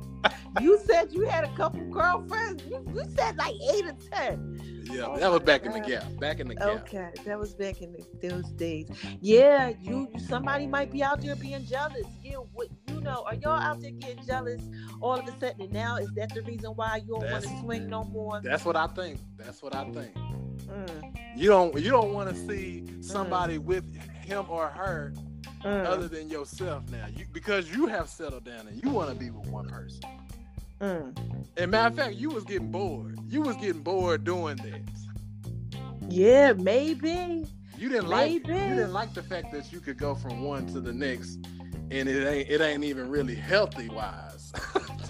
You 0.60 0.78
said 0.84 1.12
you 1.12 1.22
had 1.22 1.44
a 1.44 1.54
couple 1.54 1.80
girlfriends. 1.90 2.64
You, 2.64 2.84
you 2.94 3.04
said 3.16 3.36
like 3.36 3.54
eight 3.72 3.86
or 3.86 3.96
ten. 4.10 4.60
Yeah, 4.90 5.06
oh 5.06 5.16
that 5.16 5.30
was 5.30 5.40
back 5.40 5.64
God. 5.64 5.76
in 5.76 5.82
the 5.82 5.88
gap. 5.88 6.04
Back 6.18 6.40
in 6.40 6.48
the 6.48 6.54
gap. 6.54 6.68
Okay, 6.68 7.08
that 7.24 7.38
was 7.38 7.54
back 7.54 7.80
in 7.80 7.92
the, 7.92 8.28
those 8.28 8.50
days. 8.52 8.88
Yeah, 9.20 9.72
you 9.80 10.08
somebody 10.26 10.66
might 10.66 10.90
be 10.90 11.02
out 11.02 11.20
there 11.22 11.36
being 11.36 11.64
jealous. 11.64 12.06
Yeah, 12.22 12.36
what 12.52 12.68
you 12.88 13.00
know, 13.00 13.24
are 13.26 13.34
y'all 13.36 13.60
out 13.60 13.80
there 13.80 13.92
getting 13.92 14.24
jealous 14.26 14.62
all 15.00 15.14
of 15.14 15.26
a 15.26 15.32
sudden? 15.38 15.62
And 15.62 15.72
now 15.72 15.96
is 15.96 16.10
that 16.16 16.34
the 16.34 16.42
reason 16.42 16.72
why 16.72 16.96
you 17.06 17.18
don't 17.18 17.30
want 17.30 17.44
to 17.44 17.60
swing 17.60 17.88
no 17.88 18.04
more? 18.04 18.40
That's 18.42 18.64
what 18.64 18.76
I 18.76 18.88
think. 18.88 19.20
That's 19.36 19.62
what 19.62 19.74
I 19.74 19.84
think. 19.90 20.14
Mm. 20.14 21.16
You 21.36 21.48
don't 21.48 21.74
you 21.80 21.90
don't 21.90 22.12
want 22.12 22.28
to 22.30 22.36
see 22.46 22.84
somebody 23.00 23.58
mm. 23.58 23.64
with 23.64 23.84
him 24.24 24.46
or 24.48 24.68
her 24.68 25.14
mm. 25.64 25.86
other 25.86 26.08
than 26.08 26.28
yourself 26.28 26.88
now. 26.90 27.06
You 27.14 27.26
because 27.32 27.70
you 27.70 27.86
have 27.86 28.08
settled 28.08 28.44
down 28.44 28.66
and 28.66 28.82
you 28.82 28.90
want 28.90 29.10
to 29.10 29.14
be 29.14 29.30
with 29.30 29.46
one 29.48 29.68
person. 29.68 30.00
Mm. 30.80 31.46
And 31.56 31.70
matter 31.70 31.88
of 31.88 31.96
fact, 31.96 32.16
you 32.16 32.30
was 32.30 32.44
getting 32.44 32.70
bored. 32.70 33.18
You 33.28 33.42
was 33.42 33.56
getting 33.56 33.82
bored 33.82 34.24
doing 34.24 34.56
this. 34.56 34.82
Yeah, 36.08 36.52
maybe. 36.54 37.46
You 37.78 37.88
didn't 37.88 38.08
maybe. 38.08 38.44
like 38.44 38.46
you 38.46 38.76
didn't 38.76 38.92
like 38.92 39.14
the 39.14 39.22
fact 39.22 39.52
that 39.52 39.72
you 39.72 39.80
could 39.80 39.98
go 39.98 40.14
from 40.14 40.42
one 40.42 40.66
to 40.68 40.80
the 40.80 40.92
next 40.92 41.38
and 41.92 42.08
it 42.08 42.26
ain't 42.26 42.48
it 42.48 42.60
ain't 42.60 42.84
even 42.84 43.08
really 43.10 43.34
healthy 43.34 43.88
wise. 43.88 44.52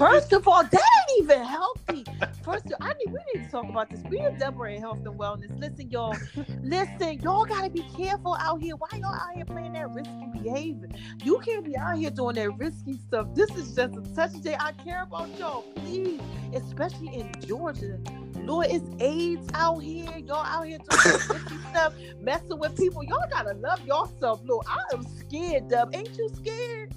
First 0.03 0.33
of 0.33 0.49
all, 0.49 0.65
that 0.65 0.83
ain't 1.11 1.23
even 1.23 1.45
healthy. 1.45 2.05
First 2.43 2.67
of 2.67 2.73
all, 2.81 2.88
I 2.88 2.95
need 2.95 3.12
we 3.12 3.21
need 3.33 3.45
to 3.45 3.51
talk 3.53 3.69
about 3.69 3.88
this. 3.88 4.01
We 4.11 4.19
are 4.19 4.33
Deborah 4.33 4.73
in 4.73 4.81
health 4.81 4.99
and 5.07 5.17
wellness. 5.17 5.57
Listen, 5.61 5.91
y'all. 5.91 6.17
Listen, 6.62 7.21
y'all 7.21 7.45
gotta 7.45 7.71
be 7.71 7.85
careful 7.97 8.37
out 8.41 8.61
here. 8.61 8.75
Why 8.75 8.88
y'all 8.99 9.15
out 9.15 9.33
here 9.37 9.45
playing 9.45 9.75
that 9.75 9.91
risky 9.91 10.27
behavior? 10.33 10.88
You 11.23 11.38
can't 11.38 11.65
be 11.65 11.77
out 11.77 11.99
here 11.99 12.11
doing 12.11 12.35
that 12.35 12.59
risky 12.59 12.99
stuff. 12.99 13.29
This 13.35 13.49
is 13.51 13.77
just 13.77 13.97
a 13.97 14.03
touch 14.17 14.33
day. 14.43 14.57
I 14.59 14.73
care 14.73 15.05
about 15.05 15.38
y'all, 15.38 15.62
please, 15.77 16.21
especially 16.53 17.21
in 17.21 17.33
Georgia. 17.47 18.01
Lord, 18.43 18.67
it's 18.71 18.88
AIDS 18.99 19.49
out 19.55 19.85
here. 19.85 20.19
Y'all 20.19 20.45
out 20.45 20.67
here 20.67 20.79
doing 20.79 21.15
risky 21.31 21.59
stuff, 21.71 21.95
messing 22.19 22.59
with 22.59 22.77
people. 22.77 23.05
Y'all 23.05 23.29
gotta 23.31 23.55
love 23.55 23.87
yourself, 23.87 24.41
Lord. 24.45 24.67
I 24.69 24.83
am 24.95 25.07
scared, 25.17 25.69
Dub. 25.69 25.95
Ain't 25.95 26.19
you 26.19 26.29
scared? 26.35 26.93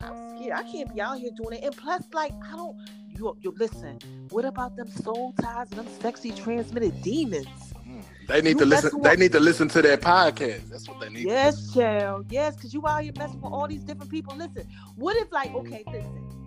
I'm 0.00 0.36
scared. 0.36 0.52
I 0.52 0.62
can't 0.70 0.94
be 0.94 1.00
out 1.00 1.18
here 1.18 1.30
doing 1.36 1.58
it. 1.58 1.64
And 1.64 1.76
plus, 1.76 2.02
like, 2.12 2.32
I 2.44 2.56
don't. 2.56 2.76
You, 3.08 3.36
you 3.40 3.54
listen. 3.56 3.98
What 4.30 4.44
about 4.44 4.76
them 4.76 4.88
soul 4.88 5.32
ties 5.40 5.70
and 5.70 5.80
them 5.80 5.88
sexy 6.00 6.32
transmitted 6.32 7.00
demons? 7.02 7.46
Mm. 7.88 8.02
They 8.28 8.42
need 8.42 8.50
you 8.50 8.58
to 8.58 8.66
listen. 8.66 9.00
They 9.00 9.16
need 9.16 9.32
to 9.32 9.40
listen 9.40 9.68
to 9.68 9.82
that 9.82 10.00
podcast. 10.02 10.68
That's 10.68 10.88
what 10.88 11.00
they 11.00 11.08
need. 11.08 11.26
Yes, 11.26 11.72
child. 11.72 12.26
Yes, 12.30 12.56
because 12.56 12.74
you 12.74 12.86
out 12.86 13.02
here 13.02 13.12
messing 13.16 13.40
with 13.40 13.52
all 13.52 13.66
these 13.68 13.84
different 13.84 14.10
people. 14.10 14.36
Listen. 14.36 14.68
What 14.96 15.16
if, 15.16 15.32
like, 15.32 15.54
okay, 15.54 15.82
listen 15.86 16.45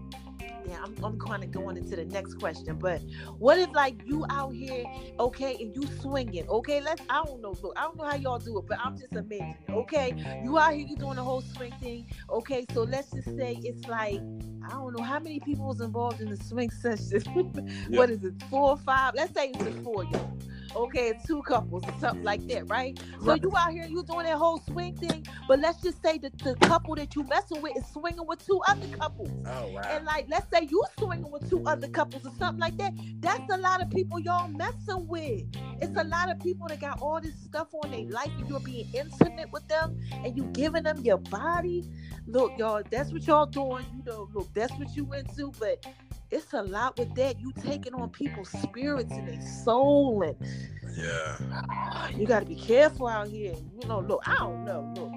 yeah, 0.69 0.77
I'm, 0.83 0.95
I'm 1.03 1.19
kind 1.19 1.43
of 1.43 1.51
going 1.51 1.77
into 1.77 1.95
the 1.95 2.05
next 2.05 2.35
question, 2.35 2.77
but 2.77 3.01
what 3.39 3.57
if 3.57 3.71
like 3.73 4.01
you 4.05 4.25
out 4.29 4.53
here, 4.53 4.85
okay, 5.19 5.55
and 5.59 5.75
you 5.75 5.83
swinging, 5.99 6.47
okay? 6.47 6.79
Let's, 6.79 7.01
I 7.09 7.23
don't 7.25 7.41
know, 7.41 7.55
look, 7.63 7.73
I 7.75 7.81
don't 7.81 7.97
know 7.97 8.03
how 8.03 8.15
y'all 8.15 8.39
do 8.39 8.59
it, 8.59 8.65
but 8.67 8.77
I'm 8.83 8.97
just 8.97 9.13
imagining, 9.13 9.55
okay? 9.69 10.13
You 10.43 10.59
out 10.59 10.73
here, 10.73 10.85
you 10.85 10.95
doing 10.95 11.15
the 11.15 11.23
whole 11.23 11.41
swing 11.41 11.73
thing, 11.81 12.05
okay? 12.29 12.65
So 12.73 12.83
let's 12.83 13.09
just 13.11 13.35
say 13.35 13.57
it's 13.63 13.87
like, 13.87 14.21
I 14.63 14.69
don't 14.69 14.95
know 14.95 15.03
how 15.03 15.19
many 15.19 15.39
people 15.39 15.65
was 15.65 15.81
involved 15.81 16.21
in 16.21 16.29
the 16.29 16.37
swing 16.37 16.69
session. 16.81 17.21
what 17.89 18.11
is 18.11 18.23
it, 18.23 18.33
four 18.49 18.71
or 18.71 18.77
five? 18.77 19.13
Let's 19.15 19.33
say 19.33 19.51
it's 19.55 19.83
four, 19.83 20.03
y'all 20.03 20.37
okay, 20.75 21.19
two 21.25 21.41
couples 21.43 21.83
or 21.85 21.93
something 21.99 22.23
like 22.23 22.45
that, 22.47 22.67
right? 22.69 22.99
So 23.23 23.35
you 23.35 23.51
out 23.55 23.71
here, 23.71 23.85
you 23.85 24.03
doing 24.03 24.25
that 24.25 24.37
whole 24.37 24.59
swing 24.59 24.95
thing, 24.95 25.25
but 25.47 25.59
let's 25.59 25.81
just 25.81 26.01
say 26.01 26.17
that 26.19 26.37
the 26.39 26.55
couple 26.67 26.95
that 26.95 27.15
you 27.15 27.23
messing 27.23 27.61
with 27.61 27.75
is 27.77 27.85
swinging 27.87 28.25
with 28.25 28.45
two 28.45 28.59
other 28.67 28.87
couples. 28.97 29.29
Oh 29.45 29.67
wow! 29.71 29.81
And 29.85 30.05
like, 30.05 30.25
let's 30.29 30.49
say 30.51 30.67
you 30.69 30.83
swinging 30.97 31.31
with 31.31 31.49
two 31.49 31.63
other 31.65 31.87
couples 31.87 32.25
or 32.25 32.31
something 32.37 32.59
like 32.59 32.77
that. 32.77 32.93
That's 33.19 33.51
a 33.51 33.57
lot 33.57 33.81
of 33.81 33.89
people 33.89 34.19
y'all 34.19 34.47
messing 34.47 35.07
with. 35.07 35.43
It's 35.81 35.97
a 35.97 36.03
lot 36.03 36.29
of 36.29 36.39
people 36.39 36.67
that 36.67 36.79
got 36.79 37.01
all 37.01 37.21
this 37.21 37.35
stuff 37.35 37.67
on 37.83 37.91
their 37.91 38.05
life, 38.05 38.31
and 38.37 38.49
you're 38.49 38.59
being 38.59 38.87
intimate 38.93 39.51
with 39.51 39.67
them, 39.67 39.99
and 40.11 40.35
you 40.35 40.43
giving 40.53 40.83
them 40.83 40.99
your 41.01 41.17
body. 41.17 41.89
Look, 42.27 42.57
y'all, 42.57 42.83
that's 42.89 43.11
what 43.11 43.25
y'all 43.25 43.45
doing. 43.45 43.85
You 43.97 44.03
know, 44.05 44.29
look, 44.33 44.53
that's 44.53 44.73
what 44.73 44.95
you 44.95 45.05
went 45.05 45.29
into, 45.29 45.51
but 45.59 45.85
it's 46.31 46.53
a 46.53 46.61
lot 46.61 46.97
with 46.97 47.13
that. 47.15 47.39
You 47.39 47.51
taking 47.53 47.93
on 47.93 48.09
people's 48.09 48.49
spirits 48.49 49.11
and 49.11 49.27
their 49.27 49.41
soul, 49.41 50.23
and 50.23 50.35
yeah, 50.95 52.09
you 52.15 52.25
got 52.27 52.41
to 52.41 52.45
be 52.45 52.55
careful 52.55 53.07
out 53.07 53.27
here. 53.27 53.55
You 53.81 53.87
know, 53.87 53.99
look, 53.99 54.21
I 54.27 54.35
don't 54.35 54.65
know, 54.65 54.93
look. 54.95 55.11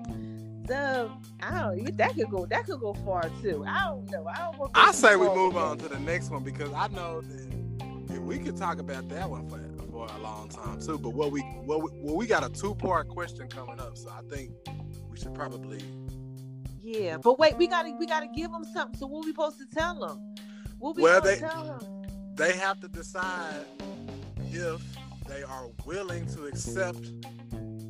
The, 0.66 1.10
I 1.42 1.60
don't. 1.60 1.96
That 1.96 2.14
could 2.14 2.30
go. 2.30 2.46
That 2.46 2.66
could 2.66 2.80
go 2.80 2.94
far 2.94 3.28
too. 3.42 3.64
I 3.66 3.86
don't 3.86 4.10
know. 4.10 4.26
I 4.26 4.52
don't. 4.52 4.70
I 4.74 4.92
say 4.92 5.16
we 5.16 5.26
move 5.26 5.56
on 5.56 5.78
to 5.78 5.88
the 5.88 5.98
next 5.98 6.30
one 6.30 6.44
because 6.44 6.72
I 6.72 6.88
know 6.88 7.20
that 7.20 8.22
we 8.22 8.38
could 8.38 8.56
talk 8.56 8.78
about 8.78 9.08
that 9.08 9.28
one 9.28 9.48
for 9.48 9.58
for 9.90 10.06
a 10.06 10.18
long 10.20 10.48
time 10.48 10.80
too. 10.80 10.98
But 10.98 11.10
what 11.10 11.30
we 11.32 11.40
what 11.40 11.82
we, 11.82 11.90
well, 12.00 12.16
we 12.16 12.26
got 12.26 12.44
a 12.44 12.48
two 12.48 12.74
part 12.74 13.08
question 13.08 13.48
coming 13.48 13.80
up, 13.80 13.96
so 13.98 14.08
I 14.10 14.22
think 14.34 14.52
we 15.10 15.18
should 15.18 15.34
probably. 15.34 15.80
Yeah, 16.80 17.18
but 17.18 17.38
wait, 17.38 17.56
we 17.56 17.66
gotta 17.66 17.92
we 17.98 18.06
gotta 18.06 18.28
give 18.34 18.50
them 18.50 18.64
something. 18.64 18.98
So 18.98 19.06
what 19.06 19.24
we 19.24 19.32
supposed 19.32 19.58
to 19.58 19.66
tell 19.66 19.98
them? 19.98 20.31
What 20.82 20.96
we 20.96 21.02
well, 21.04 21.20
they, 21.20 21.38
tell 21.38 21.62
them? 21.62 22.34
They 22.34 22.54
have 22.54 22.80
to 22.80 22.88
decide 22.88 23.66
if 24.50 24.82
they 25.28 25.44
are 25.44 25.68
willing 25.86 26.26
to 26.34 26.46
accept 26.46 27.04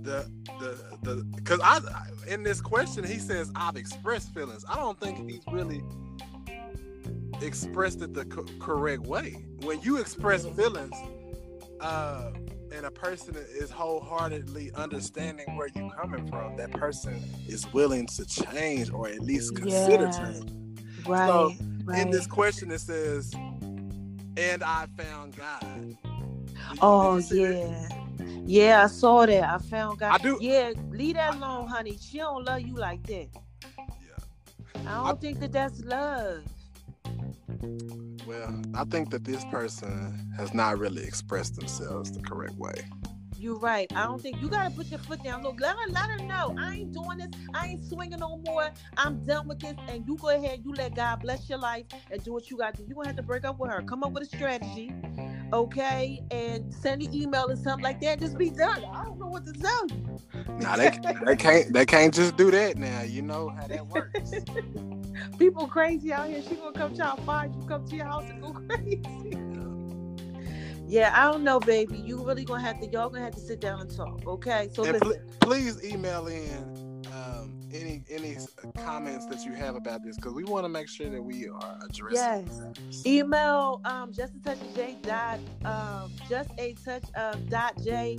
the 0.02 0.30
the 0.60 0.78
the 1.02 1.24
because 1.34 1.58
I 1.60 1.80
in 2.28 2.42
this 2.42 2.60
question 2.60 3.02
he 3.02 3.18
says 3.18 3.50
I've 3.56 3.76
expressed 3.76 4.34
feelings. 4.34 4.66
I 4.68 4.76
don't 4.76 5.00
think 5.00 5.30
he's 5.30 5.40
really 5.50 5.82
expressed 7.40 8.02
it 8.02 8.12
the 8.12 8.26
co- 8.26 8.44
correct 8.60 9.04
way. 9.04 9.42
When 9.62 9.80
you 9.80 9.96
express 9.96 10.44
feelings, 10.44 10.94
uh, 11.80 12.32
and 12.74 12.84
a 12.84 12.90
person 12.90 13.36
is 13.36 13.70
wholeheartedly 13.70 14.70
understanding 14.74 15.56
where 15.56 15.68
you're 15.74 15.90
coming 15.92 16.26
from, 16.28 16.58
that 16.58 16.72
person 16.72 17.24
is 17.48 17.72
willing 17.72 18.06
to 18.08 18.26
change 18.26 18.90
or 18.90 19.08
at 19.08 19.20
least 19.20 19.56
consider 19.56 20.04
Yeah. 20.04 20.32
change. 20.32 20.50
Right. 21.06 21.26
So, 21.26 21.52
right. 21.84 22.00
In 22.00 22.10
this 22.10 22.26
question, 22.26 22.70
it 22.70 22.80
says, 22.80 23.32
"And 24.36 24.62
I 24.62 24.86
found 24.96 25.36
God." 25.36 25.60
Did 26.72 26.78
Oh 26.80 27.20
did 27.20 27.30
you 27.30 27.48
that? 27.48 27.90
yeah. 27.90 27.98
Yeah, 28.44 28.84
I 28.84 28.86
saw 28.88 29.26
that. 29.26 29.44
I 29.44 29.58
found 29.58 29.98
God. 29.98 30.12
I 30.14 30.18
do- 30.18 30.38
Yeah, 30.40 30.72
leave 30.90 31.14
that 31.14 31.34
alone, 31.34 31.68
honey. 31.68 31.96
She 32.00 32.18
don't 32.18 32.44
love 32.44 32.60
you 32.60 32.74
like 32.74 33.02
that. 33.06 33.28
Yeah. 33.78 34.82
I 34.86 35.04
don't 35.06 35.20
think 35.20 35.40
that 35.40 35.52
that's 35.52 35.80
love. 35.80 36.42
Well, 38.26 38.62
I 38.74 38.84
think 38.84 39.10
that 39.10 39.24
this 39.24 39.44
person 39.46 40.32
has 40.36 40.52
not 40.54 40.78
really 40.78 41.04
expressed 41.04 41.56
themselves 41.56 42.10
the 42.12 42.20
correct 42.20 42.54
way. 42.56 42.84
You're 43.42 43.58
right. 43.58 43.92
I 43.96 44.04
don't 44.04 44.22
think 44.22 44.40
you 44.40 44.48
gotta 44.48 44.70
put 44.70 44.86
your 44.86 45.00
foot 45.00 45.24
down. 45.24 45.42
Look, 45.42 45.60
let 45.60 45.74
her 45.74 45.90
let 45.90 46.08
her 46.10 46.18
know. 46.18 46.54
I 46.56 46.76
ain't 46.76 46.92
doing 46.92 47.18
this. 47.18 47.26
I 47.52 47.66
ain't 47.70 47.84
swinging 47.84 48.20
no 48.20 48.36
more. 48.36 48.70
I'm 48.96 49.24
done 49.24 49.48
with 49.48 49.58
this. 49.58 49.74
And 49.88 50.06
you 50.06 50.16
go 50.16 50.28
ahead. 50.28 50.60
You 50.64 50.72
let 50.74 50.94
God 50.94 51.22
bless 51.22 51.50
your 51.50 51.58
life 51.58 51.86
and 52.12 52.22
do 52.22 52.32
what 52.32 52.52
you 52.52 52.56
got 52.56 52.76
to 52.76 52.82
do. 52.82 52.88
You 52.88 52.94
gonna 52.94 53.08
have 53.08 53.16
to 53.16 53.22
break 53.24 53.44
up 53.44 53.58
with 53.58 53.72
her. 53.72 53.82
Come 53.82 54.04
up 54.04 54.12
with 54.12 54.22
a 54.22 54.26
strategy, 54.26 54.94
okay? 55.52 56.22
And 56.30 56.72
send 56.72 57.02
an 57.02 57.12
email 57.12 57.50
or 57.50 57.56
something 57.56 57.82
like 57.82 58.00
that. 58.02 58.20
Just 58.20 58.38
be 58.38 58.48
done. 58.48 58.84
I 58.94 59.02
don't 59.02 59.18
know 59.18 59.26
what 59.26 59.44
to 59.46 59.52
tell 59.52 59.88
you. 59.88 60.20
Now 60.60 60.76
they 60.76 60.90
they 61.26 61.34
can't 61.34 61.72
they 61.72 61.84
can't 61.84 62.14
just 62.14 62.36
do 62.36 62.52
that. 62.52 62.76
Now 62.76 63.02
you 63.02 63.22
know 63.22 63.48
how 63.48 63.66
that 63.66 63.88
works. 63.88 64.34
People 65.40 65.66
crazy 65.66 66.12
out 66.12 66.28
here. 66.28 66.42
She 66.42 66.54
gonna 66.54 66.72
come 66.78 66.94
try 66.94 67.16
to 67.16 67.22
find 67.22 67.52
you. 67.56 67.62
Come 67.66 67.84
to 67.88 67.96
your 67.96 68.06
house 68.06 68.30
and 68.30 68.40
go 68.40 68.52
crazy. 68.68 69.41
Yeah, 70.92 71.10
I 71.14 71.32
don't 71.32 71.42
know, 71.42 71.58
baby. 71.58 71.96
You 71.96 72.22
really 72.22 72.44
gonna 72.44 72.60
have 72.60 72.78
to. 72.80 72.86
Y'all 72.86 73.08
gonna 73.08 73.24
have 73.24 73.34
to 73.34 73.40
sit 73.40 73.60
down 73.60 73.80
and 73.80 73.90
talk, 73.90 74.26
okay? 74.26 74.68
So 74.74 74.84
and 74.84 74.92
listen. 74.92 75.22
pl- 75.40 75.48
please 75.48 75.82
email 75.82 76.26
in 76.26 77.02
um, 77.14 77.58
any 77.72 78.02
any 78.10 78.36
comments 78.76 79.24
that 79.24 79.42
you 79.46 79.54
have 79.54 79.74
about 79.74 80.04
this 80.04 80.16
because 80.16 80.34
we 80.34 80.44
want 80.44 80.66
to 80.66 80.68
make 80.68 80.90
sure 80.90 81.08
that 81.08 81.22
we 81.22 81.48
are 81.48 81.78
addressing. 81.88 82.46
Yes. 82.90 83.06
Email 83.06 83.80
um 83.86 84.12
just 84.12 84.34
a 84.34 84.40
touch 84.40 84.60
of 84.60 84.74
j 84.74 84.98
dot 85.00 85.40
um 85.64 86.12
just 86.28 86.50
a 86.58 86.74
touch 86.84 87.04
of 87.14 87.48
dot 87.48 87.72
j 87.82 88.18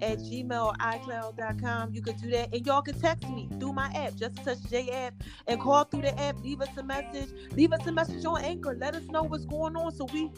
at 0.00 0.16
gmail 0.16 0.76
icloud.com. 0.78 1.92
You 1.92 2.00
could 2.00 2.16
do 2.22 2.30
that. 2.30 2.54
And 2.54 2.66
y'all 2.66 2.80
can 2.80 2.98
text 2.98 3.28
me 3.28 3.50
through 3.60 3.74
my 3.74 3.88
app, 3.94 4.14
just 4.14 4.38
a 4.38 4.44
touch 4.44 4.64
of 4.64 4.70
j 4.70 4.88
app, 4.88 5.12
and 5.46 5.60
call 5.60 5.84
through 5.84 6.02
the 6.02 6.18
app, 6.18 6.42
leave 6.42 6.62
us 6.62 6.74
a 6.78 6.82
message, 6.82 7.28
leave 7.52 7.74
us 7.74 7.86
a 7.86 7.92
message 7.92 8.24
on 8.24 8.40
anchor. 8.40 8.74
Let 8.80 8.94
us 8.94 9.04
know 9.08 9.24
what's 9.24 9.44
going 9.44 9.76
on 9.76 9.92
so 9.92 10.06
we 10.10 10.30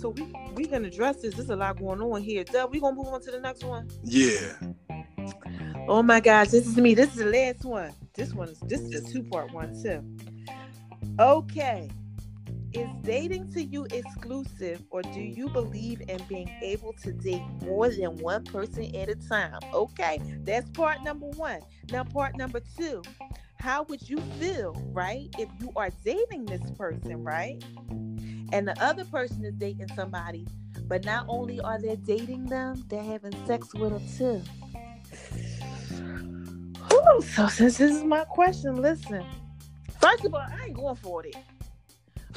so 0.00 0.10
we 0.10 0.32
we 0.54 0.64
can 0.66 0.84
address 0.84 1.22
this. 1.22 1.34
There's 1.34 1.50
a 1.50 1.56
lot 1.56 1.78
going 1.78 2.00
on 2.00 2.22
here. 2.22 2.44
Doug, 2.44 2.70
we 2.72 2.80
gonna 2.80 2.96
move 2.96 3.08
on 3.08 3.20
to 3.22 3.30
the 3.30 3.40
next 3.40 3.64
one. 3.64 3.88
Yeah. 4.02 4.54
Oh 5.88 6.02
my 6.02 6.20
gosh, 6.20 6.48
this 6.48 6.66
is 6.66 6.76
me. 6.76 6.94
This 6.94 7.10
is 7.10 7.16
the 7.16 7.26
last 7.26 7.64
one. 7.64 7.92
This 8.14 8.32
one 8.32 8.48
is 8.48 8.60
this 8.60 8.80
is 8.80 8.94
a 8.94 9.12
two 9.12 9.22
part 9.24 9.52
one 9.52 9.80
too. 9.82 10.02
Okay. 11.18 11.88
Is 12.72 12.88
dating 13.02 13.52
to 13.54 13.64
you 13.64 13.86
exclusive 13.90 14.80
or 14.90 15.02
do 15.02 15.20
you 15.20 15.48
believe 15.48 16.02
in 16.08 16.22
being 16.28 16.48
able 16.62 16.92
to 17.02 17.12
date 17.12 17.42
more 17.62 17.88
than 17.88 18.16
one 18.18 18.44
person 18.44 18.94
at 18.94 19.08
a 19.08 19.16
time? 19.16 19.58
Okay, 19.74 20.20
that's 20.44 20.70
part 20.70 21.02
number 21.02 21.26
one. 21.30 21.62
Now, 21.90 22.04
part 22.04 22.36
number 22.36 22.60
two, 22.78 23.02
how 23.56 23.82
would 23.88 24.08
you 24.08 24.18
feel, 24.38 24.80
right, 24.92 25.28
if 25.36 25.48
you 25.60 25.72
are 25.74 25.90
dating 26.04 26.44
this 26.44 26.62
person, 26.78 27.24
right? 27.24 27.60
And 28.52 28.66
the 28.66 28.82
other 28.82 29.04
person 29.04 29.44
is 29.44 29.54
dating 29.54 29.88
somebody, 29.94 30.46
but 30.88 31.04
not 31.04 31.26
only 31.28 31.60
are 31.60 31.80
they 31.80 31.96
dating 31.96 32.46
them, 32.46 32.84
they're 32.88 33.02
having 33.02 33.32
sex 33.46 33.72
with 33.74 33.90
them 33.92 34.06
too. 34.18 34.42
Whew, 36.88 37.22
so 37.22 37.48
since 37.48 37.78
this 37.78 37.92
is 37.96 38.04
my 38.04 38.24
question, 38.24 38.76
listen. 38.82 39.24
First 40.00 40.24
of 40.24 40.34
all, 40.34 40.40
I 40.40 40.64
ain't 40.66 40.74
going 40.74 40.96
for 40.96 41.24
it. 41.24 41.36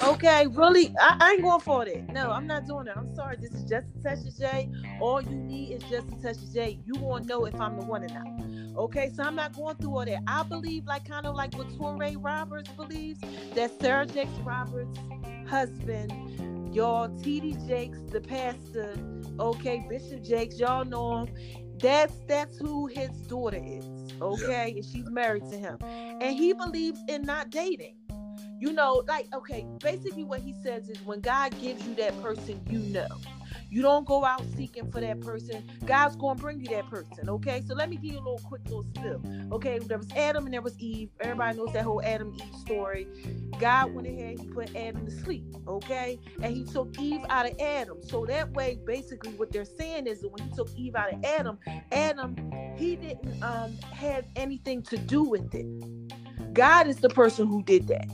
Okay, 0.02 0.48
really, 0.48 0.94
I, 1.00 1.18
I 1.20 1.32
ain't 1.34 1.44
going 1.44 1.62
for 1.62 1.86
that. 1.86 2.10
No, 2.10 2.32
I'm 2.32 2.48
not 2.48 2.66
doing 2.66 2.88
it. 2.88 2.94
I'm 2.96 3.14
sorry. 3.16 3.38
This 3.40 3.52
is 3.52 3.64
just 3.64 3.88
a 4.00 4.04
touch 4.04 4.26
of 4.26 4.38
J. 4.38 4.70
All 5.00 5.22
you 5.22 5.36
need 5.36 5.74
is 5.74 5.84
just 5.84 6.08
a 6.08 6.22
touch 6.22 6.38
of 6.38 6.54
J. 6.54 6.80
You 6.86 7.00
won't 7.00 7.28
know 7.28 7.46
if 7.46 7.60
I'm 7.60 7.80
the 7.80 7.86
one 7.86 8.04
or 8.04 8.08
not. 8.08 8.78
Okay, 8.78 9.12
so 9.14 9.24
I'm 9.24 9.36
not 9.36 9.54
going 9.56 9.76
through 9.76 9.96
all 9.96 10.06
that. 10.06 10.24
I 10.26 10.44
believe, 10.44 10.86
like 10.86 11.08
kind 11.08 11.26
of 11.26 11.36
like 11.36 11.56
what 11.56 11.68
Touré 11.70 12.16
Roberts 12.20 12.72
believes, 12.72 13.20
that 13.54 13.72
Sarah 13.80 14.06
Jakes 14.08 14.32
Roberts' 14.44 14.98
husband, 15.48 16.74
y'all, 16.76 17.16
T.D. 17.20 17.58
Jakes, 17.68 18.00
the 18.10 18.20
pastor, 18.20 18.96
okay, 19.40 19.86
Bishop 19.88 20.24
Jakes, 20.24 20.60
y'all 20.60 20.86
know 20.86 21.24
him. 21.24 21.36
That's 21.78 22.16
that's 22.28 22.58
who 22.58 22.88
his 22.88 23.12
daughter 23.28 23.62
is. 23.64 23.86
Okay, 24.22 24.74
and 24.76 24.86
she's 24.86 25.10
married 25.10 25.46
to 25.52 25.58
him, 25.58 25.78
and 25.84 26.36
he 26.36 26.54
believes 26.54 27.00
in 27.08 27.24
not 27.24 27.52
dating. 27.52 27.96
You 28.60 28.72
know, 28.74 29.04
like 29.08 29.28
okay, 29.34 29.66
basically 29.80 30.24
what 30.24 30.42
he 30.42 30.54
says 30.64 30.90
is 30.90 31.02
when 31.02 31.22
God 31.22 31.60
gives 31.60 31.86
you 31.86 31.96
that 31.96 32.20
person, 32.22 32.62
you 32.70 32.80
know. 32.80 33.08
You 33.70 33.82
don't 33.82 34.06
go 34.06 34.24
out 34.24 34.44
seeking 34.56 34.92
for 34.92 35.02
that 35.02 35.20
person. 35.22 35.64
God's 35.86 36.16
gonna 36.16 36.40
bring 36.40 36.62
you 36.62 36.70
that 36.70 36.88
person. 36.90 37.30
Okay, 37.30 37.62
so 37.68 37.74
let 37.74 37.90
me 37.90 37.98
give 37.98 38.14
you 38.14 38.20
a 38.20 38.24
little 38.24 38.42
quick 38.44 38.62
little 38.66 38.84
spill. 38.84 39.22
Okay, 39.52 39.80
there 39.80 39.98
was 39.98 40.12
Adam 40.16 40.46
and 40.46 40.54
there 40.54 40.62
was 40.62 40.78
Eve. 40.80 41.10
Everybody 41.20 41.58
knows 41.58 41.74
that 41.74 41.84
whole 41.84 42.02
Adam 42.04 42.34
Eve 42.36 42.56
story. 42.56 43.08
God 43.60 43.94
went 43.94 44.08
ahead, 44.08 44.40
he 44.40 44.48
put 44.48 44.76
Adam 44.76 45.06
to 45.06 45.12
sleep. 45.12 45.44
Okay, 45.68 46.20
and 46.42 46.56
he 46.56 46.64
took 46.64 46.98
Eve 47.00 47.22
out 47.30 47.50
of 47.50 47.60
Adam. 47.60 47.98
So 48.04 48.26
that 48.26 48.52
way, 48.52 48.80
basically, 48.86 49.34
what 49.34 49.52
they're 49.52 49.66
saying 49.66 50.08
is 50.08 50.22
that 50.22 50.30
when 50.30 50.48
he 50.48 50.56
took 50.56 50.70
Eve 50.76 50.96
out 50.96 51.14
of 51.14 51.24
Adam, 51.24 51.60
Adam 51.92 52.36
he 52.78 52.96
didn't 52.96 53.44
um 53.44 53.78
have 53.92 54.26
anything 54.36 54.82
to 54.84 54.98
do 54.98 55.24
with 55.24 55.54
it. 55.54 55.66
God 56.54 56.88
is 56.88 56.98
the 56.98 57.10
person 57.10 57.48
who 57.48 57.64
did 57.64 57.88
that. 57.88 58.08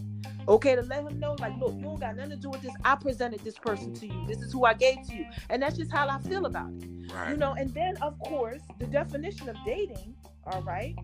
Okay, 0.49 0.75
to 0.75 0.81
let 0.81 1.03
him 1.03 1.19
know, 1.19 1.35
like, 1.39 1.53
look, 1.59 1.75
you 1.75 1.83
don't 1.83 1.99
got 1.99 2.15
nothing 2.15 2.31
to 2.31 2.35
do 2.35 2.49
with 2.49 2.61
this. 2.61 2.73
I 2.83 2.95
presented 2.95 3.39
this 3.41 3.53
person 3.53 3.93
to 3.93 4.07
you. 4.07 4.25
This 4.27 4.41
is 4.41 4.51
who 4.51 4.65
I 4.65 4.73
gave 4.73 5.07
to 5.07 5.15
you. 5.15 5.25
And 5.51 5.61
that's 5.61 5.77
just 5.77 5.91
how 5.91 6.07
I 6.09 6.17
feel 6.19 6.47
about 6.47 6.71
it. 6.71 7.13
Right. 7.13 7.29
You 7.29 7.37
know, 7.37 7.53
and 7.53 7.71
then 7.73 7.97
of 7.97 8.17
course, 8.19 8.61
the 8.79 8.87
definition 8.87 9.47
of 9.47 9.55
dating, 9.63 10.15
all 10.45 10.63
right, 10.63 10.95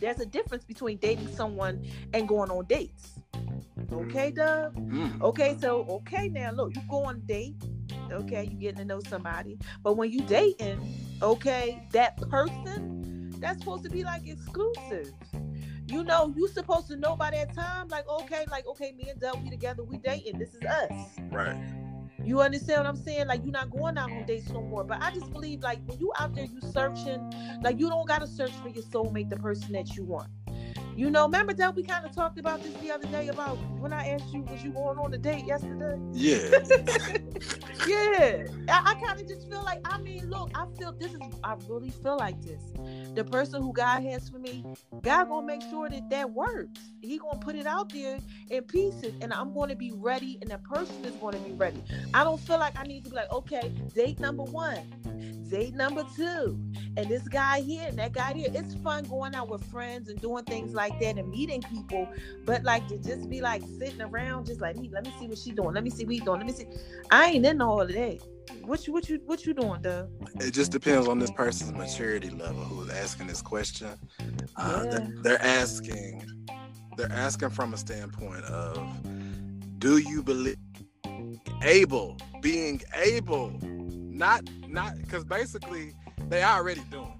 there's 0.00 0.20
a 0.20 0.26
difference 0.26 0.64
between 0.64 0.96
dating 0.96 1.28
someone 1.34 1.84
and 2.14 2.26
going 2.26 2.50
on 2.50 2.64
dates. 2.64 3.20
Okay, 3.92 4.30
Doug? 4.30 4.74
Mm. 4.74 5.20
Okay, 5.20 5.54
so 5.60 5.84
okay 5.88 6.28
now 6.28 6.50
look, 6.50 6.74
you 6.74 6.80
go 6.88 7.04
on 7.04 7.16
a 7.16 7.18
date, 7.18 7.56
okay, 8.10 8.44
you 8.50 8.56
getting 8.58 8.78
to 8.78 8.84
know 8.86 9.00
somebody. 9.06 9.58
But 9.82 9.98
when 9.98 10.10
you 10.10 10.20
dating, 10.20 10.80
okay, 11.20 11.86
that 11.92 12.16
person, 12.30 13.34
that's 13.38 13.58
supposed 13.58 13.84
to 13.84 13.90
be 13.90 14.02
like 14.02 14.26
exclusive. 14.26 15.12
You 15.92 16.04
know, 16.04 16.32
you 16.34 16.48
supposed 16.48 16.88
to 16.88 16.96
know 16.96 17.16
by 17.16 17.32
that 17.32 17.54
time, 17.54 17.88
like, 17.88 18.08
okay, 18.08 18.46
like, 18.50 18.66
okay, 18.66 18.92
me 18.96 19.10
and 19.10 19.20
Doug, 19.20 19.42
we 19.44 19.50
together, 19.50 19.84
we 19.84 19.98
dating. 19.98 20.38
This 20.38 20.54
is 20.54 20.62
us. 20.62 20.90
Right. 21.30 21.54
You 22.24 22.40
understand 22.40 22.84
what 22.84 22.86
I'm 22.86 22.96
saying? 22.96 23.26
Like 23.26 23.42
you're 23.42 23.52
not 23.52 23.70
going 23.70 23.98
out 23.98 24.10
on 24.10 24.24
dates 24.24 24.48
no 24.48 24.62
more. 24.62 24.84
But 24.84 25.02
I 25.02 25.10
just 25.10 25.30
believe 25.32 25.60
like 25.60 25.80
when 25.86 25.98
you 25.98 26.12
out 26.18 26.34
there, 26.34 26.44
you 26.44 26.60
searching, 26.72 27.20
like 27.62 27.78
you 27.78 27.88
don't 27.88 28.06
gotta 28.06 28.26
search 28.26 28.52
for 28.52 28.68
your 28.68 28.84
soulmate, 28.84 29.28
the 29.28 29.36
person 29.36 29.72
that 29.72 29.94
you 29.96 30.04
want. 30.04 30.28
You 30.94 31.10
know, 31.10 31.24
remember 31.24 31.54
that 31.54 31.74
we 31.74 31.82
kind 31.82 32.04
of 32.04 32.14
talked 32.14 32.38
about 32.38 32.62
this 32.62 32.74
the 32.74 32.90
other 32.90 33.06
day 33.08 33.28
about 33.28 33.56
when 33.78 33.92
I 33.92 34.08
asked 34.08 34.32
you, 34.32 34.42
was 34.42 34.62
you 34.62 34.70
going 34.70 34.98
on 34.98 35.14
a 35.14 35.18
date 35.18 35.46
yesterday? 35.46 35.98
Yeah. 36.12 36.58
yeah. 37.88 38.44
I, 38.68 38.92
I 38.92 39.02
kind 39.02 39.18
of 39.20 39.26
just 39.26 39.50
feel 39.50 39.62
like, 39.62 39.80
I 39.86 39.98
mean, 39.98 40.28
look, 40.28 40.50
I 40.54 40.66
feel 40.78 40.92
this 40.92 41.12
is, 41.12 41.20
I 41.42 41.56
really 41.66 41.90
feel 41.90 42.18
like 42.18 42.40
this. 42.42 42.60
The 43.14 43.24
person 43.24 43.62
who 43.62 43.72
God 43.72 44.02
has 44.02 44.28
for 44.28 44.38
me, 44.38 44.64
God 45.02 45.28
gonna 45.28 45.46
make 45.46 45.62
sure 45.62 45.88
that 45.88 46.10
that 46.10 46.30
works. 46.30 46.80
He 47.00 47.18
gonna 47.18 47.38
put 47.38 47.56
it 47.56 47.66
out 47.66 47.90
there 47.92 48.18
in 48.50 48.62
pieces, 48.64 49.14
and 49.20 49.32
I'm 49.32 49.54
gonna 49.54 49.76
be 49.76 49.92
ready, 49.92 50.38
and 50.42 50.50
the 50.50 50.58
person 50.58 51.04
is 51.04 51.14
gonna 51.16 51.38
be 51.38 51.52
ready. 51.52 51.82
I 52.12 52.24
don't 52.24 52.40
feel 52.40 52.58
like 52.58 52.78
I 52.78 52.84
need 52.84 53.04
to 53.04 53.10
be 53.10 53.16
like, 53.16 53.32
okay, 53.32 53.72
date 53.94 54.20
number 54.20 54.44
one, 54.44 54.80
date 55.48 55.74
number 55.74 56.04
two, 56.16 56.58
and 56.96 57.08
this 57.08 57.28
guy 57.28 57.60
here 57.60 57.86
and 57.86 57.98
that 57.98 58.12
guy 58.12 58.32
here. 58.32 58.48
It's 58.52 58.74
fun 58.76 59.04
going 59.04 59.34
out 59.34 59.48
with 59.48 59.64
friends 59.64 60.08
and 60.08 60.20
doing 60.20 60.44
things 60.44 60.74
like 60.74 60.81
that 61.00 61.18
and 61.18 61.28
meeting 61.30 61.62
people, 61.62 62.08
but 62.44 62.62
like 62.64 62.86
to 62.88 62.98
just 62.98 63.28
be 63.30 63.40
like 63.40 63.62
sitting 63.78 64.02
around, 64.02 64.46
just 64.46 64.60
like 64.60 64.76
me. 64.76 64.90
Let 64.92 65.04
me 65.04 65.12
see 65.18 65.26
what 65.26 65.38
she 65.38 65.52
doing. 65.52 65.74
Let 65.74 65.84
me 65.84 65.90
see 65.90 66.04
what 66.04 66.14
he 66.14 66.20
doing. 66.20 66.38
Let 66.38 66.46
me 66.46 66.52
see. 66.52 66.66
I 67.10 67.26
ain't 67.26 67.46
in 67.46 67.60
all 67.60 67.80
of 67.80 67.88
that. 67.88 68.18
What 68.62 68.86
you 68.86 68.92
what 68.92 69.08
you 69.08 69.20
what 69.24 69.46
you 69.46 69.54
doing, 69.54 69.82
Doug? 69.82 70.10
It 70.40 70.52
just 70.52 70.72
depends 70.72 71.08
on 71.08 71.18
this 71.18 71.30
person's 71.30 71.72
maturity 71.72 72.30
level 72.30 72.62
who's 72.64 72.90
asking 72.90 73.28
this 73.28 73.42
question. 73.42 73.88
Uh, 74.56 74.84
Yeah. 74.90 75.08
they're, 75.22 75.42
asking, 75.42 76.26
they're 76.96 77.12
asking 77.12 77.50
from 77.50 77.74
a 77.74 77.76
standpoint 77.76 78.44
of, 78.44 78.78
do 79.78 79.98
you 79.98 80.22
believe 80.22 80.56
able, 81.62 82.16
being 82.40 82.82
able, 83.04 83.52
not 83.62 84.42
not 84.68 84.96
because 84.98 85.24
basically 85.24 85.92
they 86.28 86.42
already 86.42 86.82
doing. 86.90 87.12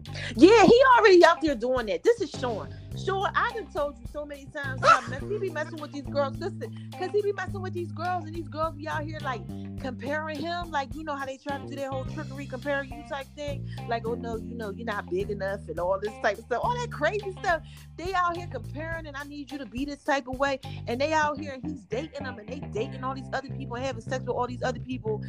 it. 0.00 0.36
Yeah, 0.36 0.64
he 0.64 0.82
already 0.96 1.24
out 1.24 1.40
there 1.40 1.54
doing 1.54 1.86
that. 1.86 2.02
This 2.02 2.20
is 2.20 2.30
Sean. 2.30 2.74
Sean, 2.96 3.30
I 3.34 3.52
done 3.52 3.66
told 3.72 3.98
you 3.98 4.06
so 4.12 4.24
many 4.24 4.46
times. 4.46 4.80
he 5.28 5.38
be 5.38 5.50
messing 5.50 5.80
with 5.80 5.92
these 5.92 6.06
girls. 6.06 6.36
Listen, 6.38 6.88
because 6.90 7.10
he 7.10 7.22
be 7.22 7.32
messing 7.32 7.60
with 7.60 7.72
these 7.72 7.92
girls, 7.92 8.24
and 8.24 8.34
these 8.34 8.48
girls 8.48 8.74
be 8.74 8.88
out 8.88 9.04
here 9.04 9.18
like 9.22 9.42
comparing 9.80 10.40
him. 10.40 10.70
Like, 10.70 10.94
you 10.94 11.04
know 11.04 11.14
how 11.14 11.26
they 11.26 11.36
try 11.36 11.58
to 11.58 11.66
do 11.66 11.76
their 11.76 11.90
whole 11.90 12.04
trickery, 12.04 12.46
comparing 12.46 12.92
you 12.92 13.04
type 13.08 13.26
thing. 13.36 13.68
Like, 13.88 14.06
oh 14.06 14.14
no, 14.14 14.36
you 14.36 14.56
know, 14.56 14.70
you're 14.70 14.86
not 14.86 15.08
big 15.10 15.30
enough, 15.30 15.60
and 15.68 15.78
all 15.78 15.98
this 16.00 16.12
type 16.22 16.38
of 16.38 16.44
stuff. 16.44 16.60
All 16.64 16.76
that 16.76 16.90
crazy 16.90 17.32
stuff. 17.40 17.62
They 17.96 18.12
out 18.14 18.36
here 18.36 18.48
comparing, 18.50 19.06
and 19.06 19.16
I 19.16 19.24
need 19.24 19.50
you 19.52 19.58
to 19.58 19.66
be 19.66 19.84
this 19.84 20.02
type 20.02 20.26
of 20.26 20.38
way. 20.38 20.60
And 20.86 21.00
they 21.00 21.12
out 21.12 21.38
here, 21.38 21.52
and 21.52 21.62
he's 21.62 21.84
dating 21.84 22.24
them, 22.24 22.38
and 22.38 22.48
they 22.48 22.60
dating 22.72 23.04
all 23.04 23.14
these 23.14 23.30
other 23.32 23.48
people, 23.50 23.76
and 23.76 23.84
having 23.84 24.02
sex 24.02 24.20
with 24.20 24.36
all 24.36 24.46
these 24.46 24.62
other 24.62 24.80
people. 24.80 25.22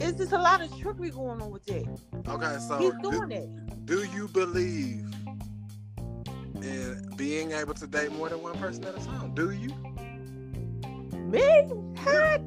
It's 0.00 0.18
just 0.18 0.32
a 0.32 0.38
lot 0.38 0.60
of 0.60 0.70
trickery 0.78 1.10
going 1.10 1.42
on 1.42 1.50
with 1.50 1.64
that. 1.66 1.86
Okay, 2.28 2.58
so 2.66 2.78
He's 2.78 2.92
doing 3.02 3.28
do, 3.30 3.34
it. 3.34 3.86
do 3.86 4.04
you 4.14 4.28
believe 4.28 5.04
in 6.62 6.87
being 7.18 7.50
able 7.52 7.74
to 7.74 7.86
date 7.86 8.10
more 8.12 8.30
than 8.30 8.40
one 8.40 8.56
person 8.56 8.84
at 8.84 8.96
a 8.96 9.04
time? 9.04 9.34
Do 9.34 9.50
you? 9.50 9.68
Me? 11.18 11.40
Heck. 11.96 12.40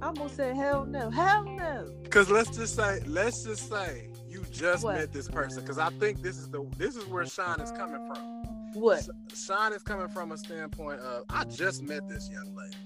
I 0.00 0.06
almost 0.06 0.36
said 0.36 0.56
hell 0.56 0.86
no. 0.86 1.10
Hell 1.10 1.44
no. 1.44 1.92
Because 2.02 2.30
let's 2.30 2.56
just 2.56 2.74
say, 2.76 3.00
let's 3.06 3.42
just 3.44 3.68
say 3.68 4.08
you 4.26 4.42
just 4.50 4.84
What? 4.84 4.96
met 4.96 5.12
this 5.12 5.28
person. 5.28 5.60
Because 5.62 5.78
I 5.78 5.90
think 5.90 6.22
this 6.22 6.38
is 6.38 6.48
the 6.48 6.64
this 6.78 6.96
is 6.96 7.04
where 7.06 7.26
Sean 7.26 7.60
is 7.60 7.70
coming 7.72 8.06
from. 8.06 8.18
What? 8.80 9.06
Sean 9.34 9.72
is 9.74 9.82
coming 9.82 10.08
from 10.08 10.32
a 10.32 10.38
standpoint 10.38 11.00
of 11.00 11.24
I 11.28 11.44
just 11.44 11.82
met 11.82 12.08
this 12.08 12.30
young 12.30 12.54
lady, 12.56 12.76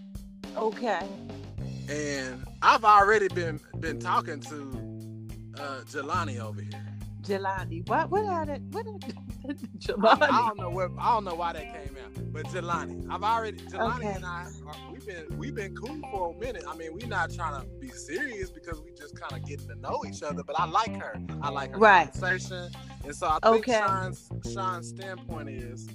Okay. 0.56 1.06
and 1.88 2.44
I've 2.60 2.84
already 2.84 3.28
been 3.28 3.60
been 3.78 4.00
talking 4.00 4.40
to 4.40 5.60
uh, 5.62 5.80
Jelani 5.84 6.40
over 6.40 6.60
here. 6.60 6.95
Jelani. 7.26 7.88
What? 7.88 8.10
What 8.10 8.26
are 8.26 8.46
that? 8.46 8.62
What 8.70 8.86
are 8.86 9.00
I, 10.02 10.16
Jelani? 10.18 10.22
I 10.30 10.48
don't 10.48 10.58
know 10.60 10.70
where 10.70 10.90
I 10.98 11.14
don't 11.14 11.24
know 11.24 11.34
why 11.36 11.52
that 11.54 11.62
came 11.72 11.96
out, 12.04 12.12
but 12.32 12.46
Jelani, 12.48 13.06
I've 13.10 13.22
already 13.24 13.58
Jelani 13.72 13.98
Okay. 13.98 14.14
and 14.16 14.24
I 14.26 14.48
are, 14.66 14.76
we've 14.92 15.06
been 15.06 15.26
we've 15.38 15.54
been 15.54 15.74
cool 15.74 15.98
for 16.10 16.34
a 16.34 16.40
minute. 16.40 16.64
I 16.68 16.76
mean, 16.76 16.94
we're 16.94 17.08
not 17.08 17.32
trying 17.32 17.60
to 17.62 17.66
be 17.80 17.90
serious 17.90 18.50
because 18.50 18.80
we 18.82 18.92
just 18.92 19.20
kind 19.20 19.34
of 19.40 19.46
getting 19.48 19.68
to 19.68 19.76
know 19.76 20.04
each 20.06 20.22
other. 20.22 20.44
But 20.44 20.58
I 20.60 20.66
like 20.66 20.96
her. 20.96 21.20
I 21.42 21.50
like 21.50 21.72
her 21.72 21.78
Right. 21.78 22.12
conversation, 22.12 22.70
and 23.04 23.14
so 23.16 23.28
I 23.28 23.38
think 23.48 23.68
Okay. 23.68 23.78
Sean's 23.78 24.28
Sean's 24.52 24.88
standpoint 24.88 25.50
is, 25.50 25.88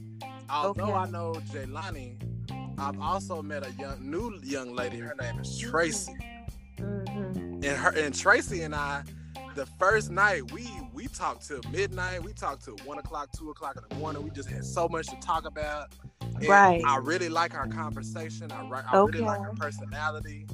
although 0.50 0.84
Okay. 0.84 0.94
I 0.94 1.08
know 1.08 1.34
Jelani, 1.52 2.18
I've 2.80 3.00
also 3.00 3.42
met 3.44 3.66
a 3.68 3.72
young 3.74 3.98
new 4.12 4.40
young 4.44 4.76
lady. 4.76 5.00
Her 5.00 5.16
name 5.16 5.40
is 5.40 5.58
Tracy, 5.60 6.14
hmm 6.80 7.34
and 7.64 7.78
her 7.78 7.94
and 7.98 8.14
Tracy 8.16 8.64
and 8.64 8.76
I. 8.76 9.04
The 9.56 9.66
first 9.80 10.12
night 10.12 10.52
we 10.52 10.70
we 10.94 11.08
talked 11.08 11.48
till 11.48 11.62
midnight. 11.72 12.24
We 12.24 12.34
talked 12.34 12.66
till 12.66 12.78
one 12.86 13.00
o'clock, 13.00 13.30
two 13.38 13.50
o'clock 13.52 13.76
in 13.78 13.84
the 13.90 13.96
morning. 13.96 14.24
We 14.24 14.32
just 14.32 14.50
had 14.50 14.66
so 14.66 14.88
much 14.88 15.08
to 15.10 15.18
talk 15.18 15.46
about. 15.46 15.90
And 16.42 16.48
Right. 16.48 16.82
I 16.86 16.98
really 16.98 17.30
like 17.30 17.56
our 17.56 17.68
conversation. 17.68 18.52
I, 18.52 18.64
I 18.88 18.98
really 18.98 19.22
like 19.22 19.42
her 19.42 19.54
personality, 19.54 20.48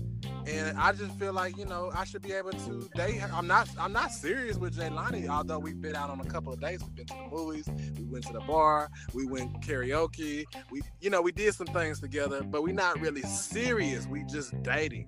and 0.48 0.78
I 0.78 0.93
just 0.93 1.18
feel 1.20 1.34
like 1.34 1.58
you 1.58 1.66
know 1.66 1.91
I 1.95 2.06
should 2.06 2.22
be 2.24 2.34
able 2.34 2.54
to 2.54 2.89
date 2.95 3.18
her. 3.20 3.30
I'm 3.34 3.48
not 3.48 3.70
I'm 3.80 3.93
not 3.93 4.12
serious 4.12 4.58
with 4.58 4.76
Jaylani, 4.78 5.28
although 5.30 5.60
we've 5.60 5.82
been 5.82 5.95
out 5.95 6.10
on 6.10 6.20
a 6.20 6.26
couple 6.26 6.54
of 6.54 6.60
dates. 6.60 6.84
We've 6.84 6.95
been 6.95 7.08
to 7.08 7.16
the 7.16 7.36
movies. 7.36 7.70
We 7.98 8.06
went 8.06 8.26
to 8.28 8.34
the 8.34 8.41
bar. 8.41 8.89
We 9.14 9.26
went 9.28 9.62
karaoke. 9.62 10.45
We 10.72 10.82
you 11.02 11.10
know 11.10 11.22
we 11.22 11.32
did 11.32 11.54
some 11.56 11.68
things 11.68 12.00
together, 12.02 12.43
but 12.43 12.64
we're 12.64 12.74
not 12.74 13.00
really 13.00 13.24
serious. 13.24 14.08
We 14.08 14.24
just 14.26 14.62
dating. 14.64 15.08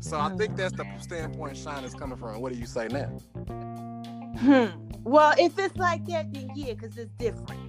So 0.00 0.18
I 0.20 0.30
think 0.36 0.56
that's 0.56 0.74
the 0.74 0.86
standpoint 1.00 1.56
Sean 1.56 1.84
is 1.84 1.94
coming 1.94 2.18
from. 2.18 2.40
What 2.40 2.52
do 2.52 2.58
you 2.58 2.66
say 2.66 2.88
now? 2.88 3.06
Hmm. 4.38 4.86
Well, 5.06 5.34
if 5.38 5.56
it's 5.56 5.76
like 5.76 6.04
that, 6.06 6.32
then 6.32 6.50
yeah, 6.56 6.74
because 6.74 6.96
it's 6.96 7.12
different. 7.12 7.60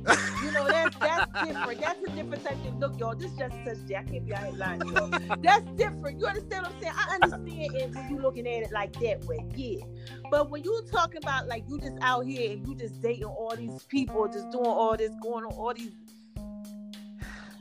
You 0.43 0.51
know, 0.51 0.67
that's 0.67 0.95
that's 0.97 1.31
different. 1.47 1.81
That's 1.81 2.03
a 2.03 2.09
different 2.09 2.43
type 2.43 2.57
of 2.65 2.79
look, 2.79 2.99
y'all. 2.99 3.15
This 3.15 3.31
just 3.33 3.55
such 3.63 3.77
I 3.95 4.01
can't 4.03 4.25
be 4.25 4.33
out 4.33 4.45
here 4.45 4.53
lying, 4.53 4.81
y'all. 4.87 5.07
That's 5.41 5.65
different. 5.75 6.19
You 6.19 6.25
understand 6.25 6.63
what 6.63 6.73
I'm 6.73 6.81
saying? 6.81 6.93
I 6.95 7.13
understand 7.13 7.75
it 7.75 7.95
when 7.95 8.09
you 8.09 8.17
looking 8.19 8.47
at 8.47 8.63
it 8.63 8.71
like 8.71 8.93
that 9.01 9.23
way, 9.25 9.45
yeah. 9.55 9.85
But 10.31 10.49
when 10.49 10.63
you 10.63 10.83
talking 10.91 11.19
about 11.21 11.47
like 11.47 11.63
you 11.69 11.79
just 11.79 11.97
out 12.01 12.25
here 12.25 12.53
and 12.53 12.67
you 12.67 12.75
just 12.75 13.01
dating 13.03 13.25
all 13.25 13.55
these 13.55 13.83
people, 13.83 14.27
just 14.27 14.49
doing 14.49 14.65
all 14.65 14.97
this, 14.97 15.11
going 15.21 15.45
on 15.45 15.53
all 15.53 15.75
these, 15.75 15.91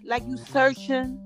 like 0.04 0.26
you 0.26 0.38
searching. 0.38 1.20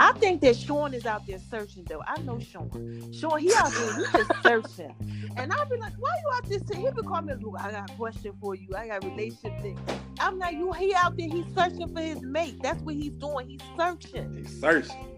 I 0.00 0.12
think 0.12 0.40
that 0.42 0.56
Sean 0.56 0.94
is 0.94 1.06
out 1.06 1.26
there 1.26 1.40
searching 1.50 1.84
though. 1.88 2.02
I 2.06 2.20
know 2.22 2.38
Sean. 2.38 2.70
Sean, 3.12 3.40
he 3.40 3.52
out 3.54 3.72
there, 3.72 3.96
he 3.96 4.02
just 4.12 4.42
searching. 4.44 4.94
And 5.36 5.52
I'll 5.52 5.68
be 5.68 5.76
like, 5.76 5.94
why 5.98 6.10
you 6.22 6.30
out 6.36 6.48
there? 6.48 6.80
He 6.80 6.90
be 6.90 7.02
calling 7.02 7.26
me, 7.26 7.34
look, 7.40 7.60
I 7.60 7.72
got 7.72 7.90
a 7.90 7.94
question 7.94 8.32
for 8.40 8.54
you. 8.54 8.68
I 8.76 8.86
got 8.86 9.02
a 9.04 9.08
relationship 9.08 9.60
thing. 9.60 9.78
I'm 10.20 10.38
like, 10.38 10.54
you 10.54 10.72
he 10.72 10.94
out 10.94 11.16
there, 11.16 11.28
he's 11.28 11.52
searching 11.52 11.92
for 11.92 12.00
his 12.00 12.22
mate. 12.22 12.62
That's 12.62 12.80
what 12.82 12.94
he's 12.94 13.12
doing. 13.14 13.48
He's 13.48 13.60
searching. 13.76 14.36
He's 14.36 14.60
searching. 14.60 15.08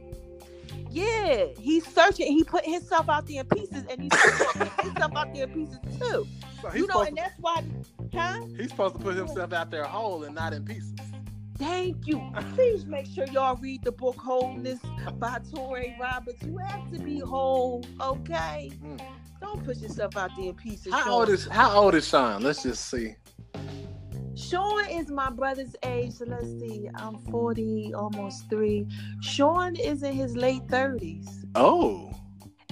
Yeah, 0.91 1.47
he's 1.59 1.87
searching. 1.87 2.33
He 2.33 2.43
put 2.43 2.65
himself 2.65 3.09
out 3.09 3.27
there 3.27 3.41
in 3.41 3.47
pieces, 3.47 3.85
and 3.89 4.03
he's 4.03 4.11
putting 4.13 4.71
himself 4.83 5.13
out 5.15 5.35
there 5.35 5.45
in 5.45 5.53
pieces 5.53 5.79
too. 6.01 6.27
So 6.63 6.75
You 6.75 6.87
know, 6.87 7.03
and 7.03 7.17
to, 7.17 7.23
that's 7.23 7.39
why, 7.39 7.65
huh? 8.15 8.41
he's 8.57 8.71
supposed 8.71 8.97
to 8.97 9.01
put 9.01 9.15
himself 9.15 9.53
out 9.53 9.71
there 9.71 9.85
whole 9.85 10.25
and 10.25 10.35
not 10.35 10.53
in 10.53 10.65
pieces. 10.65 10.95
Thank 11.61 12.07
you. 12.07 12.33
Please 12.55 12.87
make 12.87 13.05
sure 13.05 13.27
y'all 13.27 13.57
read 13.57 13.85
the 13.85 13.93
book 13.93 14.17
Wholeness 14.17 14.81
by 15.19 15.41
Touré 15.53 15.99
Roberts. 16.01 16.43
You 16.43 16.57
have 16.57 16.91
to 16.91 16.99
be 16.99 17.19
whole, 17.21 17.85
okay? 18.01 18.73
Mm. 18.83 18.99
Don't 19.43 19.63
put 19.63 19.77
yourself 19.77 20.17
out 20.17 20.31
there 20.37 20.47
in 20.47 20.55
pieces. 20.55 20.91
How 20.91 21.05
Sean. 21.05 21.13
old 21.13 21.29
is 21.29 21.47
How 21.47 21.79
old 21.79 21.95
is 21.95 22.09
Sean? 22.09 22.43
Let's 22.43 22.63
just 22.63 22.89
see. 22.89 23.15
Sean 24.35 24.89
is 24.89 25.11
my 25.11 25.29
brother's 25.29 25.77
age. 25.85 26.13
So 26.15 26.25
let's 26.25 26.49
see. 26.59 26.89
I'm 26.95 27.19
40, 27.31 27.93
almost 27.95 28.49
three. 28.49 28.87
Sean 29.21 29.77
is 29.77 30.03
in 30.03 30.15
his 30.15 30.35
late 30.37 30.67
30s. 30.69 31.45
Oh, 31.55 32.11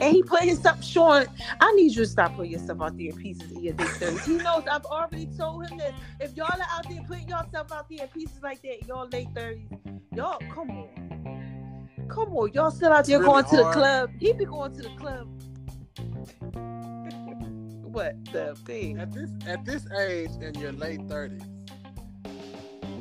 And 0.00 0.14
he 0.14 0.22
put 0.22 0.42
himself, 0.42 0.82
Sean, 0.84 1.26
I 1.60 1.72
need 1.72 1.94
you 1.94 2.04
to 2.04 2.06
stop 2.06 2.36
putting 2.36 2.52
yourself 2.52 2.80
out 2.80 2.96
there 2.96 3.08
in 3.08 3.16
pieces 3.16 3.50
in 3.50 3.62
your 3.62 3.74
late 3.74 3.88
30s. 3.88 4.24
He 4.24 4.36
knows 4.36 4.64
I've 4.70 4.84
already 4.84 5.26
told 5.36 5.66
him 5.66 5.78
this. 5.78 5.92
If 6.20 6.36
y'all 6.36 6.46
are 6.46 6.66
out 6.70 6.88
there 6.88 7.02
putting 7.06 7.28
yourself 7.28 7.72
out 7.72 7.88
there 7.88 8.02
in 8.02 8.08
pieces 8.08 8.42
like 8.42 8.62
that, 8.62 8.86
y'all 8.86 9.08
late 9.08 9.28
30s, 9.34 9.66
y'all, 10.14 10.38
come 10.52 10.70
on. 10.70 11.08
Come 12.08 12.36
on. 12.36 12.52
Y'all 12.52 12.70
still 12.70 12.92
out 12.92 13.06
there 13.06 13.18
really 13.18 13.30
going 13.30 13.44
to 13.44 13.56
the 13.56 13.70
club. 13.72 14.10
He 14.18 14.32
be 14.32 14.44
going 14.44 14.74
to 14.76 14.82
the 14.82 14.90
club. 14.90 15.28
what 17.92 18.24
the 18.32 18.54
thing? 18.64 18.98
at 18.98 19.12
this 19.12 19.30
at 19.46 19.64
this 19.64 19.84
age 19.98 20.30
in 20.40 20.54
your 20.54 20.72
late 20.72 21.00
thirties, 21.08 21.42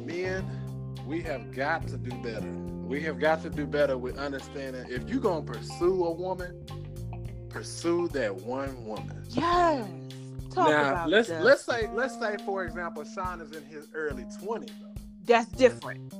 men, 0.06 0.46
we 1.06 1.22
have 1.22 1.52
got 1.52 1.88
to 1.88 1.98
do 1.98 2.16
better. 2.18 2.50
We 2.88 3.02
have 3.02 3.20
got 3.20 3.42
to 3.44 3.50
do 3.50 3.68
better 3.68 3.98
with 3.98 4.18
understanding 4.18 4.86
if 4.90 5.08
you're 5.10 5.20
gonna 5.20 5.46
pursue 5.46 6.06
a 6.06 6.12
woman, 6.12 6.66
pursue 7.58 8.08
that 8.10 8.36
one 8.36 8.86
woman. 8.86 9.24
Yes. 9.32 9.88
Talk 10.54 10.70
now 10.70 10.90
about 10.92 11.10
let's 11.10 11.30
that. 11.30 11.44
let's 11.44 11.64
say 11.64 11.88
let's 11.94 12.20
say 12.20 12.38
for 12.46 12.64
example, 12.64 13.04
Sean 13.04 13.42
is 13.42 13.52
in 13.52 13.64
his 13.66 13.88
early 13.94 14.26
twenties. 14.40 14.72
That's 15.26 15.48
different. 15.52 16.14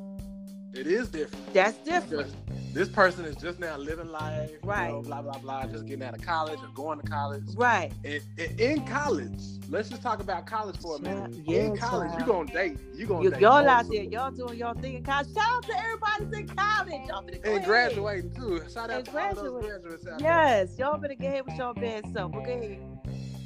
It 0.78 0.88
is 0.88 1.08
different. 1.10 1.54
That's 1.54 1.78
different. 1.80 2.34
This 2.74 2.88
person 2.90 3.26
is 3.26 3.36
just 3.38 3.60
now 3.60 3.76
living 3.78 4.10
life, 4.12 4.52
you 4.52 4.60
Right. 4.64 4.90
know, 4.92 5.02
blah 5.02 5.24
blah 5.24 5.38
blah, 5.40 5.66
just 5.66 5.88
getting 5.88 6.04
out 6.04 6.14
of 6.16 6.22
college 6.22 6.60
or 6.62 6.68
going 6.76 7.00
to 7.00 7.08
college. 7.08 7.44
Right. 7.56 7.92
in, 8.04 8.22
in, 8.38 8.60
in 8.60 8.86
college, 8.86 9.42
let's 9.70 9.90
just 9.90 10.04
talk 10.04 10.20
about 10.22 10.46
college 10.46 10.78
for 10.78 10.98
a 10.98 11.02
minute. 11.02 11.34
Yeah, 11.46 11.62
in 11.62 11.78
college, 11.78 12.10
child. 12.12 12.22
you 12.22 12.28
gonna 12.28 12.54
date. 12.54 12.78
You 12.94 13.08
gonna 13.08 13.24
You, 13.24 13.32
date. 13.32 13.42
y'all 13.42 13.68
out 13.68 13.90
there, 13.90 14.04
y'all 14.04 14.30
doing 14.30 14.60
y'all 14.60 14.76
thing 14.76 14.94
in 14.96 15.04
college. 15.04 15.34
Shout 15.34 15.44
out 15.48 15.64
to 15.66 15.78
everybody 15.80 16.26
that's 16.26 16.38
in 16.52 16.56
college. 16.56 17.08
Y'all 17.08 17.24
go 17.24 17.56
and 17.56 17.66
graduating 17.66 18.32
too. 18.36 18.62
Shout 18.72 18.92
out 18.92 18.98
And 18.98 19.06
to 19.06 19.12
all 19.20 19.34
those 19.34 19.44
graduate. 19.44 19.64
graduates 19.82 20.08
out 20.08 20.20
there. 20.20 20.28
Yes, 20.30 20.78
y'all 20.78 20.98
better 21.00 21.16
get 21.16 21.28
ahead 21.30 21.46
with 21.48 21.56
y'all 21.56 21.74
bad 21.74 22.04
self. 22.14 22.32
Go. 22.34 22.78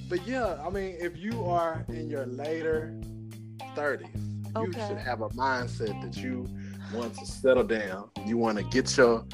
But 0.09 0.27
yeah, 0.27 0.61
I 0.65 0.69
mean, 0.69 0.97
if 0.99 1.15
you 1.15 1.45
are 1.45 1.86
in 1.88 2.09
your 2.09 2.25
later 2.25 2.93
thirties, 3.75 4.09
you 4.57 4.73
should 4.73 4.97
have 4.97 5.21
a 5.21 5.29
mindset 5.29 6.01
that 6.01 6.17
you 6.21 6.45
want 6.93 7.15
to 7.15 7.25
settle 7.25 7.63
down. 7.63 8.09
You 8.25 8.37
want 8.37 8.57
to 8.57 8.63
get 8.63 8.95
your 8.97 9.25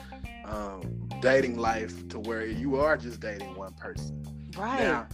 um, 0.46 1.10
dating 1.22 1.58
life 1.58 2.08
to 2.10 2.20
where 2.20 2.46
you 2.46 2.78
are 2.78 2.98
just 2.98 3.20
dating 3.20 3.56
one 3.56 3.74
person. 3.74 4.24
Right. 4.58 4.78
Now, 4.78 5.08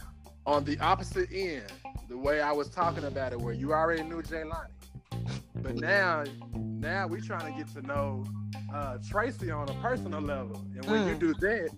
on 0.45 0.63
the 0.63 0.77
opposite 0.79 1.29
end, 1.31 1.71
the 2.09 2.17
way 2.17 2.41
I 2.41 2.51
was 2.51 2.69
talking 2.69 3.05
about 3.05 3.31
it, 3.33 3.39
where 3.39 3.53
you 3.53 3.73
already 3.73 4.03
knew 4.03 4.21
Jaylani, 4.21 4.67
but 5.61 5.75
now, 5.75 6.25
now 6.53 7.07
we're 7.07 7.21
trying 7.21 7.51
to 7.51 7.57
get 7.57 7.73
to 7.73 7.81
know 7.81 8.25
uh, 8.73 8.97
Tracy 9.07 9.51
on 9.51 9.69
a 9.69 9.73
personal 9.75 10.21
level, 10.21 10.55
and 10.75 10.85
when 10.85 11.07
you 11.07 11.15
Mm. 11.15 11.19
do 11.19 11.33
that, 11.35 11.69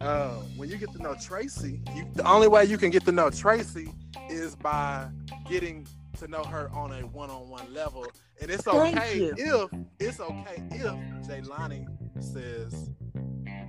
uh, 0.00 0.34
when 0.56 0.68
you 0.68 0.76
get 0.76 0.92
to 0.92 1.02
know 1.02 1.14
Tracy, 1.14 1.80
you, 1.94 2.06
the 2.14 2.28
only 2.28 2.48
way 2.48 2.64
you 2.64 2.76
can 2.76 2.90
get 2.90 3.04
to 3.06 3.12
know 3.12 3.30
Tracy 3.30 3.88
is 4.28 4.54
by 4.54 5.08
getting 5.48 5.86
to 6.20 6.28
know 6.28 6.44
her 6.44 6.70
on 6.72 6.92
a 6.92 7.06
one-on-one 7.06 7.72
level, 7.74 8.06
and 8.40 8.50
it's 8.50 8.66
okay 8.66 9.32
if 9.36 9.70
it's 10.00 10.20
okay 10.20 10.62
if 10.70 11.26
Jaylani 11.28 11.86
says 12.22 12.90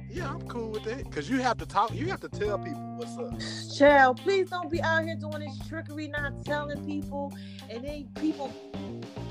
Yeah, 0.10 0.32
I'm 0.32 0.48
cool 0.48 0.72
with 0.72 0.88
it," 0.88 1.12
Cause 1.12 1.30
you 1.30 1.42
have 1.42 1.58
to 1.58 1.66
talk. 1.66 1.94
You 1.94 2.08
have 2.08 2.22
to 2.22 2.30
tell 2.30 2.58
people 2.60 2.82
what's 2.98 3.18
up. 3.18 3.78
Child, 3.78 4.20
please 4.24 4.50
don't 4.50 4.70
be 4.72 4.82
out 4.82 5.04
here 5.06 5.16
doing 5.16 5.40
this 5.40 5.68
trickery, 5.68 6.08
not 6.10 6.46
telling 6.46 6.86
people, 6.86 7.34
and 7.70 7.84
then 7.86 8.10
people 8.22 8.54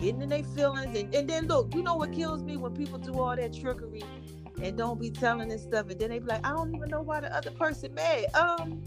getting 0.01 0.23
in 0.23 0.29
their 0.31 0.45
feelings. 0.45 0.99
And, 0.99 1.15
and 1.15 1.29
then 1.31 1.47
look, 1.47 1.75
you 1.75 1.83
know 1.83 1.97
what 1.97 2.12
kills 2.12 2.43
me 2.43 2.57
when 2.57 2.75
people 2.75 2.99
do 2.99 3.15
all 3.19 3.37
that 3.37 3.55
trickery 3.55 4.03
and 4.62 4.77
don't 4.79 5.01
be 5.01 5.11
telling 5.11 5.49
this 5.49 5.62
stuff, 5.62 5.91
and 5.91 5.99
then 6.01 6.11
they 6.11 6.19
be 6.19 6.27
like, 6.27 6.47
I 6.47 6.51
don't 6.51 6.75
even 6.75 6.91
know 6.91 7.03
why 7.03 7.21
the 7.21 7.35
other 7.35 7.51
person 7.53 7.95
mad. 7.95 8.27
Um. 8.35 8.83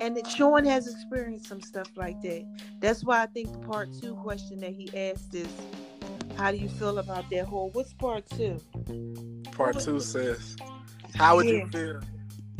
And 0.00 0.16
that 0.16 0.26
Sean 0.26 0.64
has 0.64 0.86
experienced 0.86 1.46
some 1.48 1.60
stuff 1.60 1.90
like 1.96 2.20
that. 2.22 2.44
That's 2.80 3.04
why 3.04 3.22
I 3.22 3.26
think 3.26 3.52
the 3.52 3.58
part 3.66 3.88
two 4.00 4.14
question 4.16 4.60
that 4.60 4.72
he 4.72 4.88
asked 4.96 5.34
is, 5.34 5.48
"How 6.36 6.50
do 6.50 6.58
you 6.58 6.68
feel 6.68 6.98
about 6.98 7.28
that 7.30 7.46
whole?" 7.46 7.70
What's 7.70 7.92
part 7.94 8.28
two? 8.30 8.60
Part 9.52 9.78
two 9.80 10.00
says, 10.00 10.56
"How 11.14 11.36
would 11.36 11.46
Yeah. 11.46 11.64
you 11.64 11.66
feel? 11.68 12.00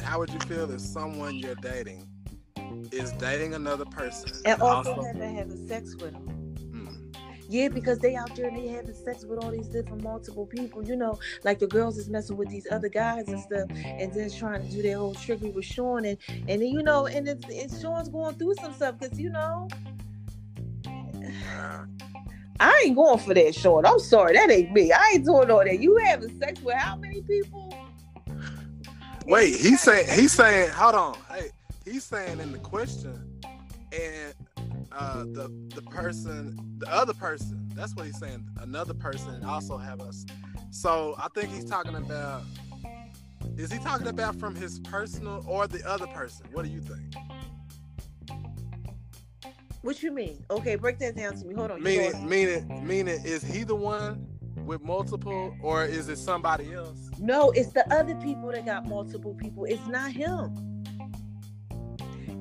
How 0.01 0.19
would 0.19 0.31
you 0.31 0.41
feel 0.41 0.71
if 0.71 0.81
someone 0.81 1.39
you're 1.39 1.55
dating 1.57 2.07
is 2.93 3.13
dating 3.13 3.55
another 3.55 3.85
person 3.87 4.31
And 4.45 4.61
also 4.63 5.03
having 5.03 5.35
having 5.35 5.69
sex 5.69 5.97
with 5.97 6.13
them. 6.13 6.34
Yeah, 7.49 7.69
because 7.69 7.99
they 7.99 8.17
out 8.17 8.35
there 8.35 8.49
and 8.49 8.57
they 8.57 8.69
having 8.69 8.95
sex 8.95 9.25
with 9.25 9.39
all 9.43 9.51
these 9.51 9.69
different 9.69 10.03
multiple 10.03 10.47
people. 10.47 10.85
You 10.85 10.97
know, 10.97 11.19
like 11.45 11.59
the 11.59 11.67
girls 11.67 11.99
is 11.99 12.09
messing 12.09 12.37
with 12.37 12.49
these 12.49 12.67
other 12.71 12.89
guys 12.89 13.29
and 13.29 13.41
stuff, 13.41 13.69
and 13.71 14.13
then 14.13 14.31
trying 14.31 14.63
to 14.63 14.69
do 14.75 14.83
their 14.83 14.99
whole 14.99 15.15
trickery 15.15 15.51
with 15.51 15.65
Sean, 15.65 16.05
and 16.05 16.19
and 16.29 16.63
then 16.63 16.69
you 16.69 16.83
know, 16.83 17.07
and 17.07 17.29
it's, 17.29 17.81
Sean's 17.81 18.09
going 18.09 18.35
through 18.37 18.55
some 18.55 18.73
stuff 18.73 18.99
because 18.99 19.19
you 19.19 19.31
know, 19.31 19.69
I 22.61 22.83
ain't 22.87 22.97
going 22.97 23.19
for 23.19 23.35
that, 23.35 23.55
Sean. 23.55 23.85
I'm 23.85 23.99
sorry, 23.99 24.35
that 24.35 24.51
ain't 24.51 24.73
me. 24.73 24.93
I 24.93 25.13
ain't 25.15 25.25
doing 25.25 25.51
all 25.51 25.65
that. 25.65 25.81
You 25.81 25.97
having 25.97 26.39
sex 26.39 26.61
with 26.61 26.77
how 26.77 26.97
many 26.97 27.23
people? 27.23 27.75
Wait, 29.27 29.57
he's 29.57 29.81
saying 29.81 30.07
he's 30.19 30.33
saying 30.33 30.71
hold 30.71 30.95
on. 30.95 31.17
Hey, 31.31 31.51
he's 31.85 32.05
saying 32.05 32.41
in 32.41 32.53
the 32.53 32.59
question, 32.59 33.41
and 33.93 34.34
uh, 34.97 35.25
the 35.25 35.51
the 35.75 35.83
person, 35.83 36.57
the 36.79 36.93
other 36.93 37.15
person. 37.15 37.69
That's 37.75 37.95
what 37.95 38.07
he's 38.07 38.19
saying. 38.19 38.47
Another 38.61 38.95
person 38.95 39.45
also 39.45 39.77
have 39.77 40.01
us. 40.01 40.25
So 40.71 41.15
I 41.19 41.29
think 41.35 41.51
he's 41.51 41.65
talking 41.65 41.97
about. 41.97 42.43
Is 43.57 43.71
he 43.71 43.79
talking 43.79 44.07
about 44.07 44.37
from 44.37 44.55
his 44.55 44.81
personal 44.81 45.45
or 45.47 45.67
the 45.67 45.87
other 45.89 46.07
person? 46.09 46.47
What 46.53 46.65
do 46.65 46.71
you 46.71 46.81
think? 46.81 47.15
What 49.83 50.03
you 50.03 50.13
mean? 50.13 50.43
Okay, 50.51 50.77
break 50.77 50.99
that 51.01 51.15
down 51.15 51.37
to 51.37 51.45
me. 51.45 51.55
Hold 51.55 51.71
on. 51.73 51.83
Meaning, 51.83 52.27
meaning, 52.27 52.87
meaning, 52.87 53.21
is 53.23 53.43
he 53.43 53.65
the 53.65 53.75
one 53.75 54.27
with 54.65 54.83
multiple, 54.83 55.55
or 55.61 55.85
is 55.85 56.09
it 56.09 56.17
somebody 56.17 56.73
else? 56.73 57.11
No, 57.19 57.51
it's 57.51 57.73
the 57.73 57.87
other 57.95 58.15
people 58.15 58.51
that 58.51 58.65
got 58.65 58.87
multiple 58.87 59.35
people. 59.35 59.67
It's 59.67 59.87
not 59.87 60.11
him. 60.11 60.74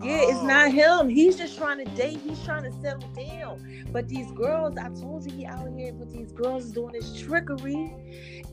Yeah, 0.03 0.19
it's 0.23 0.41
Oh. 0.41 0.45
not 0.45 0.71
him. 0.71 1.09
He's 1.09 1.37
just 1.37 1.57
trying 1.57 1.77
to 1.79 1.85
date. 1.95 2.19
He's 2.23 2.43
trying 2.43 2.63
to 2.63 2.71
settle 2.81 3.09
down. 3.13 3.85
But 3.91 4.09
these 4.09 4.31
girls, 4.31 4.77
I 4.77 4.89
told 4.89 5.25
you, 5.25 5.35
he 5.37 5.45
out 5.45 5.69
here 5.77 5.93
with 5.93 6.11
these 6.11 6.31
girls 6.33 6.71
doing 6.71 6.93
this 6.93 7.19
trickery. 7.19 7.95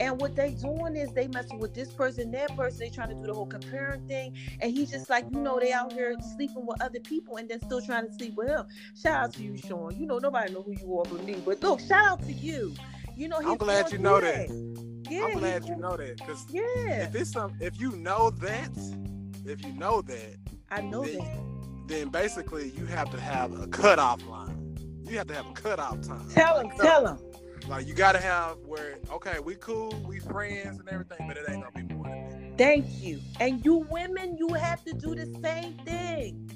And 0.00 0.20
what 0.20 0.36
they 0.36 0.54
doing 0.54 0.96
is 0.96 1.12
they 1.12 1.28
messing 1.28 1.58
with 1.58 1.74
this 1.74 1.92
person, 1.92 2.30
that 2.32 2.56
person. 2.56 2.80
They 2.80 2.90
trying 2.90 3.08
to 3.10 3.14
do 3.16 3.26
the 3.26 3.34
whole 3.34 3.46
comparing 3.46 4.06
thing. 4.06 4.34
And 4.60 4.72
he's 4.72 4.90
just 4.90 5.10
like, 5.10 5.26
you 5.32 5.40
know, 5.40 5.58
they 5.60 5.72
out 5.72 5.92
here 5.92 6.14
sleeping 6.36 6.66
with 6.66 6.80
other 6.82 7.00
people 7.00 7.36
and 7.36 7.48
then 7.48 7.60
still 7.60 7.80
trying 7.80 8.06
to 8.06 8.12
sleep 8.12 8.34
with 8.36 8.48
him. 8.48 8.66
Shout 9.00 9.14
out 9.24 9.32
to 9.34 9.42
you, 9.42 9.56
Sean. 9.56 9.96
You 9.96 10.06
know, 10.06 10.18
nobody 10.18 10.52
know 10.52 10.62
who 10.62 10.72
you 10.72 10.98
are 10.98 11.04
but 11.04 11.24
me. 11.24 11.42
But 11.44 11.62
look, 11.62 11.80
shout 11.80 12.06
out 12.06 12.22
to 12.24 12.32
you. 12.32 12.74
You 13.16 13.28
know, 13.28 13.40
I'm 13.44 13.56
glad 13.56 13.90
you 13.90 13.98
know 13.98 14.20
through 14.20 14.28
that. 14.32 14.48
Yeah, 15.08 15.24
I'm 15.24 15.32
glad 15.32 15.66
you 15.66 15.76
know 15.76 15.96
that 15.96 16.16
because 16.18 16.46
Yeah, 16.48 16.62
if 17.02 17.14
it's 17.14 17.32
some, 17.32 17.54
if 17.60 17.80
you 17.80 17.92
know 17.96 18.30
that, 18.30 18.70
if 19.44 19.64
you 19.64 19.72
know 19.72 20.02
that, 20.02 20.36
I 20.70 20.80
know 20.80 21.04
then, 21.04 21.18
that. 21.18 21.88
then 21.88 22.08
basically 22.08 22.70
you 22.70 22.86
have 22.86 23.10
to 23.10 23.20
have 23.20 23.58
a 23.58 23.66
cutoff 23.66 24.24
line. 24.26 24.76
You 25.02 25.18
have 25.18 25.26
to 25.28 25.34
have 25.34 25.46
a 25.46 25.52
cutoff 25.52 26.00
time. 26.02 26.28
Tell 26.30 26.60
him, 26.60 26.68
Like, 26.68 26.78
tell 26.78 27.06
him. 27.06 27.18
Like 27.68 27.86
you 27.86 27.94
gotta 27.94 28.18
have 28.18 28.58
where 28.66 28.98
okay, 29.12 29.38
we 29.40 29.54
cool, 29.56 29.92
we 30.06 30.18
friends 30.20 30.78
and 30.80 30.88
everything, 30.88 31.26
but 31.28 31.36
it 31.36 31.44
ain't 31.48 31.62
gonna 31.62 31.86
be 31.86 31.94
more 31.94 32.04
than 32.04 32.50
that. 32.50 32.58
Thank 32.58 32.86
you. 33.02 33.20
And 33.38 33.64
you 33.64 33.86
women, 33.90 34.36
you 34.38 34.48
have 34.54 34.84
to 34.84 34.92
do 34.92 35.14
the 35.14 35.26
same 35.42 35.74
thing. 35.84 36.50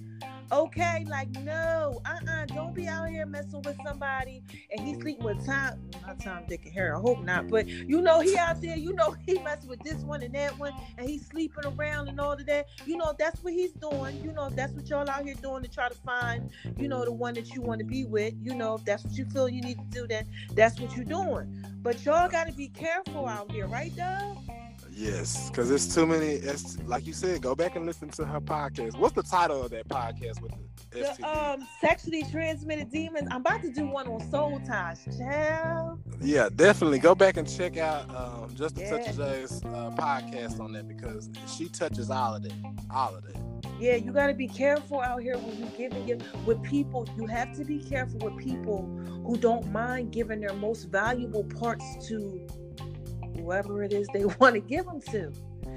Okay, 0.55 1.05
like 1.11 1.29
no, 1.41 2.01
uh-uh, 2.07 2.47
don't 2.47 2.77
be 2.77 2.87
out 2.87 3.09
here 3.09 3.27
messing 3.27 3.61
with 3.63 3.77
somebody 3.85 4.41
and 4.71 4.87
he 4.87 4.95
sleeping 4.95 5.25
with 5.25 5.45
Tom, 5.45 5.81
not 6.07 6.21
Tom, 6.21 6.45
Dick, 6.49 6.65
and 6.65 6.73
Harry. 6.73 6.93
I 6.93 7.01
hope 7.01 7.25
not, 7.25 7.49
but 7.49 7.67
you 7.67 8.01
know 8.01 8.21
he 8.21 8.39
out 8.39 8.63
there. 8.63 8.77
You 8.77 8.93
know 8.93 9.17
he 9.27 9.41
messing 9.41 9.69
with 9.69 9.81
this 9.81 10.05
one 10.05 10.23
and 10.23 10.33
that 10.37 10.57
one, 10.57 10.73
and 10.97 11.09
he's 11.09 11.27
sleeping 11.27 11.65
around 11.67 12.07
and 12.07 12.21
all 12.21 12.35
of 12.35 12.47
that. 12.47 12.69
You 12.87 12.97
know 12.97 13.13
that's 13.19 13.43
what 13.43 13.53
he's 13.53 13.73
doing. 13.73 14.23
You 14.23 14.31
know 14.31 14.49
that's 14.49 14.73
what 14.75 14.89
y'all 14.89 15.11
out 15.11 15.25
here 15.25 15.35
doing 15.43 15.65
to 15.65 15.69
try 15.69 15.89
to 15.89 15.95
find, 15.97 16.49
you 16.79 16.87
know, 16.87 17.05
the 17.05 17.13
one 17.13 17.35
that 17.35 17.53
you 17.53 17.61
want 17.61 17.81
to 17.81 17.85
be 17.85 18.05
with. 18.05 18.35
You 18.41 18.55
know 18.55 18.77
if 18.77 18.85
that's 18.85 19.03
what 19.03 19.15
you 19.15 19.25
feel 19.25 19.49
you 19.49 19.61
need 19.61 19.79
to 19.79 20.03
do, 20.03 20.07
then 20.07 20.25
that's 20.53 20.79
what 20.79 20.95
you're 20.95 21.05
doing. 21.05 21.67
But 21.83 22.05
y'all 22.05 22.29
got 22.29 22.47
to 22.47 22.53
be 22.53 22.69
careful 22.69 23.27
out 23.27 23.51
here, 23.51 23.67
right, 23.67 23.95
Doug? 23.97 24.39
Yes, 24.97 25.51
because 25.51 25.71
it's 25.71 25.93
too 25.93 26.07
many. 26.07 26.27
It's 26.35 26.79
like 26.85 27.07
you 27.07 27.13
said. 27.13 27.43
Go 27.43 27.55
back 27.55 27.75
and 27.75 27.85
listen 27.85 28.09
to 28.11 28.25
her 28.25 28.41
podcast. 28.41 28.97
What's 28.97 29.15
the 29.15 29.23
title 29.25 29.63
of 29.63 29.71
that 29.73 29.89
podcast 29.89 30.41
with 30.41 30.53
the? 30.53 30.59
The 31.19 31.29
um 31.29 31.67
sexually 31.81 32.23
transmitted 32.31 32.91
demons. 32.93 33.27
I'm 33.33 33.41
about 33.41 33.63
to 33.63 33.73
do 33.73 33.87
one 33.87 34.07
on 34.07 34.31
soul 34.31 34.61
ties, 34.65 35.05
child. 35.19 35.99
yeah, 36.21 36.49
definitely 36.55 37.01
go 37.01 37.17
back 37.17 37.37
and 37.37 37.49
check 37.51 37.77
out 37.77 38.09
um, 38.15 38.55
Just 38.55 38.79
Yeah. 38.79 38.91
Touch 38.91 39.17
J's 39.17 39.65
uh, 39.65 39.91
podcast 39.99 40.61
on 40.61 40.73
that 40.75 40.87
because 40.87 41.31
she 41.49 41.69
touches 41.69 42.11
all 42.11 42.37
of 42.37 42.45
that, 42.45 42.53
all 42.95 43.17
of 43.17 43.25
that. 43.25 43.37
Yeah, 43.81 43.97
you 43.97 44.13
got 44.13 44.29
to 44.29 44.35
be 44.35 44.47
careful 44.47 45.01
out 45.01 45.21
here 45.21 45.37
when 45.37 45.59
you're 45.59 45.69
giving 45.77 46.09
it 46.09 46.23
with 46.47 46.63
people. 46.63 47.09
You 47.19 47.27
have 47.27 47.57
to 47.57 47.65
be 47.65 47.81
careful 47.81 48.21
with 48.21 48.37
people 48.39 48.87
who 49.27 49.37
don't 49.37 49.73
mind 49.73 50.13
giving 50.13 50.41
their 50.41 50.55
most 50.55 50.85
valuable 50.85 51.43
parts 51.43 51.85
to 52.07 52.47
whoever 53.45 53.83
it 53.83 53.93
is 53.93 54.09
they 54.13 54.25
want 54.41 54.55
to 54.55 54.61
give 54.61 54.87
them 54.87 55.01
to. 55.11 55.33
You 55.67 55.71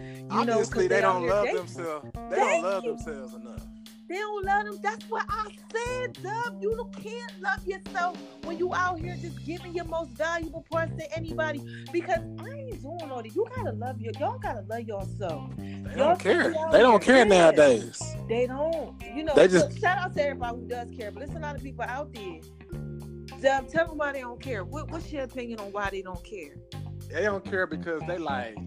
know, 0.45 0.53
Obviously, 0.53 0.87
they, 0.87 0.97
out 0.97 1.13
don't 1.13 1.27
love 1.27 1.45
dating. 1.45 1.57
themselves. 1.59 2.05
They 2.13 2.35
Thank 2.35 2.63
don't 2.63 2.63
love 2.63 2.83
you. 2.83 2.89
themselves 2.95 3.33
enough. 3.35 3.61
They 4.09 4.15
don't 4.15 4.45
love 4.45 4.65
them. 4.65 4.79
That's 4.81 5.03
what 5.09 5.25
I 5.29 5.47
said, 5.73 6.13
Dub. 6.23 6.61
You 6.61 6.89
can't 7.01 7.41
love 7.41 7.65
yourself 7.67 8.17
when 8.45 8.57
you 8.57 8.73
out 8.73 8.99
here 8.99 9.17
just 9.21 9.45
giving 9.45 9.73
your 9.73 9.83
most 9.85 10.11
valuable 10.11 10.65
parts 10.71 10.93
to 10.97 11.13
anybody. 11.15 11.61
Because 11.91 12.19
I 12.39 12.49
ain't 12.49 12.81
doing 12.81 13.11
all 13.11 13.21
that. 13.21 13.35
You 13.35 13.45
gotta 13.55 13.71
love 13.73 13.99
your. 14.01 14.13
Y'all 14.19 14.39
gotta 14.39 14.61
love 14.69 14.81
yourself. 14.87 15.51
They 15.57 15.73
Y'all 15.97 16.09
don't 16.09 16.19
care. 16.19 16.53
They 16.71 16.79
don't 16.79 17.01
care 17.03 17.25
nowadays. 17.25 18.01
They 18.29 18.47
don't. 18.47 19.01
You 19.13 19.23
know. 19.23 19.33
They 19.35 19.47
just- 19.49 19.69
look, 19.71 19.77
shout 19.77 19.97
out 19.97 20.13
to 20.15 20.23
everybody 20.23 20.57
who 20.57 20.67
does 20.67 20.89
care, 20.91 21.11
but 21.11 21.25
there's 21.25 21.37
a 21.37 21.39
lot 21.39 21.55
of 21.57 21.63
people 21.63 21.83
out 21.83 22.13
there. 22.13 22.39
Dub, 23.41 23.67
tell 23.67 23.87
them 23.87 23.97
why 23.97 24.13
they 24.13 24.21
don't 24.21 24.41
care. 24.41 24.63
What, 24.63 24.89
what's 24.89 25.11
your 25.11 25.23
opinion 25.23 25.59
on 25.59 25.71
why 25.71 25.89
they 25.91 26.01
don't 26.01 26.23
care? 26.23 26.55
They 27.09 27.23
don't 27.23 27.43
care 27.45 27.65
because 27.67 28.01
they 28.07 28.17
like, 28.17 28.57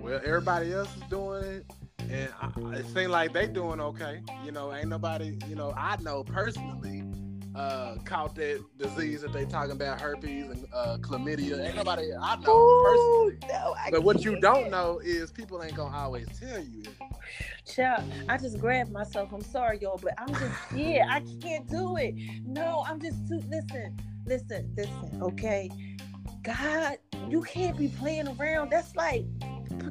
well, 0.00 0.20
everybody 0.24 0.72
else 0.72 0.94
is 0.96 1.02
doing 1.10 1.44
it, 1.44 1.66
and 2.08 2.32
I, 2.40 2.50
it 2.78 2.86
seems 2.86 3.10
like 3.10 3.32
they 3.32 3.46
doing 3.46 3.80
okay. 3.80 4.22
You 4.44 4.52
know, 4.52 4.72
ain't 4.72 4.88
nobody. 4.88 5.38
You 5.48 5.56
know, 5.56 5.74
I 5.76 5.96
know 6.00 6.24
personally 6.24 7.04
uh, 7.54 7.96
caught 8.04 8.34
that 8.36 8.62
disease 8.78 9.22
that 9.22 9.32
they 9.32 9.44
talking 9.44 9.72
about, 9.72 10.00
herpes 10.00 10.50
and 10.50 10.66
uh, 10.72 10.98
chlamydia. 11.00 11.66
Ain't 11.66 11.76
nobody 11.76 12.10
I 12.20 12.36
know 12.36 12.64
Ooh, 12.64 12.82
personally. 12.82 13.38
no, 13.48 13.74
I 13.78 13.90
But 13.90 14.02
what 14.04 14.22
you 14.24 14.32
can't. 14.32 14.42
don't 14.42 14.70
know 14.70 15.00
is 15.04 15.30
people 15.30 15.62
ain't 15.62 15.74
gonna 15.74 15.96
always 15.96 16.26
tell 16.38 16.60
you. 16.60 16.82
Child, 17.66 18.04
I 18.28 18.38
just 18.38 18.58
grabbed 18.58 18.92
myself. 18.92 19.32
I'm 19.32 19.42
sorry, 19.42 19.78
y'all, 19.80 19.98
but 20.02 20.14
I'm 20.18 20.28
just 20.28 20.54
yeah, 20.74 21.06
I 21.10 21.22
can't 21.40 21.68
do 21.68 21.96
it. 21.96 22.14
No, 22.46 22.84
I'm 22.86 23.00
just 23.00 23.26
too 23.26 23.40
listen, 23.48 23.96
listen, 24.24 24.72
listen, 24.76 25.18
okay. 25.22 25.70
God, 26.46 26.98
you 27.28 27.42
can't 27.42 27.76
be 27.76 27.88
playing 27.88 28.28
around. 28.28 28.70
That's 28.70 28.94
like 28.94 29.24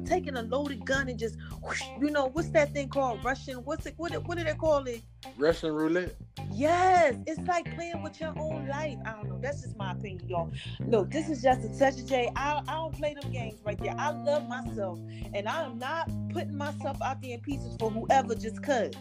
taking 0.04 0.36
a 0.36 0.42
loaded 0.42 0.84
gun 0.84 1.08
and 1.08 1.18
just 1.18 1.36
whoosh, 1.62 1.82
you 2.00 2.10
know, 2.10 2.26
what's 2.26 2.48
that 2.50 2.72
thing 2.72 2.88
called? 2.88 3.24
Russian, 3.24 3.56
what's 3.64 3.86
it 3.86 3.94
what, 3.96 4.12
what 4.26 4.38
do 4.38 4.44
they 4.44 4.54
call 4.54 4.84
it? 4.86 5.02
Russian 5.36 5.72
roulette. 5.72 6.16
Yes, 6.52 7.16
it's 7.26 7.40
like 7.46 7.74
playing 7.74 8.02
with 8.02 8.20
your 8.20 8.32
own 8.38 8.68
life. 8.68 8.98
I 9.04 9.12
don't 9.12 9.28
know. 9.28 9.38
That's 9.42 9.62
just 9.62 9.76
my 9.76 9.92
opinion, 9.92 10.28
y'all. 10.28 10.50
Look, 10.86 11.10
this 11.10 11.28
is 11.28 11.42
just 11.42 11.64
a 11.64 11.78
touch 11.78 12.00
of 12.00 12.06
J. 12.06 12.30
I, 12.36 12.62
I 12.66 12.74
don't 12.74 12.96
play 12.96 13.14
them 13.14 13.30
games 13.32 13.60
right 13.64 13.78
there. 13.78 13.94
I 13.98 14.10
love 14.10 14.48
myself, 14.48 14.98
and 15.34 15.48
I 15.48 15.64
am 15.64 15.78
not 15.78 16.10
putting 16.32 16.56
myself 16.56 16.96
out 17.02 17.20
there 17.20 17.34
in 17.34 17.40
pieces 17.40 17.76
for 17.78 17.90
whoever 17.90 18.34
just 18.34 18.62
cause. 18.62 18.92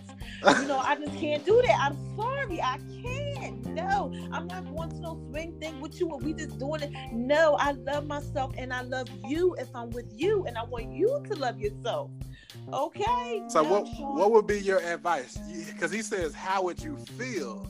You 0.59 0.67
know, 0.67 0.79
I 0.79 0.95
just 0.95 1.17
can't 1.17 1.45
do 1.45 1.61
that. 1.65 1.77
I'm 1.79 1.97
sorry, 2.17 2.61
I 2.61 2.77
can't. 3.03 3.65
No, 3.67 4.11
I'm 4.31 4.47
not 4.47 4.65
going 4.75 4.89
to 4.89 4.99
no 4.99 5.21
swing 5.29 5.57
thing 5.59 5.79
with 5.79 5.99
you, 5.99 6.13
and 6.13 6.23
we 6.23 6.33
just 6.33 6.57
doing 6.59 6.81
it. 6.81 6.91
No, 7.13 7.55
I 7.55 7.71
love 7.71 8.07
myself, 8.07 8.53
and 8.57 8.73
I 8.73 8.81
love 8.81 9.07
you 9.27 9.55
if 9.59 9.67
I'm 9.75 9.91
with 9.91 10.11
you, 10.17 10.45
and 10.45 10.57
I 10.57 10.63
want 10.69 10.91
you 10.91 11.23
to 11.27 11.35
love 11.35 11.59
yourself. 11.59 12.11
Okay. 12.73 13.43
So 13.49 13.63
what 13.63 13.87
what 13.99 14.31
would 14.31 14.47
be 14.47 14.59
your 14.59 14.79
advice? 14.79 15.37
Because 15.67 15.91
he 15.91 16.01
says, 16.01 16.33
how 16.33 16.63
would 16.63 16.81
you 16.81 16.97
feel 16.97 17.67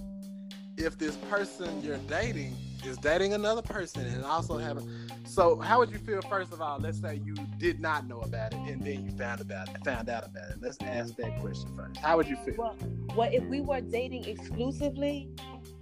if 0.77 0.97
this 0.97 1.15
person 1.29 1.81
you're 1.81 1.97
dating 2.07 2.55
is 2.85 2.97
dating 2.97 3.33
another 3.33 3.61
person 3.61 4.05
and 4.05 4.23
also 4.23 4.57
having? 4.57 4.87
So 5.25 5.57
how 5.59 5.79
would 5.79 5.89
you 5.91 5.97
feel 5.97 6.21
first 6.21 6.53
of 6.53 6.61
all? 6.61 6.79
Let's 6.79 7.01
say 7.01 7.21
you 7.25 7.35
did 7.57 7.79
not 7.79 8.07
know 8.07 8.21
about 8.21 8.53
it 8.53 8.59
and 8.59 8.81
then 8.81 9.03
you 9.03 9.11
found 9.11 9.41
about 9.41 9.69
it, 9.69 9.83
found 9.83 10.07
out 10.07 10.25
about 10.25 10.51
it. 10.51 10.57
Let's 10.61 10.77
ask 10.81 11.15
that 11.15 11.39
question 11.41 11.75
first. 11.75 11.97
How 11.97 12.15
would 12.17 12.27
you 12.27 12.37
feel? 12.37 12.55
Well, 12.57 12.77
well 13.15 13.29
if 13.31 13.43
we 13.45 13.61
were 13.61 13.81
dating 13.81 14.25
exclusively, 14.25 15.29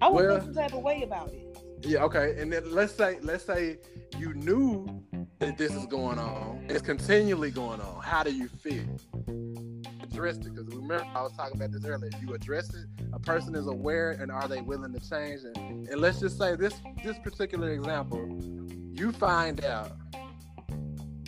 I 0.01 0.07
would 0.07 0.25
Well- 0.25 0.37
feel 0.39 0.45
some 0.45 0.55
type 0.55 0.73
of 0.73 0.81
way 0.81 1.03
about 1.03 1.29
it. 1.29 1.57
Yeah, 1.85 2.03
okay. 2.05 2.35
And 2.39 2.51
then 2.51 2.71
let's 2.71 2.93
say 2.93 3.19
let's 3.21 3.43
say 3.43 3.77
you 4.17 4.33
knew 4.33 4.87
that 5.45 5.57
this 5.57 5.73
is 5.73 5.85
going 5.85 6.19
on. 6.19 6.65
It's 6.69 6.81
continually 6.81 7.51
going 7.51 7.81
on. 7.81 8.01
How 8.01 8.23
do 8.23 8.33
you 8.33 8.47
feel? 8.47 8.85
Address 10.01 10.37
it 10.37 10.53
because 10.53 10.67
remember 10.67 11.05
I 11.13 11.21
was 11.21 11.33
talking 11.35 11.55
about 11.55 11.71
this 11.71 11.85
earlier. 11.85 12.11
You 12.21 12.33
address 12.33 12.73
it. 12.73 12.85
A 13.13 13.19
person 13.19 13.55
is 13.55 13.67
aware 13.67 14.11
and 14.11 14.31
are 14.31 14.47
they 14.47 14.61
willing 14.61 14.93
to 14.93 14.99
change? 15.09 15.41
And, 15.43 15.87
and 15.87 15.99
let's 15.99 16.19
just 16.19 16.37
say 16.37 16.55
this 16.55 16.73
this 17.03 17.17
particular 17.19 17.71
example, 17.71 18.25
you 18.93 19.11
find 19.11 19.63
out 19.65 19.91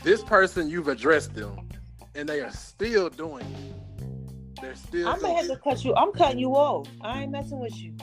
this 0.04 0.24
person 0.24 0.70
you've 0.70 0.88
addressed 0.88 1.34
them 1.34 1.68
and 2.14 2.30
they 2.30 2.42
are 2.42 2.52
still 2.52 3.10
doing 3.10 3.46
it. 3.46 4.62
They're 4.62 4.76
still 4.76 5.10
I'm 5.10 5.20
gonna 5.20 5.36
have 5.36 5.48
to 5.48 5.58
cut 5.58 5.84
you. 5.84 5.94
I'm 5.96 6.14
cutting 6.14 6.40
you 6.40 6.52
off. 6.52 6.88
I 7.02 7.24
ain't 7.24 7.32
messing 7.32 7.60
with 7.60 7.76
you. 7.78 7.96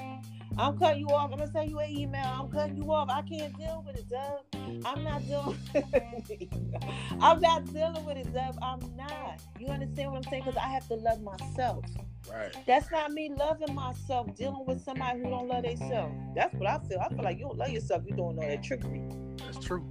I'm 0.58 0.78
cutting 0.78 1.00
you 1.00 1.08
off. 1.08 1.32
I'm 1.32 1.38
gonna 1.38 1.50
send 1.50 1.70
you 1.70 1.78
an 1.78 1.90
email. 1.90 2.26
I'm 2.26 2.48
cutting 2.48 2.76
you 2.76 2.92
off. 2.92 3.08
I 3.08 3.22
can't 3.22 3.56
deal 3.56 3.84
with 3.86 3.96
it, 3.96 4.08
Dub. 4.08 4.40
I'm 4.84 5.04
not 5.04 5.26
dealing. 5.26 5.58
I'm 7.20 7.40
not 7.40 7.72
dealing 7.72 8.04
with 8.04 8.16
it, 8.16 8.32
Dub. 8.32 8.58
I'm 8.62 8.80
not. 8.96 9.40
You 9.58 9.68
understand 9.68 10.10
what 10.10 10.18
I'm 10.18 10.30
saying? 10.30 10.42
Because 10.44 10.58
I 10.58 10.68
have 10.68 10.86
to 10.88 10.94
love 10.94 11.22
myself. 11.22 11.84
Right. 12.30 12.54
That's 12.66 12.90
not 12.90 13.12
me 13.12 13.32
loving 13.36 13.74
myself. 13.74 14.34
Dealing 14.36 14.64
with 14.66 14.82
somebody 14.82 15.20
who 15.20 15.30
don't 15.30 15.48
love 15.48 15.64
themselves. 15.64 16.14
That's 16.34 16.54
what 16.54 16.68
I 16.68 16.78
feel. 16.86 17.00
I 17.00 17.08
feel 17.08 17.24
like 17.24 17.38
you 17.38 17.44
don't 17.44 17.58
love 17.58 17.70
yourself. 17.70 18.02
You 18.06 18.14
doing 18.14 18.38
all 18.38 18.46
that 18.46 18.62
trickery. 18.62 19.02
That's 19.38 19.58
true. 19.58 19.84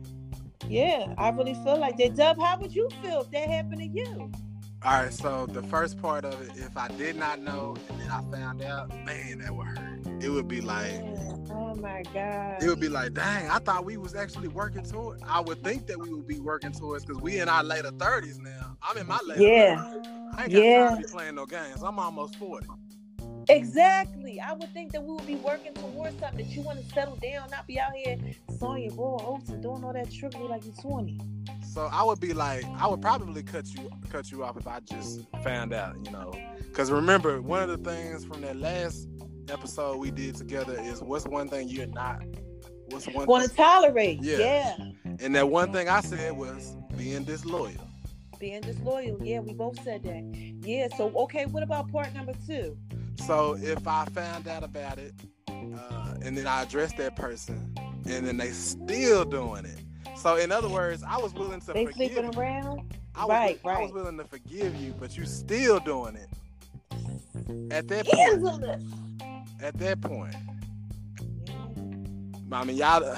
Yeah, 0.68 1.14
I 1.18 1.30
really 1.30 1.55
feel 1.55 1.78
like 1.78 1.97
that. 1.97 2.16
Dub, 2.16 2.39
how 2.39 2.57
would 2.59 2.74
you 2.74 2.88
feel 3.03 3.22
if 3.22 3.32
that 3.32 3.49
happened 3.49 3.82
to 3.82 3.88
you? 3.88 4.32
All 4.84 4.91
right, 4.99 5.13
so 5.13 5.45
the 5.45 5.61
first 5.63 6.01
part 6.01 6.25
of 6.25 6.41
it, 6.41 6.57
if 6.57 6.75
I 6.75 6.88
did 6.88 7.15
not 7.15 7.39
know 7.39 7.75
and 7.89 7.99
then 8.01 8.09
I 8.09 8.21
found 8.36 8.63
out, 8.63 8.89
man, 9.05 9.38
that 9.39 9.55
would 9.55 9.67
hurt. 9.67 9.99
It 10.23 10.29
would 10.29 10.47
be 10.47 10.59
like, 10.59 10.91
Oh 11.51 11.75
my 11.75 12.01
god. 12.13 12.63
it 12.63 12.67
would 12.67 12.79
be 12.79 12.89
like, 12.89 13.13
dang, 13.13 13.47
I 13.49 13.59
thought 13.59 13.86
we 13.86 13.97
was 13.97 14.15
actually 14.15 14.47
working 14.47 14.84
toward. 14.84 15.19
I 15.23 15.39
would 15.39 15.63
think 15.63 15.86
that 15.86 15.99
we 15.99 16.11
would 16.11 16.27
be 16.27 16.39
working 16.39 16.71
towards 16.71 17.05
because 17.05 17.21
we 17.21 17.39
in 17.39 17.47
our 17.47 17.63
later 17.63 17.91
thirties 17.91 18.39
now. 18.39 18.75
I'm 18.82 18.97
in 18.97 19.05
my 19.07 19.19
later. 19.23 19.43
Yeah. 19.43 19.75
30s. 19.75 20.34
I 20.36 20.43
ain't 20.45 20.51
got 20.53 20.63
Yeah. 20.63 20.89
time 20.89 21.01
to 21.01 21.07
be 21.07 21.11
playing 21.11 21.36
no 21.36 21.45
games. 21.45 21.84
I'm 21.84 21.99
almost 21.99 22.36
forty. 22.38 22.67
Exactly. 23.49 24.39
I 24.39 24.53
would 24.53 24.71
think 24.73 24.91
that 24.91 25.03
we 25.03 25.13
would 25.13 25.27
be 25.27 25.35
working 25.35 25.73
towards 25.73 26.19
something 26.19 26.37
that 26.37 26.55
you 26.55 26.61
want 26.61 26.79
to 26.79 26.93
settle 26.93 27.15
down, 27.15 27.49
not 27.49 27.67
be 27.67 27.79
out 27.79 27.93
here 27.93 28.17
sawing 28.57 28.83
your 28.83 28.93
boy 28.93 29.17
oats 29.21 29.49
and 29.49 29.61
doing 29.61 29.83
all 29.83 29.93
that 29.93 30.11
trickery 30.11 30.47
like 30.47 30.65
you're 30.65 30.75
20. 30.75 31.19
So 31.73 31.89
I 31.91 32.03
would 32.03 32.19
be 32.19 32.33
like, 32.33 32.65
I 32.77 32.87
would 32.87 33.01
probably 33.01 33.43
cut 33.43 33.73
you 33.73 33.89
cut 34.09 34.31
you 34.31 34.43
off 34.43 34.57
if 34.57 34.67
I 34.67 34.79
just 34.81 35.21
found 35.43 35.73
out, 35.73 35.95
you 36.03 36.11
know. 36.11 36.33
Because 36.67 36.91
remember, 36.91 37.41
one 37.41 37.61
of 37.61 37.69
the 37.69 37.89
things 37.89 38.25
from 38.25 38.41
that 38.41 38.57
last 38.57 39.07
episode 39.49 39.97
we 39.97 40.11
did 40.11 40.35
together 40.35 40.79
is 40.79 41.01
what's 41.01 41.25
one 41.25 41.47
thing 41.47 41.69
you're 41.69 41.87
not. 41.87 42.23
What's 42.89 43.07
one 43.07 43.25
Want 43.25 43.49
to 43.49 43.55
tolerate. 43.55 44.21
Yeah. 44.21 44.37
Yeah. 44.37 44.77
and 45.19 45.35
that 45.35 45.49
one 45.49 45.71
thing 45.71 45.87
I 45.87 46.01
said 46.01 46.33
was 46.33 46.75
being 46.97 47.23
disloyal. 47.23 47.87
Being 48.39 48.61
disloyal. 48.61 49.17
Yeah, 49.21 49.39
we 49.39 49.53
both 49.53 49.81
said 49.83 50.03
that. 50.03 50.23
Yeah. 50.67 50.87
So, 50.97 51.11
okay, 51.15 51.45
what 51.45 51.63
about 51.63 51.91
part 51.91 52.13
number 52.13 52.33
two? 52.47 52.77
So 53.18 53.55
if 53.59 53.88
I 53.88 54.05
found 54.05 54.47
out 54.47 54.64
about 54.64 54.97
it, 54.97 55.14
uh, 55.49 56.16
and 56.24 56.38
then 56.38 56.47
I 56.47 56.64
addressed 56.64 56.97
that 56.97 57.16
person, 57.16 57.74
and 58.05 58.26
then 58.28 58.38
they 58.38 58.49
still 58.51 59.24
doing 59.26 59.66
it. 59.66 59.80
So 60.18 60.36
in 60.38 60.51
other 60.51 60.70
words, 60.70 61.03
I 61.07 61.18
was 61.18 61.34
willing 61.34 61.62
to 61.62 61.74
They 61.74 61.86
forgive. 61.86 62.12
sleeping 62.14 62.34
you. 62.34 62.39
around? 62.39 62.93
I 63.16 63.26
was, 63.26 63.30
Right, 63.30 63.59
I 63.66 63.82
was 63.82 63.91
willing 63.91 64.18
to 64.18 64.24
forgive 64.26 64.76
you, 64.76 64.93
but 64.99 65.18
you 65.18 65.26
still 65.26 65.80
doing 65.80 66.16
it. 66.16 66.30
At 67.72 67.88
that 67.89 68.05
point, 68.05 68.84
at 69.62 69.78
that 69.80 70.01
point, 70.01 70.36
I 72.51 72.64
mean, 72.66 72.78
y'all. 72.78 73.16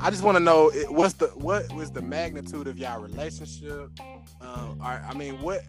I 0.00 0.10
just 0.10 0.22
want 0.22 0.36
to 0.36 0.40
know 0.44 0.68
it- 0.68 0.92
what's 0.92 1.14
the 1.14 1.28
what 1.28 1.72
was 1.72 1.90
the 1.90 2.02
magnitude 2.02 2.66
of 2.66 2.78
y'all 2.78 3.00
relationship? 3.00 3.90
Um, 4.40 4.78
are, 4.80 5.02
I 5.08 5.14
mean, 5.14 5.40
what 5.40 5.62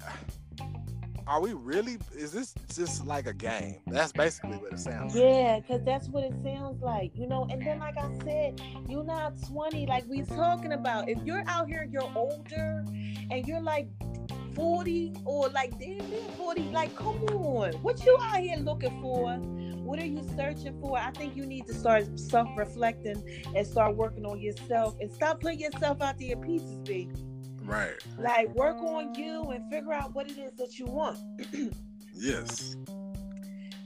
are 1.28 1.42
we 1.42 1.54
really? 1.54 1.98
Is 2.16 2.32
this 2.32 2.54
just 2.74 3.06
like 3.06 3.28
a 3.28 3.34
game? 3.34 3.82
That's 3.88 4.12
basically 4.12 4.58
what 4.58 4.74
it 4.74 4.80
sounds. 4.80 5.14
like. 5.14 5.24
Yeah, 5.24 5.60
because 5.60 5.84
that's 5.84 6.08
what 6.08 6.24
it 6.24 6.34
sounds 6.44 6.82
like, 6.82 7.12
you 7.16 7.28
know. 7.28 7.48
And 7.50 7.62
then, 7.62 7.80
like 7.80 7.98
I 7.98 8.10
said, 8.24 8.62
you're 8.88 9.04
not 9.04 9.34
20, 9.48 9.86
like 9.88 10.06
we 10.08 10.22
talking 10.24 10.74
about. 10.74 11.10
If 11.10 11.20
you're 11.24 11.44
out 11.48 11.68
here, 11.68 11.88
you're 11.92 12.10
older, 12.16 12.86
and 13.30 13.46
you're 13.46 13.62
like 13.62 13.90
40 14.56 15.14
or 15.26 15.50
like 15.50 15.78
damn 15.78 15.98
near 16.10 16.22
40, 16.38 16.62
like 16.72 16.96
come 16.96 17.24
on, 17.26 17.74
what 17.84 18.04
you 18.06 18.18
out 18.22 18.40
here 18.40 18.58
looking 18.58 19.02
for? 19.02 19.34
What 19.36 20.02
are 20.02 20.06
you 20.06 20.22
searching 20.36 20.80
for? 20.82 20.98
I 20.98 21.12
think 21.12 21.36
you 21.36 21.46
need 21.46 21.68
to 21.68 21.74
start 21.74 22.20
self-reflecting 22.20 23.24
and 23.56 23.68
start 23.68 23.96
working 23.96 24.26
on 24.26 24.42
yourself 24.42 24.98
and 25.00 25.14
stop 25.14 25.40
putting 25.40 25.60
yourself 25.60 26.02
out 26.02 26.18
there 26.18 26.34
in 26.34 26.42
pieces, 26.42 26.80
baby. 26.80 27.27
Right. 27.68 28.02
Like 28.18 28.48
work 28.56 28.78
on 28.78 29.14
you 29.14 29.44
and 29.44 29.70
figure 29.70 29.92
out 29.92 30.16
what 30.16 30.32
it 30.32 30.38
is 30.38 30.54
that 30.54 30.80
you 30.80 30.86
want. 30.86 31.20
Yes. 32.20 32.76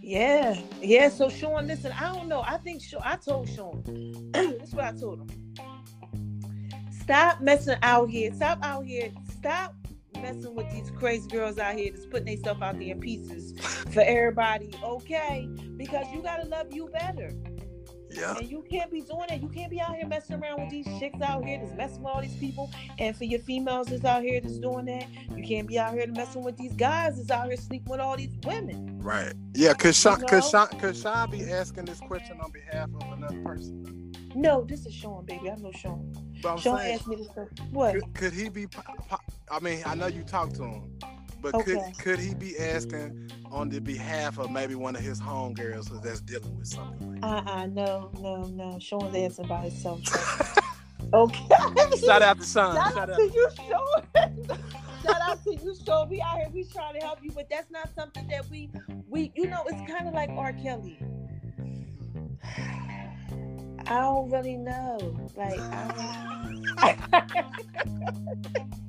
Yeah, 0.01 0.57
yeah. 0.81 1.09
So 1.09 1.27
Sean, 1.27 1.67
listen, 1.67 1.91
I 1.91 2.13
don't 2.13 2.29
know. 2.29 2.41
I 2.47 2.55
think 2.55 2.81
Sean, 2.81 3.01
I 3.03 3.17
told 3.17 3.49
Sean. 3.49 3.83
this 4.31 4.69
is 4.69 4.73
what 4.73 4.85
I 4.85 4.93
told 4.93 5.19
him. 5.19 5.53
Stop 7.01 7.41
messing 7.41 7.75
out 7.83 8.09
here. 8.09 8.33
Stop 8.33 8.59
out 8.63 8.85
here. 8.85 9.11
Stop 9.37 9.75
messing 10.21 10.55
with 10.55 10.71
these 10.71 10.89
crazy 10.91 11.27
girls 11.27 11.59
out 11.59 11.75
here 11.75 11.91
that's 11.91 12.05
putting 12.05 12.33
themselves 12.33 12.61
out 12.61 12.79
there 12.79 12.87
in 12.91 13.01
pieces 13.01 13.53
for 13.91 13.99
everybody. 13.99 14.71
Okay, 14.81 15.49
because 15.75 16.05
you 16.13 16.21
gotta 16.21 16.47
love 16.47 16.67
you 16.71 16.87
better. 16.87 17.33
Yeah. 18.11 18.37
And 18.37 18.49
you 18.49 18.63
can't 18.69 18.91
be 18.91 19.01
doing 19.01 19.25
that. 19.29 19.41
You 19.41 19.49
can't 19.49 19.69
be 19.71 19.79
out 19.79 19.95
here 19.95 20.07
messing 20.07 20.41
around 20.41 20.61
with 20.61 20.69
these 20.69 20.85
chicks 20.99 21.21
out 21.21 21.45
here 21.45 21.59
that's 21.59 21.75
messing 21.75 22.03
with 22.03 22.13
all 22.13 22.21
these 22.21 22.35
people. 22.35 22.71
And 22.99 23.15
for 23.15 23.23
your 23.23 23.39
females 23.39 23.87
that's 23.87 24.05
out 24.05 24.23
here 24.23 24.41
that's 24.41 24.57
doing 24.57 24.85
that, 24.85 25.07
you 25.35 25.43
can't 25.43 25.67
be 25.67 25.79
out 25.79 25.93
here 25.93 26.07
messing 26.07 26.43
with 26.43 26.57
these 26.57 26.73
guys 26.73 27.17
that's 27.17 27.31
out 27.31 27.47
here 27.47 27.57
sleeping 27.57 27.89
with 27.89 27.99
all 27.99 28.17
these 28.17 28.33
women. 28.43 28.99
Right. 29.01 29.33
Yeah. 29.53 29.73
cause 29.73 29.97
Sean, 29.97 30.19
You 30.19 30.25
could 30.27 30.41
know? 30.41 30.49
Sean, 30.49 30.67
could 30.79 30.95
Sean 30.97 31.31
be 31.31 31.43
asking 31.51 31.85
this 31.85 31.99
question 31.99 32.39
on 32.41 32.51
behalf 32.51 32.89
of 33.01 33.13
another 33.13 33.41
person? 33.41 34.11
No, 34.35 34.63
this 34.63 34.85
is 34.85 34.93
Sean, 34.93 35.25
baby. 35.25 35.49
I 35.49 35.55
know 35.55 35.71
Sean. 35.71 36.13
Sean 36.41 36.57
saying, 36.59 36.95
asked 36.95 37.07
me 37.07 37.17
this. 37.17 37.27
What? 37.71 37.93
could, 37.95 38.13
could 38.13 38.33
he 38.33 38.49
be? 38.49 38.67
po- 38.67 38.81
po- 39.09 39.17
I 39.49 39.59
mean, 39.59 39.81
I 39.85 39.95
know 39.95 40.07
you 40.07 40.23
talked 40.23 40.55
to 40.55 40.63
him, 40.63 40.97
but 41.41 41.55
Okay. 41.55 41.73
could 41.73 41.97
could 41.97 42.19
he 42.19 42.33
be 42.33 42.57
asking 42.57 43.31
on 43.51 43.69
the 43.69 43.79
behalf 43.79 44.37
of 44.37 44.51
maybe 44.51 44.75
one 44.75 44.95
of 44.95 45.01
his 45.01 45.19
homegirls 45.19 45.89
that's 46.01 46.21
dealing 46.21 46.57
with 46.57 46.67
something? 46.67 47.21
Like 47.21 47.23
Uh 47.23 47.49
uh 47.49 47.65
no, 47.67 48.11
no, 48.19 48.43
no. 48.45 48.77
Sean's 48.79 49.15
answering 49.15 49.47
by 49.47 49.61
himself. 49.61 50.01
okay. 51.13 51.47
Shout 52.05 52.21
out 52.21 52.39
to 52.39 52.45
Sean. 52.45 52.75
Shout 52.75 52.93
Shout 52.93 52.97
out 52.97 53.09
out. 53.11 53.15
to 53.17 53.23
you, 53.23 53.49
Sean. 53.55 54.03
Shout 55.03 55.21
out 55.21 55.43
to 55.43 55.55
you, 55.55 55.75
Sean. 55.85 56.09
We 56.09 56.21
out 56.21 56.37
here, 56.37 56.49
we 56.53 56.63
trying 56.65 56.99
to 56.99 57.05
help 57.05 57.19
you, 57.23 57.31
but 57.31 57.49
that's 57.49 57.71
not 57.71 57.89
something 57.95 58.27
that 58.29 58.49
we 58.49 58.69
we 59.09 59.31
you 59.35 59.47
know, 59.47 59.63
it's 59.67 59.91
kind 59.91 60.07
of 60.07 60.13
like 60.13 60.29
R. 60.29 60.53
Kelly. 60.53 60.99
I 63.87 63.99
don't 64.01 64.29
really 64.29 64.57
know. 64.57 64.97
Like 65.35 65.59
I 65.59 66.97
don't... 67.03 68.71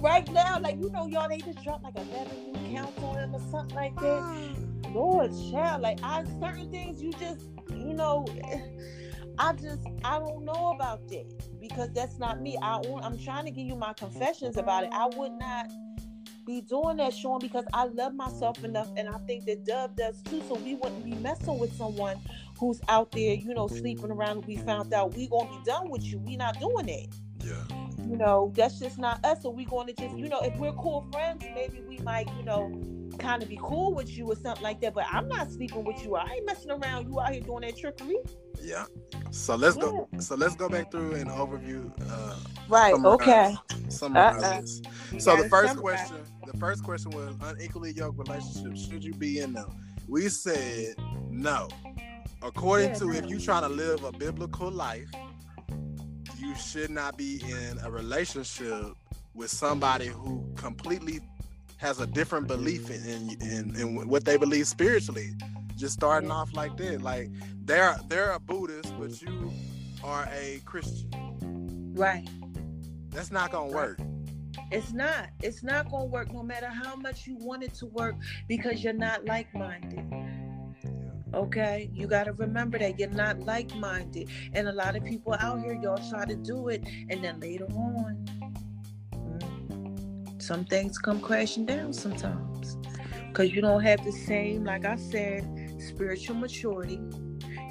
right 0.00 0.30
now, 0.32 0.58
like 0.60 0.76
you 0.76 0.90
know, 0.90 1.06
y'all 1.06 1.28
they 1.28 1.38
just 1.38 1.62
dropped 1.62 1.84
like 1.84 1.96
eleven 1.96 2.52
new 2.52 2.74
counts 2.74 3.02
on 3.02 3.18
him 3.18 3.34
or 3.34 3.40
something 3.50 3.76
like 3.76 3.94
that. 3.96 4.22
Mm. 4.22 4.94
Lord, 4.94 5.30
child, 5.50 5.82
like 5.82 6.00
I 6.02 6.24
certain 6.40 6.70
things 6.70 7.02
you 7.02 7.12
just, 7.12 7.46
you 7.70 7.94
know, 7.94 8.26
I 9.38 9.52
just 9.54 9.86
I 10.04 10.18
don't 10.18 10.44
know 10.44 10.72
about 10.74 11.08
that 11.08 11.60
because 11.60 11.90
that's 11.92 12.18
not 12.18 12.40
me. 12.40 12.56
I 12.62 12.80
I'm 13.02 13.18
trying 13.18 13.44
to 13.44 13.50
give 13.50 13.66
you 13.66 13.76
my 13.76 13.92
confessions 13.92 14.56
about 14.56 14.84
it. 14.84 14.90
I 14.92 15.06
would 15.06 15.32
not 15.32 15.70
be 16.46 16.62
doing 16.62 16.96
that, 16.96 17.14
Sean, 17.14 17.38
because 17.38 17.64
I 17.72 17.84
love 17.84 18.14
myself 18.14 18.64
enough, 18.64 18.88
and 18.96 19.08
I 19.08 19.18
think 19.18 19.44
that 19.44 19.64
Dub 19.64 19.96
does 19.96 20.20
too. 20.22 20.42
So 20.48 20.54
we 20.54 20.74
wouldn't 20.74 21.04
be 21.04 21.14
messing 21.14 21.58
with 21.58 21.72
someone 21.76 22.18
who's 22.58 22.80
out 22.88 23.12
there, 23.12 23.34
you 23.34 23.54
know, 23.54 23.68
sleeping 23.68 24.10
around. 24.10 24.38
And 24.38 24.46
we 24.46 24.56
found 24.56 24.92
out 24.92 25.14
we 25.14 25.28
gonna 25.28 25.50
be 25.50 25.64
done 25.64 25.90
with 25.90 26.04
you. 26.04 26.18
We 26.18 26.36
not 26.36 26.58
doing 26.58 26.86
that 26.86 27.06
Yeah. 27.44 27.79
You 28.10 28.16
know, 28.16 28.52
that's 28.56 28.78
just 28.78 28.98
not 28.98 29.24
us. 29.24 29.42
So 29.42 29.50
we're 29.50 29.68
going 29.68 29.86
to 29.86 29.92
just, 29.92 30.16
you 30.16 30.28
know, 30.28 30.40
if 30.40 30.56
we're 30.58 30.72
cool 30.72 31.06
friends, 31.12 31.44
maybe 31.54 31.80
we 31.88 31.98
might, 31.98 32.28
you 32.36 32.42
know, 32.44 32.80
kind 33.18 33.42
of 33.42 33.48
be 33.48 33.58
cool 33.62 33.94
with 33.94 34.10
you 34.16 34.26
or 34.30 34.36
something 34.36 34.62
like 34.62 34.80
that. 34.80 34.94
But 34.94 35.04
I'm 35.10 35.28
not 35.28 35.50
sleeping 35.50 35.84
with 35.84 36.02
you. 36.04 36.16
I 36.16 36.24
ain't 36.36 36.46
messing 36.46 36.70
around. 36.70 37.06
You 37.08 37.20
out 37.20 37.32
here 37.32 37.40
doing 37.42 37.62
that 37.62 37.76
trickery. 37.78 38.16
Yeah. 38.62 38.86
So 39.30 39.54
let's 39.54 39.76
go. 39.76 40.08
So 40.18 40.34
let's 40.34 40.56
go 40.56 40.68
back 40.68 40.90
through 40.90 41.14
and 41.14 41.30
overview. 41.30 41.90
Uh, 42.10 42.36
Right. 42.68 42.94
summarize- 42.94 43.14
Okay. 43.20 43.56
Summarize 43.88 44.42
Uh-uh. 44.42 44.60
this. 44.60 44.82
So 45.18 45.36
the 45.36 45.48
first 45.48 45.74
summarize. 45.74 46.08
question, 46.08 46.16
the 46.46 46.56
first 46.58 46.84
question 46.84 47.10
was 47.12 47.34
unequally 47.42 47.92
yoked 47.92 48.18
relationships. 48.18 48.86
Should 48.88 49.04
you 49.04 49.12
be 49.14 49.40
in 49.40 49.52
them? 49.52 49.70
We 50.08 50.28
said 50.28 50.94
no. 51.30 51.68
According 52.42 52.90
Yeah, 52.90 52.94
to 52.94 53.10
if 53.10 53.22
no. 53.22 53.28
you 53.28 53.38
trying 53.40 53.62
to 53.62 53.68
live 53.68 54.02
a 54.04 54.12
biblical 54.12 54.70
life, 54.70 55.10
you 56.50 56.56
should 56.56 56.90
not 56.90 57.16
be 57.16 57.40
in 57.48 57.78
a 57.84 57.90
relationship 57.90 58.92
with 59.34 59.50
somebody 59.50 60.08
who 60.08 60.44
completely 60.56 61.20
has 61.76 62.00
a 62.00 62.06
different 62.06 62.48
belief 62.48 62.90
in 62.90 63.04
in, 63.04 63.40
in, 63.40 63.76
in 63.76 64.08
what 64.08 64.24
they 64.24 64.36
believe 64.36 64.66
spiritually. 64.66 65.30
Just 65.76 65.94
starting 65.94 66.30
off 66.30 66.52
like 66.52 66.76
that, 66.78 67.02
like 67.02 67.30
they're 67.64 67.96
they're 68.08 68.32
a 68.32 68.40
Buddhist, 68.40 68.92
but 68.98 69.22
you 69.22 69.52
are 70.02 70.28
a 70.32 70.60
Christian. 70.64 71.92
Right. 71.94 72.28
That's 73.10 73.30
not 73.30 73.52
gonna 73.52 73.72
work. 73.72 74.00
It's 74.72 74.92
not. 74.92 75.28
It's 75.42 75.62
not 75.62 75.88
gonna 75.88 76.06
work 76.06 76.32
no 76.32 76.42
matter 76.42 76.68
how 76.68 76.96
much 76.96 77.28
you 77.28 77.36
want 77.36 77.62
it 77.62 77.74
to 77.74 77.86
work 77.86 78.16
because 78.48 78.82
you're 78.82 78.92
not 78.92 79.24
like-minded. 79.24 80.04
Okay, 81.32 81.88
you 81.94 82.06
got 82.06 82.24
to 82.24 82.32
remember 82.32 82.78
that 82.78 82.98
you're 82.98 83.08
not 83.10 83.40
like 83.40 83.74
minded. 83.76 84.28
And 84.52 84.68
a 84.68 84.72
lot 84.72 84.96
of 84.96 85.04
people 85.04 85.34
out 85.38 85.60
here, 85.60 85.78
y'all 85.80 86.00
try 86.10 86.24
to 86.24 86.34
do 86.34 86.68
it, 86.68 86.82
and 87.08 87.22
then 87.22 87.38
later 87.40 87.66
on, 87.66 88.26
mm, 89.12 90.42
some 90.42 90.64
things 90.64 90.98
come 90.98 91.20
crashing 91.20 91.66
down 91.66 91.92
sometimes 91.92 92.76
because 93.28 93.52
you 93.52 93.60
don't 93.60 93.82
have 93.82 94.04
the 94.04 94.12
same, 94.12 94.64
like 94.64 94.84
I 94.84 94.96
said, 94.96 95.46
spiritual 95.78 96.36
maturity. 96.36 97.00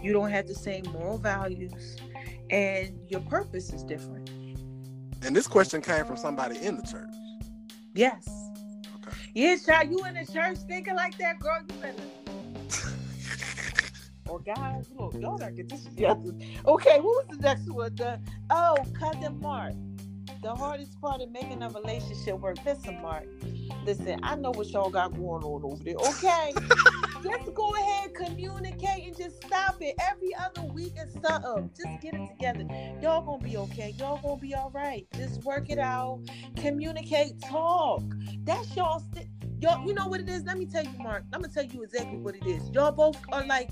You 0.01 0.13
don't 0.13 0.31
have 0.31 0.47
the 0.47 0.55
same 0.55 0.85
moral 0.93 1.17
values, 1.17 1.97
and 2.49 2.97
your 3.09 3.21
purpose 3.21 3.73
is 3.73 3.83
different. 3.83 4.29
And 5.21 5.35
this 5.35 5.47
question 5.47 5.81
came 5.81 6.05
from 6.05 6.15
somebody 6.15 6.57
in 6.59 6.77
the 6.77 6.83
church. 6.83 7.13
Yes. 7.93 8.25
Okay. 8.95 9.17
Yeah, 9.33 9.57
child, 9.57 9.91
you 9.91 10.03
in 10.05 10.13
the 10.13 10.25
church 10.31 10.59
thinking 10.59 10.95
like 10.95 11.17
that, 11.17 11.39
girl, 11.39 11.59
you 11.67 11.75
better 11.81 12.01
or 14.29 14.39
guys, 14.39 14.89
look, 14.97 15.13
y'all 15.15 15.37
gotta 15.37 15.51
get 15.51 15.69
this. 15.69 15.87
Okay, 15.97 16.99
what 16.99 17.03
was 17.03 17.25
the 17.29 17.37
next 17.41 17.69
one? 17.69 17.95
The 17.95 18.19
oh, 18.49 18.77
cousin 18.93 19.39
Mark. 19.41 19.73
The 20.41 20.55
hardest 20.55 21.01
part 21.01 21.21
of 21.21 21.31
making 21.31 21.61
a 21.63 21.69
relationship 21.69 22.39
work. 22.39 22.57
Listen, 22.65 23.01
Mark. 23.01 23.25
Listen, 23.85 24.19
I 24.23 24.35
know 24.35 24.51
what 24.51 24.67
y'all 24.67 24.89
got 24.89 25.13
going 25.13 25.43
on 25.43 25.63
over 25.65 25.83
there. 25.83 25.95
Okay, 25.95 26.53
just 27.23 27.53
go 27.53 27.75
ahead, 27.75 28.13
communicate, 28.13 29.05
and 29.05 29.17
just 29.17 29.43
stop 29.43 29.81
it. 29.81 29.95
Every 30.09 30.33
other 30.35 30.63
week 30.71 30.93
and 30.97 31.11
something. 31.11 31.69
Just 31.75 32.01
get 32.01 32.13
it 32.13 32.27
together. 32.27 32.65
Y'all 33.01 33.21
gonna 33.21 33.43
be 33.43 33.57
okay. 33.57 33.93
Y'all 33.97 34.21
gonna 34.21 34.39
be 34.39 34.55
all 34.55 34.69
right. 34.71 35.05
Just 35.15 35.43
work 35.43 35.69
it 35.69 35.79
out. 35.79 36.21
Communicate. 36.55 37.41
Talk. 37.41 38.03
That's 38.43 38.73
y'all. 38.75 39.03
St- 39.13 39.27
y'all. 39.59 39.85
You 39.85 39.93
know 39.93 40.07
what 40.07 40.21
it 40.21 40.29
is? 40.29 40.43
Let 40.43 40.57
me 40.57 40.67
tell 40.67 40.83
you, 40.83 40.97
Mark. 40.99 41.23
I'm 41.33 41.41
gonna 41.41 41.53
tell 41.53 41.65
you 41.65 41.83
exactly 41.83 42.17
what 42.17 42.35
it 42.35 42.45
is. 42.45 42.69
Y'all 42.69 42.91
both 42.91 43.17
are 43.31 43.45
like 43.45 43.71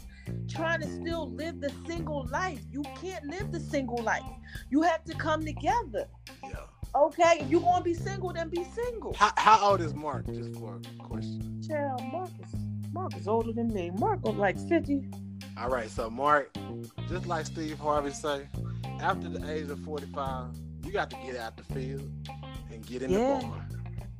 trying 0.49 0.81
to 0.81 0.87
still 0.87 1.29
live 1.31 1.59
the 1.61 1.71
single 1.85 2.25
life. 2.31 2.61
You 2.71 2.83
can't 3.01 3.25
live 3.25 3.51
the 3.51 3.59
single 3.59 4.01
life. 4.03 4.23
You 4.69 4.81
have 4.81 5.03
to 5.05 5.13
come 5.13 5.45
together. 5.45 6.07
Yeah. 6.43 6.59
Okay, 6.95 7.45
you 7.47 7.59
to 7.59 7.81
be 7.83 7.93
single, 7.93 8.33
then 8.33 8.49
be 8.49 8.63
single. 8.63 9.13
How, 9.13 9.31
how 9.37 9.69
old 9.71 9.81
is 9.81 9.93
Mark? 9.93 10.25
Just 10.27 10.55
for 10.55 10.75
a 10.77 11.03
question. 11.03 11.61
Child, 11.67 12.01
Marcus. 12.11 12.55
Mark 12.91 13.15
is 13.17 13.27
older 13.27 13.51
than 13.51 13.71
me. 13.73 13.91
Mark 13.91 14.23
was 14.23 14.35
like 14.35 14.57
50. 14.67 15.03
All 15.59 15.69
right, 15.69 15.89
so 15.89 16.09
Mark, 16.09 16.55
just 17.09 17.27
like 17.27 17.45
Steve 17.45 17.77
Harvey 17.77 18.11
say, 18.11 18.47
after 18.99 19.29
the 19.29 19.51
age 19.51 19.69
of 19.69 19.79
45, 19.81 20.55
you 20.83 20.91
got 20.91 21.09
to 21.09 21.17
get 21.25 21.35
out 21.37 21.57
the 21.57 21.63
field 21.73 22.09
and 22.71 22.85
get 22.85 23.01
in 23.03 23.11
Yeah. 23.11 23.39
the 23.39 23.45
barn. 23.47 23.76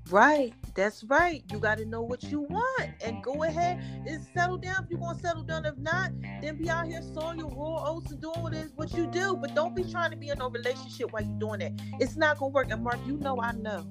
Right, 0.10 0.54
that's 0.74 1.04
right. 1.04 1.44
You 1.52 1.60
got 1.60 1.78
to 1.80 1.86
know 1.86 2.02
what 2.02 2.22
mm-hmm. 2.22 2.32
you 2.32 2.42
want 2.42 2.92
and 3.04 3.22
go 3.24 3.44
ahead 3.44 3.82
and 4.08 4.24
settle 4.34 4.58
down. 4.58 4.84
If 4.84 4.90
you're 4.90 5.00
gonna 5.00 5.20
settle 5.20 5.44
down, 5.44 5.66
if 5.66 5.78
not, 5.78 6.12
then 6.42 6.58
be 6.58 6.70
out 6.70 6.88
here 6.88 7.02
sowing 7.14 7.40
your 7.40 7.50
raw 7.50 7.90
oats 7.90 8.12
and 8.12 8.22
doing 8.22 8.42
what 8.42 8.54
is 8.54 8.72
what 8.76 8.94
you 8.94 9.08
do. 9.08 9.36
But 9.36 9.56
don't 9.56 9.76
be 9.76 9.84
trying 9.84 10.12
to 10.12 10.18
be 10.18 10.30
in 10.30 10.40
a 10.40 10.48
relationship 10.48 11.12
while 11.12 11.24
you're 11.24 11.40
doing 11.40 11.60
that. 11.60 11.74
It's 12.00 12.16
not 12.16 12.40
gonna 12.40 12.52
work. 12.52 12.72
And 12.72 12.84
Mark, 12.84 13.00
you 13.06 13.18
know 13.18 13.42
I 13.42 13.52
know. 13.54 13.86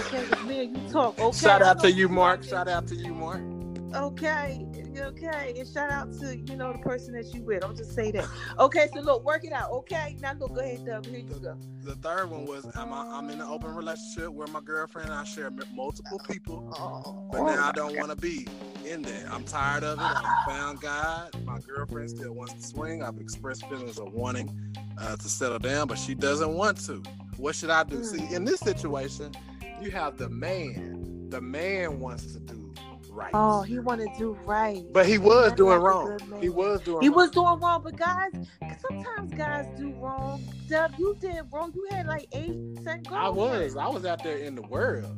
Okay, 0.00 0.26
with 0.28 0.44
me 0.44 0.64
and 0.64 0.76
you 0.76 0.92
talk. 0.92 1.18
Okay. 1.18 1.38
Shout 1.38 1.62
out 1.62 1.80
to 1.80 1.90
you, 1.90 2.08
Mark. 2.08 2.42
Shout 2.42 2.68
out 2.68 2.86
to 2.88 2.96
you, 2.96 3.14
Mark. 3.14 3.61
Okay, 3.94 4.66
okay, 4.96 5.54
and 5.58 5.68
shout 5.68 5.90
out 5.90 6.18
to 6.18 6.38
you 6.38 6.56
know 6.56 6.72
the 6.72 6.78
person 6.78 7.12
that 7.12 7.32
you 7.34 7.42
with. 7.42 7.62
I'll 7.62 7.74
just 7.74 7.94
say 7.94 8.10
that. 8.12 8.26
Okay, 8.58 8.88
so 8.94 9.00
look, 9.00 9.22
work 9.24 9.44
it 9.44 9.52
out. 9.52 9.70
Okay, 9.70 10.16
now 10.20 10.32
look, 10.32 10.54
go 10.54 10.60
ahead, 10.60 10.86
Doug. 10.86 11.04
Here 11.04 11.18
you 11.18 11.24
go. 11.24 11.58
The 11.82 11.96
third 11.96 12.30
one 12.30 12.46
was 12.46 12.64
I'm, 12.74 12.92
I'm 12.92 13.28
in 13.28 13.40
an 13.40 13.46
open 13.46 13.74
relationship 13.74 14.32
where 14.32 14.46
my 14.46 14.60
girlfriend 14.60 15.10
and 15.10 15.18
I 15.18 15.24
share 15.24 15.50
multiple 15.74 16.20
people, 16.30 16.74
Oh, 16.78 17.28
but 17.30 17.42
now 17.42 17.68
I 17.68 17.72
don't 17.72 17.96
want 17.98 18.10
to 18.10 18.16
be 18.16 18.46
in 18.86 19.02
there. 19.02 19.28
I'm 19.30 19.44
tired 19.44 19.84
of 19.84 19.98
it. 19.98 20.02
I 20.04 20.44
found 20.46 20.80
God. 20.80 21.30
My 21.44 21.58
girlfriend 21.60 22.10
still 22.10 22.32
wants 22.32 22.54
to 22.54 22.62
swing. 22.62 23.02
I've 23.02 23.18
expressed 23.18 23.66
feelings 23.68 23.98
of 23.98 24.14
wanting 24.14 24.50
uh, 24.96 25.16
to 25.16 25.28
settle 25.28 25.58
down, 25.58 25.86
but 25.86 25.98
she 25.98 26.14
doesn't 26.14 26.54
want 26.54 26.78
to. 26.86 27.02
What 27.36 27.54
should 27.54 27.70
I 27.70 27.84
do? 27.84 28.02
See, 28.04 28.32
in 28.34 28.44
this 28.44 28.60
situation, 28.60 29.32
you 29.82 29.90
have 29.90 30.16
the 30.16 30.30
man. 30.30 31.28
The 31.28 31.40
man 31.40 31.98
wants 31.98 32.32
to 32.32 32.40
do 32.40 32.61
right. 33.22 33.30
Oh, 33.34 33.62
he 33.62 33.78
wanted 33.78 34.12
to 34.14 34.18
do 34.18 34.38
right. 34.44 34.82
But 34.92 35.06
he 35.06 35.18
was 35.18 35.44
That's 35.50 35.56
doing 35.56 35.78
wrong. 35.80 36.18
He 36.40 36.48
was 36.48 36.80
doing 36.82 37.02
He 37.02 37.08
wrong. 37.08 37.16
was 37.16 37.30
doing 37.30 37.60
wrong, 37.60 37.80
but 37.82 37.96
guys, 37.96 38.32
sometimes 38.80 39.32
guys 39.34 39.66
do 39.76 39.92
wrong. 39.94 40.42
Doug, 40.68 40.92
you 40.98 41.16
did 41.20 41.42
wrong. 41.52 41.72
You 41.74 41.86
had 41.90 42.06
like 42.06 42.26
eight, 42.32 42.58
ten 42.84 43.02
girlfriends. 43.04 43.10
I 43.10 43.28
was. 43.28 43.76
I 43.76 43.88
was 43.88 44.04
out 44.04 44.22
there 44.22 44.38
in 44.38 44.54
the 44.54 44.62
world. 44.62 45.16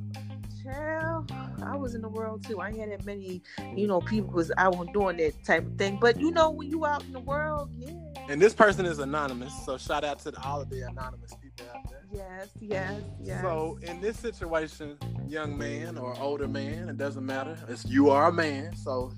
Child, 0.64 1.30
I 1.62 1.76
was 1.76 1.94
in 1.94 2.00
the 2.02 2.08
world 2.08 2.44
too. 2.46 2.60
I 2.60 2.74
had 2.74 2.90
that 2.90 3.04
many, 3.04 3.42
you 3.76 3.86
know, 3.86 4.00
people 4.00 4.28
because 4.30 4.50
I 4.56 4.68
was 4.68 4.78
out 4.88 4.92
doing 4.94 5.16
that 5.18 5.44
type 5.44 5.66
of 5.66 5.76
thing. 5.76 5.98
But 6.00 6.18
you 6.18 6.30
know, 6.30 6.50
when 6.50 6.70
you 6.70 6.86
out 6.86 7.04
in 7.04 7.12
the 7.12 7.20
world, 7.20 7.70
yeah. 7.76 7.90
And 8.28 8.40
this 8.40 8.54
person 8.54 8.86
is 8.86 8.98
anonymous, 8.98 9.52
so 9.66 9.76
shout 9.76 10.02
out 10.04 10.18
to 10.20 10.32
all 10.42 10.60
of 10.62 10.70
the 10.70 10.80
anonymous 10.82 11.32
people 11.42 11.66
out 11.74 11.90
there. 11.90 12.00
Yes, 12.10 12.48
yes, 12.60 13.02
yes. 13.22 13.42
So 13.42 13.78
in 13.82 14.00
this 14.00 14.18
situation, 14.18 14.96
young 15.28 15.58
man 15.58 15.98
or 15.98 16.16
older 16.18 16.48
man, 16.48 16.88
it 16.88 16.96
doesn't 16.96 17.26
matter. 17.26 17.58
It's 17.68 17.84
you 17.84 18.08
are 18.10 18.28
a 18.28 18.32
man, 18.32 18.74
so 18.76 19.12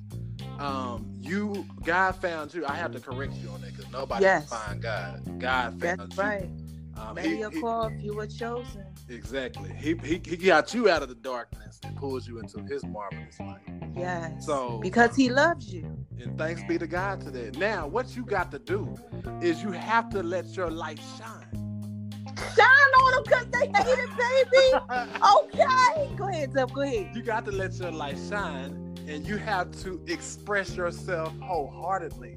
um, 0.59 1.07
you 1.21 1.65
God 1.85 2.13
found 2.17 2.53
you. 2.55 2.67
I 2.67 2.75
have 2.75 2.91
to 2.93 3.01
correct 3.01 3.35
you 3.35 3.49
on 3.51 3.61
that 3.61 3.77
because 3.77 3.93
nobody 3.93 4.25
Yes. 4.25 4.49
can 4.49 4.59
find 4.59 4.83
God. 4.83 5.39
God 5.39 5.81
found 5.81 6.01
That's 6.01 6.17
you. 6.17 6.23
right. 6.23 6.51
Um, 6.97 7.15
Many 7.15 7.37
he- 7.37 7.45
are 7.45 7.51
called, 7.51 7.93
few 8.01 8.19
are 8.19 8.27
chosen. 8.27 8.86
Exactly. 9.09 9.73
He, 9.79 9.95
he 10.05 10.21
he 10.25 10.37
got 10.37 10.75
you 10.75 10.89
out 10.89 11.03
of 11.03 11.09
the 11.09 11.15
darkness 11.15 11.81
and 11.85 11.97
pulls 11.97 12.27
you 12.27 12.39
into 12.39 12.63
His 12.63 12.85
marvelous 12.85 13.39
light. 13.41 13.61
Yes. 13.97 14.47
So 14.47 14.79
because 14.79 15.17
he 15.17 15.31
loves 15.31 15.73
you. 15.73 15.85
and 16.21 16.37
thanks 16.39 16.63
be 16.65 16.79
to 16.79 16.87
God 16.87 17.21
to 17.23 17.31
that. 17.31 17.57
Now, 17.57 17.87
what 17.87 18.15
you 18.17 18.25
got 18.25 18.51
to 18.53 18.59
do 18.59 18.95
is 19.41 19.63
you 19.63 19.73
have 19.73 20.11
to 20.11 20.23
let 20.23 20.57
your 20.57 20.71
light 20.71 21.01
shine. 21.19 22.13
Shine 22.55 22.93
on 23.01 23.13
them 23.13 23.23
because 23.25 23.47
they 23.51 23.67
hate 23.67 23.99
it, 23.99 24.11
baby. 24.17 24.85
okay. 25.37 26.17
Go 26.17 26.29
ahead, 26.29 26.53
Zeb. 26.53 26.73
Go 26.73 26.83
ahead. 26.83 27.17
you 27.17 27.23
got 27.23 27.45
to 27.47 27.53
let 27.53 27.79
your 27.79 27.93
light 27.93 28.19
shine 28.29 28.87
and 29.09 29.27
you 29.27 29.37
have 29.37 29.71
to 29.83 30.03
express 30.09 30.77
yourself 30.77 31.33
wholeheartedly 31.41 32.37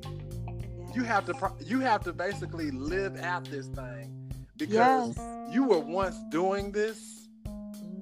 you 0.93 1.03
have 1.03 1.25
to 1.25 1.33
you 1.65 1.79
have 1.79 2.03
to 2.03 2.13
basically 2.13 2.71
live 2.71 3.17
out 3.21 3.45
this 3.45 3.67
thing 3.67 4.18
because 4.59 5.15
Yes. 5.17 5.53
you 5.55 5.63
were 5.63 5.79
once 5.79 6.17
doing 6.29 6.71
this 6.71 7.27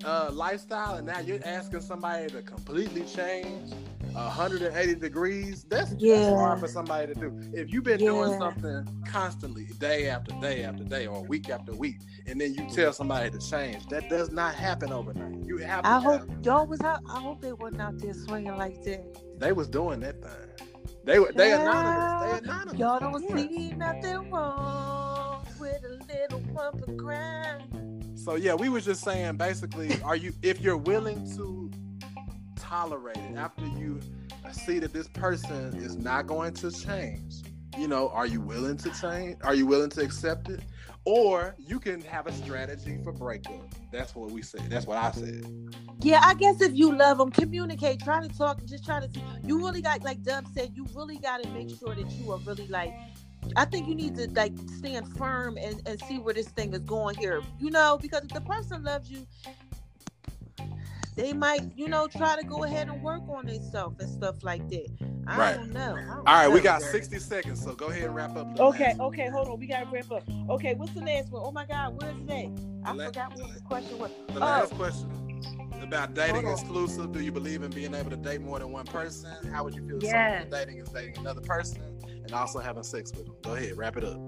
uh, 0.03 0.29
lifestyle 0.31 0.95
and 0.95 1.07
now 1.07 1.19
you're 1.19 1.39
asking 1.45 1.81
somebody 1.81 2.27
to 2.27 2.41
completely 2.41 3.03
change 3.03 3.71
180 4.13 4.95
degrees 4.95 5.63
that's, 5.69 5.91
that's 5.91 6.27
hard 6.29 6.59
for 6.59 6.67
somebody 6.67 7.13
to 7.13 7.19
do 7.19 7.39
if 7.53 7.71
you've 7.71 7.83
been 7.83 7.99
doing 7.99 8.37
something 8.39 8.87
constantly 9.07 9.65
day 9.79 10.07
after 10.07 10.33
day 10.39 10.63
after 10.63 10.83
day 10.83 11.07
or 11.07 11.23
week 11.23 11.49
after 11.49 11.73
week 11.73 11.97
and 12.25 12.39
then 12.39 12.53
you 12.53 12.67
tell 12.69 12.93
somebody 12.93 13.29
to 13.29 13.39
change 13.39 13.85
that 13.87 14.07
does 14.09 14.31
not 14.31 14.53
happen 14.55 14.91
overnight 14.91 15.35
you 15.45 15.57
have 15.57 15.83
to 15.83 15.89
I 15.89 15.99
hope 15.99 16.29
y'all 16.43 16.65
was 16.67 16.81
out. 16.81 17.01
I 17.09 17.19
hope 17.19 17.41
they 17.41 17.53
wasn't 17.53 17.81
out 17.81 17.99
there 17.99 18.13
swinging 18.13 18.57
like 18.57 18.83
that. 18.83 19.39
they 19.39 19.51
was 19.51 19.67
doing 19.67 19.99
that 20.01 20.21
thing. 20.21 20.67
They 21.03 21.19
were 21.19 21.31
they 21.31 21.53
anonymous. 21.53 22.21
They 22.21 22.37
anonymous. 22.39 22.79
Y'all 22.79 22.99
don't 22.99 23.37
see 23.37 23.71
nothing 23.71 24.29
wrong 24.29 25.06
with 25.59 25.83
a 25.83 25.99
little 26.11 26.39
bump 26.53 26.87
of 26.87 26.97
grind. 26.97 28.19
So 28.19 28.35
yeah, 28.35 28.53
we 28.53 28.69
was 28.69 28.85
just 28.85 29.03
saying 29.03 29.37
basically, 29.37 30.01
are 30.03 30.15
you 30.15 30.33
if 30.41 30.59
you're 30.61 30.77
willing 30.77 31.29
to 31.35 31.71
tolerate 32.55 33.17
it 33.17 33.37
after 33.37 33.65
you 33.65 33.99
see 34.51 34.79
that 34.79 34.93
this 34.93 35.07
person 35.07 35.75
is 35.77 35.97
not 35.97 36.27
going 36.27 36.53
to 36.55 36.71
change, 36.71 37.43
you 37.77 37.87
know, 37.87 38.09
are 38.09 38.25
you 38.25 38.41
willing 38.41 38.77
to 38.77 38.89
change? 39.01 39.37
Are 39.43 39.53
you 39.53 39.65
willing 39.65 39.89
to 39.91 40.01
accept 40.01 40.49
it? 40.49 40.61
Or 41.05 41.55
you 41.57 41.79
can 41.79 42.01
have 42.01 42.27
a 42.27 42.33
strategy 42.33 42.99
for 43.03 43.13
breakup. 43.13 43.61
That's 43.93 44.13
what 44.13 44.31
we 44.31 44.41
said. 44.41 44.69
That's 44.69 44.85
what 44.85 44.97
I 44.97 45.11
said. 45.11 45.45
Yeah, 46.01 46.21
I 46.21 46.33
guess 46.33 46.61
if 46.61 46.73
you 46.75 46.93
love 46.93 47.17
them, 47.17 47.31
communicate, 47.31 48.01
try 48.01 48.21
to 48.21 48.37
talk, 48.37 48.63
just 48.65 48.83
try 48.83 48.99
to 48.99 49.07
see. 49.07 49.23
You 49.45 49.57
really 49.57 49.81
got, 49.81 50.03
like 50.03 50.21
Dub 50.23 50.45
said, 50.53 50.71
you 50.75 50.85
really 50.93 51.17
got 51.17 51.41
to 51.43 51.49
make 51.51 51.69
sure 51.69 51.95
that 51.95 52.11
you 52.11 52.31
are 52.31 52.39
really 52.39 52.67
like. 52.67 52.93
I 53.55 53.65
think 53.65 53.87
you 53.87 53.95
need 53.95 54.15
to 54.15 54.29
like 54.31 54.53
stand 54.77 55.07
firm 55.17 55.57
and, 55.57 55.81
and 55.87 55.99
see 56.01 56.19
where 56.19 56.33
this 56.33 56.47
thing 56.49 56.73
is 56.73 56.79
going 56.81 57.15
here. 57.15 57.41
You 57.59 57.71
know, 57.71 57.97
because 58.01 58.23
if 58.23 58.29
the 58.29 58.41
person 58.41 58.83
loves 58.83 59.09
you, 59.09 59.25
they 61.15 61.33
might, 61.33 61.61
you 61.75 61.87
know, 61.87 62.07
try 62.07 62.35
to 62.39 62.45
go 62.45 62.63
ahead 62.63 62.89
and 62.89 63.01
work 63.01 63.23
on 63.27 63.47
themselves 63.47 63.99
and 63.99 64.09
stuff 64.09 64.43
like 64.43 64.67
that. 64.69 64.87
I 65.25 65.37
Right. 65.37 65.55
don't 65.55 65.73
know. 65.73 65.95
I 65.95 66.01
don't 66.01 66.09
All 66.09 66.23
right, 66.25 66.47
we 66.47 66.61
got 66.61 66.81
60 66.81 67.19
seconds, 67.19 67.61
so 67.61 67.73
go 67.73 67.87
ahead 67.87 68.03
and 68.03 68.15
wrap 68.15 68.37
up. 68.37 68.47
Okay, 68.59 68.89
last- 68.89 68.99
okay, 68.99 69.27
hold 69.29 69.47
on. 69.49 69.59
We 69.59 69.67
gotta 69.67 69.87
wrap 69.87 70.11
up. 70.11 70.23
Okay, 70.49 70.75
what's 70.75 70.93
the 70.93 71.01
last 71.01 71.31
one? 71.31 71.41
Oh 71.45 71.51
my 71.51 71.65
God, 71.65 71.99
where's 72.01 72.15
it 72.21 72.29
at? 72.29 72.45
I 72.85 72.91
The 72.91 72.97
la- 72.97 73.05
forgot 73.07 73.35
what 73.35 73.53
the 73.53 73.61
question 73.61 73.97
was. 73.99 74.11
The 74.27 74.35
Oh. 74.35 74.39
last 74.39 74.73
question 74.75 75.09
about 75.81 76.13
dating 76.13 76.47
exclusive. 76.47 77.11
Do 77.11 77.19
you 77.19 77.31
believe 77.31 77.63
in 77.63 77.71
being 77.71 77.93
able 77.93 78.09
to 78.11 78.15
date 78.15 78.41
more 78.41 78.59
than 78.59 78.71
one 78.71 78.85
person? 78.85 79.31
How 79.51 79.63
would 79.63 79.75
you 79.75 79.85
feel 79.87 79.97
if 79.97 80.03
Yes. 80.03 80.43
someone 80.43 80.49
dating 80.65 80.77
is 80.81 80.89
dating 80.89 81.17
another 81.17 81.41
person 81.41 81.81
and 82.27 82.35
also 82.35 82.59
having 82.59 82.83
sex 82.83 83.11
with 83.15 83.25
them? 83.25 83.35
Go 83.41 83.55
ahead, 83.55 83.77
wrap 83.77 83.97
it 83.97 84.03
up. 84.03 84.19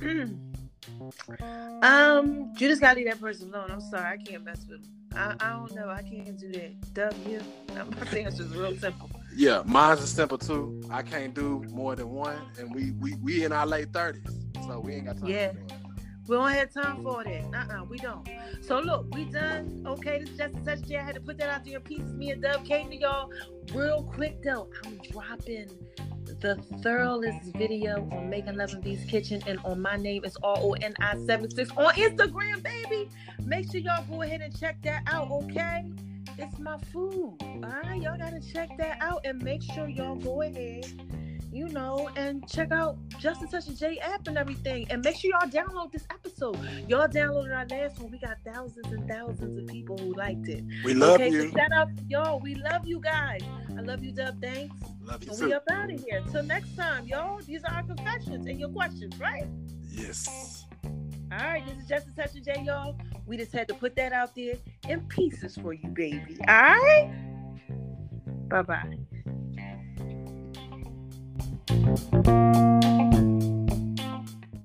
um, 1.82 2.52
you 2.58 2.68
just 2.68 2.80
gotta 2.80 2.96
leave 2.96 3.06
that 3.08 3.20
person 3.20 3.54
alone. 3.54 3.70
I'm 3.70 3.80
sorry, 3.80 4.18
I 4.18 4.22
can't 4.22 4.44
mess 4.44 4.66
with 4.68 4.80
him. 4.80 4.92
I, 5.14 5.34
I 5.40 5.50
don't 5.52 5.74
know. 5.74 5.88
I 5.88 6.02
can't 6.02 6.38
do 6.38 6.52
that. 6.52 6.94
W. 6.94 7.40
My 7.74 8.18
answer 8.18 8.28
is 8.28 8.36
just 8.36 8.54
real 8.54 8.76
simple. 8.76 9.10
Yeah, 9.34 9.62
mine's 9.64 10.00
is 10.00 10.10
simple 10.10 10.38
too. 10.38 10.82
I 10.90 11.02
can't 11.02 11.34
do 11.34 11.64
more 11.70 11.96
than 11.96 12.10
one, 12.10 12.38
and 12.58 12.74
we 12.74 12.90
we 12.92 13.14
we 13.16 13.44
in 13.44 13.52
our 13.52 13.66
late 13.66 13.92
thirties, 13.92 14.22
so 14.66 14.80
we 14.80 14.94
ain't 14.94 15.06
got 15.06 15.18
time. 15.18 15.28
Yeah. 15.28 15.52
For 15.52 15.54
that. 15.54 15.78
We 16.28 16.36
don't 16.36 16.50
have 16.50 16.72
time 16.74 17.02
for 17.02 17.24
that. 17.24 17.44
Uh-uh, 17.54 17.84
we 17.84 17.96
don't. 17.96 18.28
So 18.60 18.80
look, 18.80 19.06
we 19.14 19.24
done. 19.24 19.82
Okay, 19.86 20.18
this 20.18 20.28
is 20.28 20.36
just 20.36 20.64
such 20.64 20.82
J. 20.82 20.98
I 20.98 21.02
had 21.02 21.14
to 21.14 21.22
put 21.22 21.38
that 21.38 21.48
out 21.48 21.64
there 21.64 21.76
in 21.76 21.82
pieces. 21.82 22.12
Me 22.12 22.30
and 22.30 22.42
Dub 22.42 22.66
came 22.66 22.90
to 22.90 22.96
y'all 22.96 23.30
real 23.72 24.02
quick 24.02 24.42
though. 24.42 24.68
I'm 24.84 24.98
dropping 25.10 25.70
the 26.40 26.56
thoroughest 26.82 27.52
video 27.56 28.08
on 28.12 28.30
in 28.30 28.82
V's 28.82 29.04
Kitchen 29.10 29.42
and 29.46 29.58
on 29.64 29.80
my 29.80 29.96
name 29.96 30.24
is 30.24 30.36
R 30.42 30.56
O 30.58 30.72
N 30.72 30.94
I 31.00 31.16
76 31.26 31.70
on 31.76 31.92
Instagram, 31.94 32.62
baby. 32.62 33.08
Make 33.44 33.70
sure 33.70 33.80
y'all 33.80 34.04
go 34.04 34.22
ahead 34.22 34.40
and 34.40 34.58
check 34.58 34.80
that 34.82 35.02
out, 35.06 35.30
okay? 35.30 35.84
It's 36.38 36.58
my 36.58 36.78
food. 36.92 37.36
All 37.40 37.60
right, 37.60 38.00
y'all 38.00 38.18
gotta 38.18 38.40
check 38.40 38.70
that 38.78 38.98
out 39.00 39.22
and 39.24 39.42
make 39.42 39.62
sure 39.62 39.88
y'all 39.88 40.16
go 40.16 40.42
ahead 40.42 40.86
you 41.52 41.68
know, 41.68 42.10
and 42.16 42.46
check 42.48 42.72
out 42.72 42.96
Justin 43.18 43.48
Touch 43.48 43.66
and 43.68 43.76
J 43.76 43.98
app 43.98 44.26
and 44.26 44.36
everything. 44.36 44.86
And 44.90 45.02
make 45.02 45.16
sure 45.16 45.30
y'all 45.30 45.48
download 45.48 45.92
this 45.92 46.06
episode. 46.10 46.58
Y'all 46.88 47.08
downloaded 47.08 47.56
our 47.56 47.66
last 47.66 48.00
one. 48.00 48.10
We 48.10 48.18
got 48.18 48.36
thousands 48.44 48.92
and 48.92 49.08
thousands 49.08 49.58
of 49.58 49.66
people 49.66 49.96
who 49.98 50.14
liked 50.14 50.48
it. 50.48 50.64
We 50.84 50.94
love 50.94 51.14
okay, 51.14 51.30
you. 51.30 51.50
so 51.50 51.56
shout 51.56 51.72
out 51.72 51.88
y'all. 52.08 52.40
We 52.40 52.54
love 52.56 52.86
you 52.86 53.00
guys. 53.00 53.40
I 53.76 53.80
love 53.80 54.02
you, 54.04 54.12
Dub. 54.12 54.40
Thanks. 54.40 54.74
Love 55.02 55.22
you 55.24 55.30
And 55.30 55.38
too. 55.38 55.46
we 55.46 55.54
up 55.54 55.64
out 55.70 55.92
of 55.92 56.04
here. 56.04 56.22
Till 56.30 56.42
next 56.42 56.76
time, 56.76 57.06
y'all. 57.06 57.38
These 57.40 57.64
are 57.64 57.72
our 57.72 57.82
confessions 57.82 58.46
and 58.46 58.58
your 58.60 58.68
questions, 58.68 59.18
right? 59.18 59.46
Yes. 59.90 60.64
All 61.30 61.38
right, 61.38 61.62
this 61.66 61.76
is 61.78 61.86
Justin 61.88 62.14
Touch 62.14 62.34
and 62.34 62.44
J, 62.44 62.62
y'all. 62.64 62.96
We 63.26 63.36
just 63.36 63.52
had 63.52 63.68
to 63.68 63.74
put 63.74 63.94
that 63.96 64.12
out 64.12 64.34
there 64.34 64.54
in 64.88 65.00
pieces 65.08 65.56
for 65.56 65.74
you, 65.74 65.88
baby. 65.90 66.38
All 66.48 66.54
right? 66.54 67.12
Bye 68.48 68.62
bye. 68.62 68.98
Thank 71.68 73.14
you. 73.14 73.27